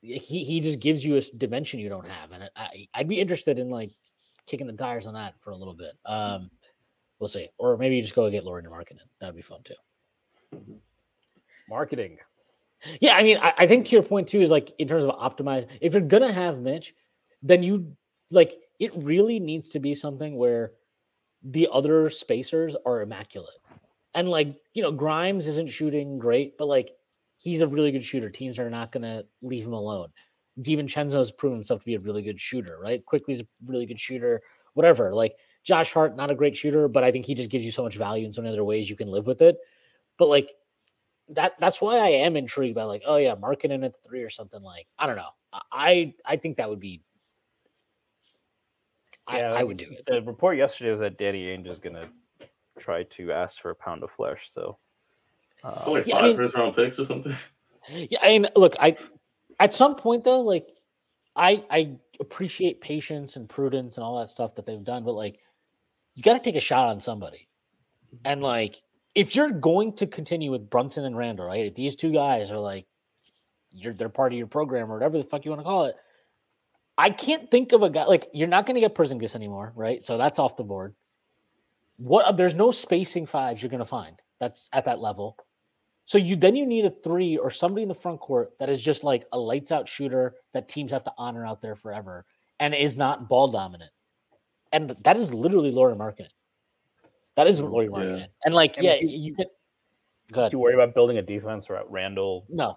[0.00, 3.58] he he just gives you a dimension you don't have, and I I'd be interested
[3.58, 3.90] in like
[4.46, 5.92] kicking the tires on that for a little bit.
[6.04, 6.50] Um,
[7.18, 9.00] we'll see, or maybe you just go get Lauri Markkanen.
[9.20, 9.74] That'd be fun too.
[10.54, 11.72] Mm-hmm.
[11.72, 12.18] Markkanen.
[13.00, 15.10] Yeah, I mean, I, I, think to your point too is like in terms of
[15.10, 15.66] optimize.
[15.80, 16.94] If you're gonna have Mitch,
[17.42, 17.96] then you
[18.30, 20.72] like it really needs to be something where
[21.42, 23.58] the other spacers are immaculate,
[24.16, 26.90] and like you know, Grimes isn't shooting great, but like
[27.36, 28.30] he's a really good shooter.
[28.30, 30.08] Teams are not gonna leave him alone.
[30.60, 33.04] DiVincenzo has proven himself to be a really good shooter, right?
[33.04, 34.40] Quickley's a really good shooter.
[34.72, 37.70] Whatever, like Josh Hart, not a great shooter, but I think he just gives you
[37.70, 39.58] so much value in so many other ways you can live with it.
[40.18, 40.48] But like
[41.28, 44.62] that that's why I am intrigued by like, oh yeah, Markkanen at three or something
[44.62, 45.28] like I don't know.
[45.70, 47.02] I I think that would be
[49.30, 50.04] yeah, I, I would do it.
[50.06, 52.08] The report yesterday was that Danny Ainge is gonna
[52.78, 54.48] try to ask for a pound of flesh.
[54.50, 54.78] So
[55.64, 57.34] uh, so like yeah, five I mean, first round picks or something.
[57.88, 58.96] Yeah, I mean, look, I
[59.60, 60.66] at some point though, like
[61.36, 65.38] I I appreciate patience and prudence and all that stuff that they've done, but like
[66.16, 67.46] you got to take a shot on somebody,
[68.24, 68.82] and like
[69.14, 71.66] if you're going to continue with Brunson and Randle, right?
[71.66, 72.86] If these two guys are like
[73.70, 75.96] you're they're part of your program or whatever the fuck you want to call it.
[76.98, 80.04] I can't think of a guy like you're not going to get Porzingis anymore, right?
[80.04, 80.94] So that's off the board.
[81.98, 85.36] What there's no spacing fives you're going to find that's at that level.
[86.04, 88.80] So you then you need a three or somebody in the front court that is
[88.80, 92.24] just like a lights out shooter that teams have to honor out there forever
[92.60, 93.90] and is not ball dominant.
[94.72, 96.28] And that is literally Lauri Markkanen.
[97.36, 98.20] That is mm, Lauri Markkanen.
[98.20, 98.26] Yeah.
[98.44, 99.36] And like, yeah, you, you
[100.34, 100.50] ahead.
[100.50, 102.46] Do you worry about building a defense around Randle?
[102.48, 102.76] No,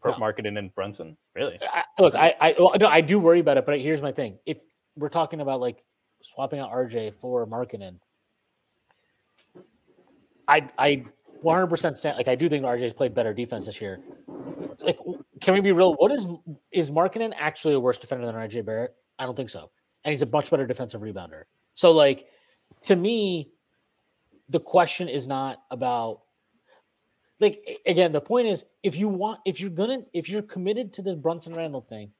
[0.00, 0.16] Per- No.
[0.16, 1.58] Markkanen and Brunson, really?
[1.62, 4.38] I, look, I I well, no, I do worry about it, but here's my thing:
[4.46, 4.58] if
[4.96, 5.82] we're talking about like
[6.22, 7.98] swapping out RJ for Markkanen,
[10.48, 11.04] I I
[11.42, 14.00] 100 percent stand like I do think RJ's played better defense this year.
[14.80, 14.98] Like,
[15.40, 15.94] can we be real?
[15.94, 16.26] What is
[16.72, 18.94] is Markkanen actually a worse defender than RJ Barrett?
[19.18, 19.70] I don't think so,
[20.04, 21.44] and he's a much better defensive rebounder.
[21.74, 22.26] So, like,
[22.82, 23.50] to me,
[24.48, 26.22] the question is not about
[27.40, 31.02] like again the point is if you want if you're gonna if you're committed to
[31.02, 32.10] this brunson randle thing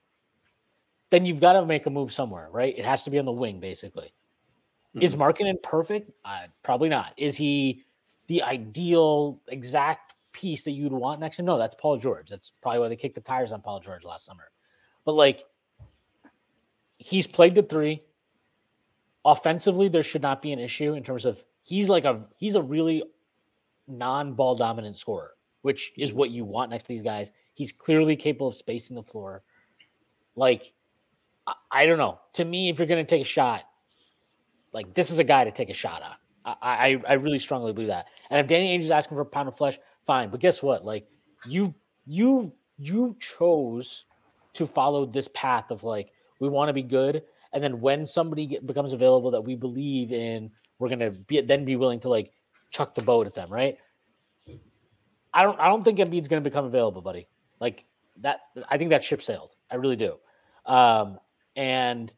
[1.10, 3.32] then you've got to make a move somewhere right it has to be on the
[3.32, 4.12] wing basically
[5.00, 7.84] is Markkanen perfect uh, probably not is he
[8.28, 12.52] the ideal exact piece that you'd want next to him no that's paul george that's
[12.62, 14.50] probably why they kicked the tires on paul george last summer
[15.04, 15.44] but like
[16.98, 18.02] he's played the three
[19.24, 22.62] offensively there should not be an issue in terms of he's like a he's a
[22.62, 23.02] really
[23.88, 25.32] non-ball dominant scorer,
[25.62, 27.30] which is what you want next to these guys.
[27.54, 29.42] He's clearly capable of spacing the floor.
[30.36, 30.72] Like,
[31.46, 32.20] I, I don't know.
[32.34, 33.62] To me, if you're to take a shot,
[34.72, 36.14] like this is a guy to take a shot on.
[36.62, 38.06] I, I really strongly believe that.
[38.30, 40.30] And if Danny Ainge is asking for a pound of flesh, fine.
[40.30, 40.84] But guess what?
[40.84, 41.06] Like
[41.46, 41.74] you
[42.06, 44.04] you you chose
[44.54, 47.22] to follow this path of like we want to be good,
[47.52, 51.64] and then when somebody get, becomes available that we believe in, we're gonna be then
[51.64, 52.32] be willing to like
[52.70, 53.78] chuck the boat at them, right?
[55.34, 57.28] I don't I don't think Embiid's to become available, buddy.
[57.60, 57.84] Like
[58.22, 59.50] that I think that ship sailed.
[59.70, 60.16] I really do.
[60.66, 61.18] Um
[61.56, 62.12] and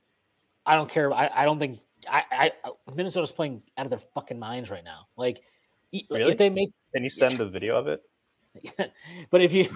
[0.66, 1.78] I don't care I, I don't think
[2.08, 5.06] I, I Minnesota's playing out of their fucking minds right now.
[5.16, 5.42] Like
[5.92, 6.32] Really?
[6.32, 8.02] if they make Can you send the video of it?
[9.30, 9.68] but if you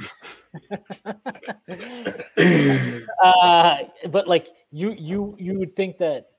[3.23, 3.77] uh
[4.11, 6.31] but like you you you would think that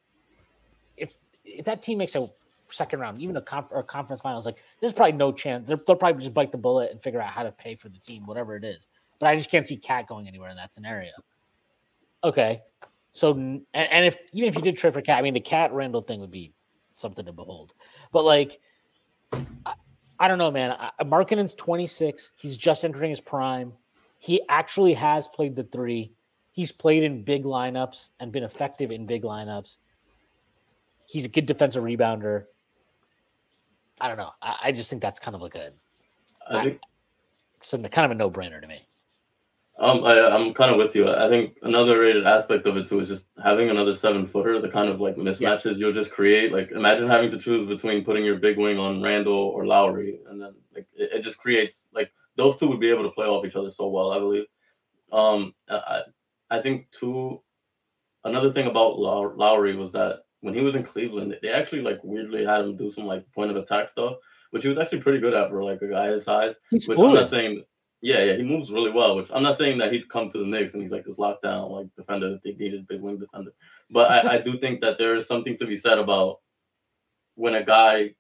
[0.97, 2.27] if if that team makes a
[2.71, 5.95] second round even a, conf- or conference finals like there's probably no chance They're, they'll
[5.95, 8.57] probably just bite the bullet and figure out how to pay for the team whatever
[8.57, 8.87] it is
[9.19, 11.11] but i just can't see KAT going anywhere in that scenario
[12.23, 12.61] okay
[13.15, 15.73] so and, and if even if you did trade for KAT i mean the KAT
[15.73, 16.53] randle thing would be
[16.95, 17.73] something to behold
[18.11, 18.59] but like
[19.33, 19.73] I,
[20.19, 23.73] I don't know man I, Markkanen's 26 he's just entering his prime
[24.25, 26.11] he actually has played the three.
[26.51, 29.77] He's played in big lineups and been effective in big lineups.
[31.05, 32.45] He's a good defensive rebounder.
[34.01, 34.31] I don't know.
[34.41, 35.69] I, I just think that's kind of like a
[36.49, 36.79] I think
[37.61, 38.79] some kind of a no brainer to me.
[39.77, 41.09] Um I, I'm kind of with you.
[41.13, 44.59] I think another rated aspect of it too is just having another seven footer.
[44.61, 46.51] The kind of like mismatches you'll just create.
[46.53, 50.41] Like imagine having to choose between putting your big wing on Randle or Lauri, and
[50.41, 53.45] then like it, it just creates like those two would be able to play off
[53.45, 54.11] each other so well.
[54.11, 54.45] I believe.
[55.11, 56.01] Um, I
[56.49, 57.41] I think too.
[58.23, 61.99] Another thing about Low- Lauri was that when he was in Cleveland, they actually like
[62.03, 64.15] weirdly had him do some like point of attack stuff,
[64.51, 66.55] which he was actually pretty good at for like a guy his size.
[66.71, 67.19] He's Which I'm fluid.
[67.21, 67.63] not saying,
[68.01, 69.15] yeah, yeah, he moves really well.
[69.15, 71.71] Which I'm not saying that he'd come to the Knicks and he's like this lockdown
[71.71, 73.51] like defender that they needed, big wing defender.
[73.89, 76.39] But I, I do think that there is something to be said about
[77.35, 78.15] when a guy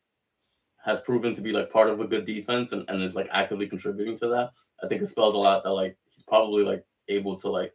[0.83, 3.67] has proven to be like part of a good defense and, and is like actively
[3.67, 4.51] contributing to that.
[4.83, 7.73] I think it spells a lot that like he's probably like able to like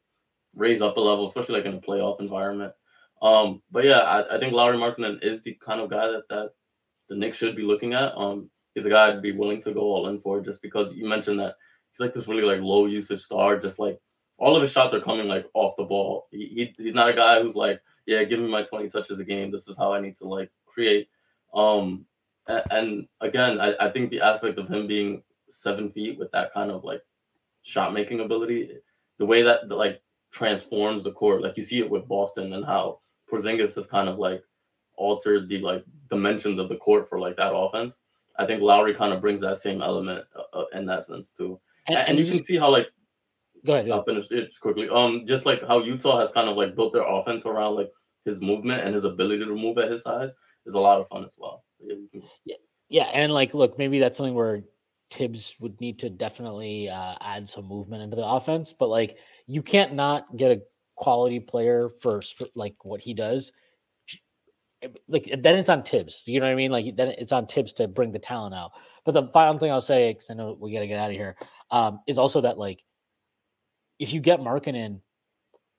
[0.55, 2.72] raise up a level, especially like in a playoff environment.
[3.22, 6.51] Um, but yeah, I, I think Lauri Markkanen is the kind of guy that that
[7.09, 8.16] the Knicks should be looking at.
[8.16, 11.09] Um, he's a guy I'd be willing to go all in for just because you
[11.09, 11.56] mentioned that
[11.93, 13.99] he's like this really like low usage star, just like
[14.39, 16.27] all of his shots are coming like off the ball.
[16.31, 19.25] He, he he's not a guy who's like, yeah, give me my 20 touches a
[19.25, 19.51] game.
[19.51, 21.09] This is how I need to like create.
[21.55, 22.07] Um,
[22.47, 26.53] a- and, again, I, I think the aspect of him being seven feet with that
[26.53, 27.03] kind of like
[27.62, 28.71] shot making ability,
[29.19, 30.01] the way that like
[30.31, 33.01] transforms the court, like you see it with Boston and how
[33.31, 34.43] Porzingis has kind of like
[34.97, 37.97] altered the like dimensions of the court for like that offense.
[38.39, 41.61] I think Lauri kind of brings that same element uh, uh, in that sense too.
[41.91, 42.89] And, And, you can see how like
[43.65, 43.91] go ahead.
[43.91, 44.89] I'll finish it quickly.
[44.89, 47.91] Um, just like how Utah has kind of like built their offense around like
[48.25, 50.31] his movement and his ability to move at his size
[50.67, 51.65] is a lot of fun as well.
[52.45, 52.57] Yeah,
[52.89, 54.62] Yeah, and like, look, maybe that's something where
[55.11, 58.75] Thibs would need to definitely uh, add some movement into the offense.
[58.79, 60.62] But like, you can't not get a
[60.97, 63.53] quality player for sp- like what he does.
[65.09, 66.23] Like then it's on Thibs.
[66.24, 66.70] You know what I mean?
[66.70, 68.73] Like then it's on Thibs to bring the talent out.
[69.05, 71.16] But the final thing I'll say, because I know we got to get out of
[71.16, 71.36] here,
[71.70, 72.82] um, is also that like,
[73.98, 75.01] if you get Markkanen,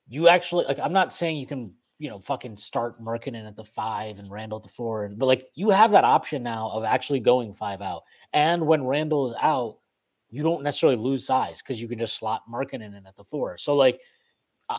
[0.08, 0.80] you actually like.
[0.80, 4.58] I'm not saying you can you know, fucking start Markkanen at the five and Randle
[4.58, 5.06] at the four.
[5.06, 8.02] And but like you have that option now of actually going five out.
[8.34, 9.78] And when Randle is out,
[10.32, 13.56] you don't necessarily lose size because you can just slot Markkanen in at the four.
[13.60, 14.00] So like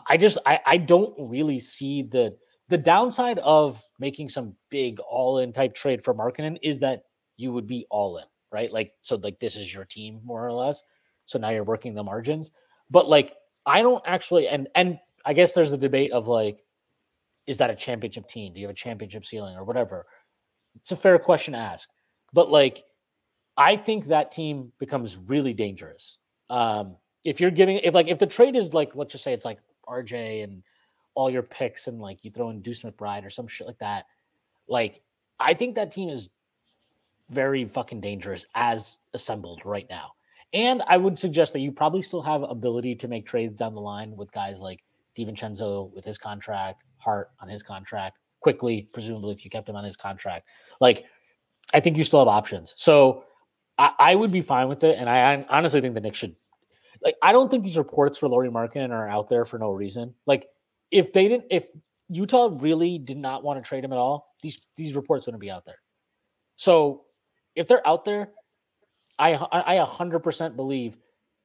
[0.09, 2.35] I just I, I don't really see the
[2.69, 7.03] the downside of making some big all-in type trade for Markkanen is that
[7.37, 8.71] you would be all in, right?
[8.71, 10.81] Like so like this is your team more or less.
[11.25, 12.51] So now you're working the margins.
[12.89, 13.33] But like,
[13.65, 16.63] I don't actually, and and I guess there's a debate of like,
[17.47, 18.53] is that a championship team?
[18.53, 20.05] Do you have a championship ceiling or whatever?
[20.75, 21.89] It's a fair question to ask.
[22.33, 22.83] But like,
[23.57, 26.17] I think that team becomes really dangerous.
[26.49, 29.45] Um, if you're giving, if like, if the trade is like, let's just say it's
[29.45, 30.63] like RJ and
[31.15, 34.05] all your picks and like you throw in Deuce McBride or some shit like that,
[34.67, 35.01] like,
[35.39, 36.29] I think that team is
[37.29, 40.11] very fucking dangerous as assembled right now.
[40.53, 43.81] And I would suggest that you probably still have ability to make trades down the
[43.81, 44.83] line with guys like
[45.17, 49.83] DiVincenzo with his contract, Hart on his contract, Quickley, presumably if you kept him on
[49.83, 50.47] his contract.
[50.79, 51.05] Like,
[51.73, 52.73] I think you still have options.
[52.77, 53.23] So
[53.77, 54.97] I, I would be fine with it.
[54.99, 56.35] And I, I, honestly think the Knicks should
[57.03, 60.13] like I don't think these reports for Lauri Markkanen are out there for no reason.
[60.25, 60.47] Like
[60.93, 61.67] if they didn't if
[62.07, 65.51] Utah really did not want to trade him at all, these these reports wouldn't be
[65.51, 65.79] out there.
[66.55, 67.03] So
[67.55, 68.29] if they're out there,
[69.17, 70.95] I I a hundred percent believe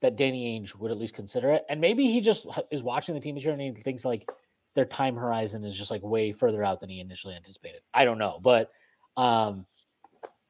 [0.00, 3.20] that Danny Ainge would at least consider it, and maybe he just is watching the
[3.20, 4.30] team this year and he thinks like
[4.74, 7.80] their time horizon is just like way further out than he initially anticipated.
[7.94, 8.70] I don't know, but
[9.16, 9.66] um,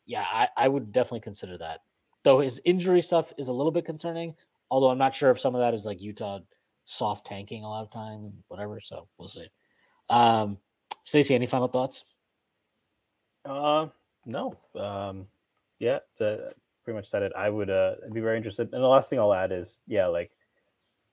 [0.04, 1.80] yeah, I, I would definitely consider that.
[2.24, 4.34] Though his injury stuff is a little bit concerning,
[4.70, 6.40] although I'm not sure if some of that is like Utah
[6.88, 8.80] soft tanking a lot of time, whatever.
[8.80, 9.46] So we'll see.
[10.08, 10.58] Um,
[11.04, 12.04] Stacy, any final thoughts?
[13.44, 13.86] Uh,
[14.24, 14.56] no.
[14.74, 15.26] Um,
[15.78, 17.32] yeah, pretty much said it.
[17.36, 18.72] I would uh, be very interested.
[18.72, 20.30] And the last thing I'll add is, yeah, like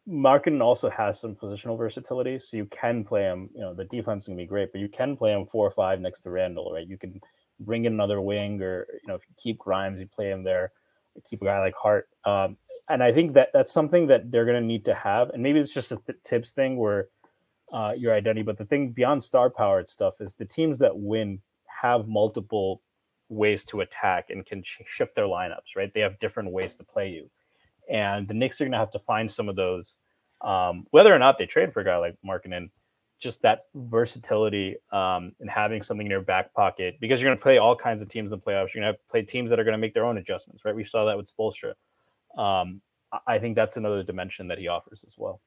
[0.08, 3.50] Markkanen also has some positional versatility, so you can play him.
[3.54, 5.72] You know, the defense is gonna be great, but you can play him four or
[5.72, 6.88] five next to Randle, right?
[6.88, 7.20] You can
[7.60, 10.72] bring in another wing, or you know, if you keep Grimes, you play him there.
[11.30, 12.58] Keep a guy like Hart, um,
[12.90, 15.30] and I think that that's something that they're gonna need to have.
[15.30, 17.08] And maybe it's just a th- Thibs thing where
[17.72, 21.42] uh, your identity, but the thing beyond star powered stuff is the teams that win
[21.82, 22.82] have multiple
[23.30, 25.92] ways to attack and can sh- shift their lineups, right?
[25.94, 27.30] They have different ways to play you.
[27.90, 29.96] And the Knicks are going to have to find some of those,
[30.42, 32.70] um, whether or not they trade for a guy like Markkanen,
[33.26, 37.42] just that versatility um, and having something in your back pocket because you're going to
[37.42, 38.74] play all kinds of teams in the playoffs.
[38.74, 40.76] You're going to play teams that are going to make their own adjustments, right?
[40.76, 41.74] We saw that with Spoelstra.
[42.38, 42.82] Um,
[43.26, 45.42] I think that's another dimension that he offers as well.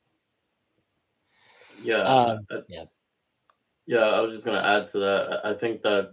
[1.83, 2.85] Yeah, Um, I- yeah.
[3.87, 5.41] Yeah, I was just gonna add to that.
[5.45, 6.11] I I think that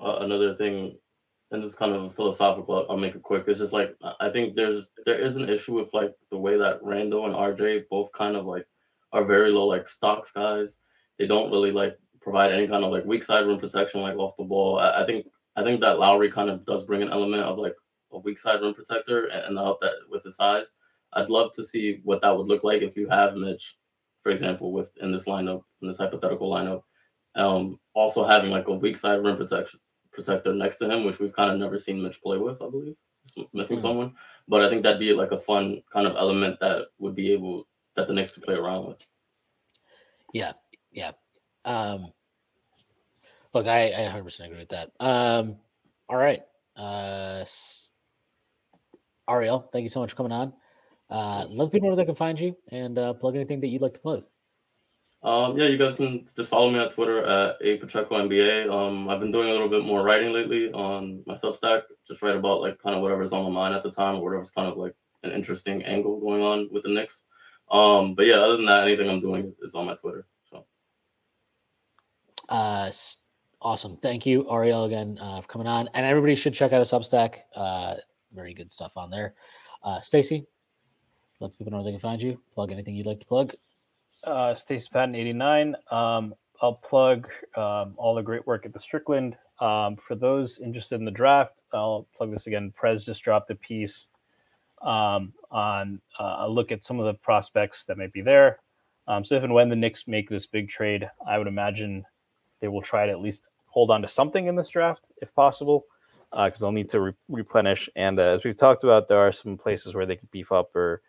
[0.00, 0.98] uh, another thing,
[1.52, 2.86] and just kind of a philosophical.
[2.90, 3.44] I'll make it quick.
[3.46, 6.56] It's just like I I think there's there is an issue with like the way
[6.58, 8.66] that Randle and RJ both kind of like
[9.12, 10.76] are very low like stocks guys.
[11.18, 14.36] They don't really like provide any kind of like weak side rim protection like off
[14.36, 14.78] the ball.
[14.78, 15.26] I, I think
[15.56, 17.74] I think that Lauri kind of does bring an element of like
[18.12, 20.66] a weak side rim protector and, and help that with his size.
[21.14, 23.76] I'd love to see what that would look like if you have Mitch,
[24.22, 26.82] for example, with in this lineup, in this hypothetical lineup.
[27.34, 29.80] Um, also having like a weak side rim protection
[30.12, 32.96] protector next to him, which we've kind of never seen Mitch play with, I believe,
[33.52, 33.82] missing Mhm.
[33.82, 34.14] someone.
[34.48, 37.67] But I think that'd be like a fun kind of element that would be able
[37.98, 39.06] that the Knicks could play around with.
[40.32, 40.52] Yeah,
[40.92, 41.12] yeah.
[41.64, 42.12] Um,
[43.52, 44.92] look, I, I 100% agree with that.
[45.00, 45.56] Um,
[46.08, 46.42] all right.
[46.76, 47.44] Uh,
[49.28, 50.52] Ariel, thank you so much for coming on.
[51.10, 53.82] Uh, let people know where they can find you and uh, plug anything that you'd
[53.82, 54.24] like to plug.
[55.20, 58.70] Um, yeah, you guys can just follow me on Twitter at a Pacheco NBA.
[58.70, 61.82] Um, I've been doing a little bit more writing lately on my Substack.
[62.06, 64.52] Just write about like kind of whatever's on my mind at the time, or whatever's
[64.52, 64.94] kind of like
[65.24, 67.22] an interesting angle going on with the Knicks.
[67.70, 70.26] Um, but yeah, other than that, anything I'm doing is on my Twitter.
[70.50, 70.64] So
[72.48, 72.90] Uh,
[73.60, 73.96] awesome.
[73.98, 75.88] Thank you, Ariel, again uh, for coming on.
[75.94, 77.40] And everybody should check out a Substack.
[77.54, 77.96] Uh,
[78.34, 79.34] very good stuff on there.
[79.82, 80.46] Uh, Stacy,
[81.40, 82.40] let people know where they can find you.
[82.54, 83.52] Plug anything you'd like to plug.
[84.24, 85.76] uh, Stacey Patton 89.
[85.90, 89.36] Um, I'll plug um, all the great work at the Strickland.
[89.60, 92.72] Um, for those interested in the draft, I'll plug this again.
[92.74, 94.08] Prez just dropped a piece
[94.82, 98.60] um, on uh, a look at some of the prospects that might be there.
[99.06, 102.04] Um, so if and when the Knicks make this big trade, I would imagine
[102.60, 105.86] they will try to at least hold on to something in this draft if possible,
[106.30, 107.88] because they'll need to re- replenish.
[107.96, 110.74] And uh, as we've talked about, there are some places where they can beef up
[110.76, 111.00] or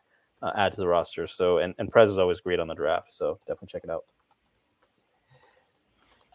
[0.41, 1.27] uh, add to the roster.
[1.27, 3.13] So and, and Prez is always great on the draft.
[3.13, 4.05] So definitely check it out.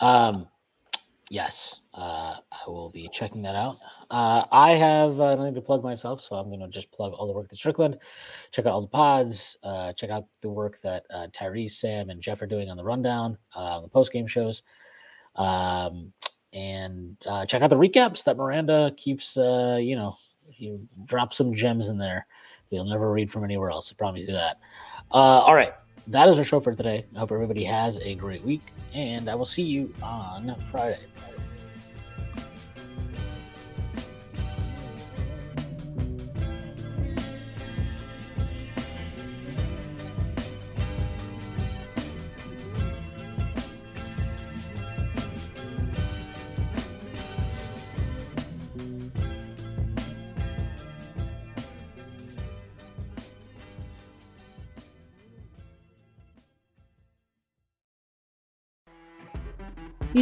[0.00, 0.48] Um,
[1.30, 3.78] yes, uh, I will be checking that out.
[4.10, 7.26] Uh, I have uh, nothing to plug myself, so I'm going to just plug all
[7.26, 7.98] the work that Strickland.
[8.50, 9.56] Check out all the pods.
[9.62, 12.84] Uh, check out the work that uh, Tyrese, Sam, and Jeff are doing on the
[12.84, 14.62] rundown, uh, the post game shows.
[15.36, 16.12] Um,
[16.52, 17.16] and
[17.48, 19.36] check out the recaps that Miranda keeps.
[19.36, 20.16] You know,
[20.46, 22.26] he drops some gems in there.
[22.70, 23.92] that You'll never read from anywhere else.
[23.92, 24.58] I promise you that.
[25.10, 25.74] All right
[26.08, 27.06] that is our show for today.
[27.16, 31.00] I hope everybody has a great week, and I will see you on Friday.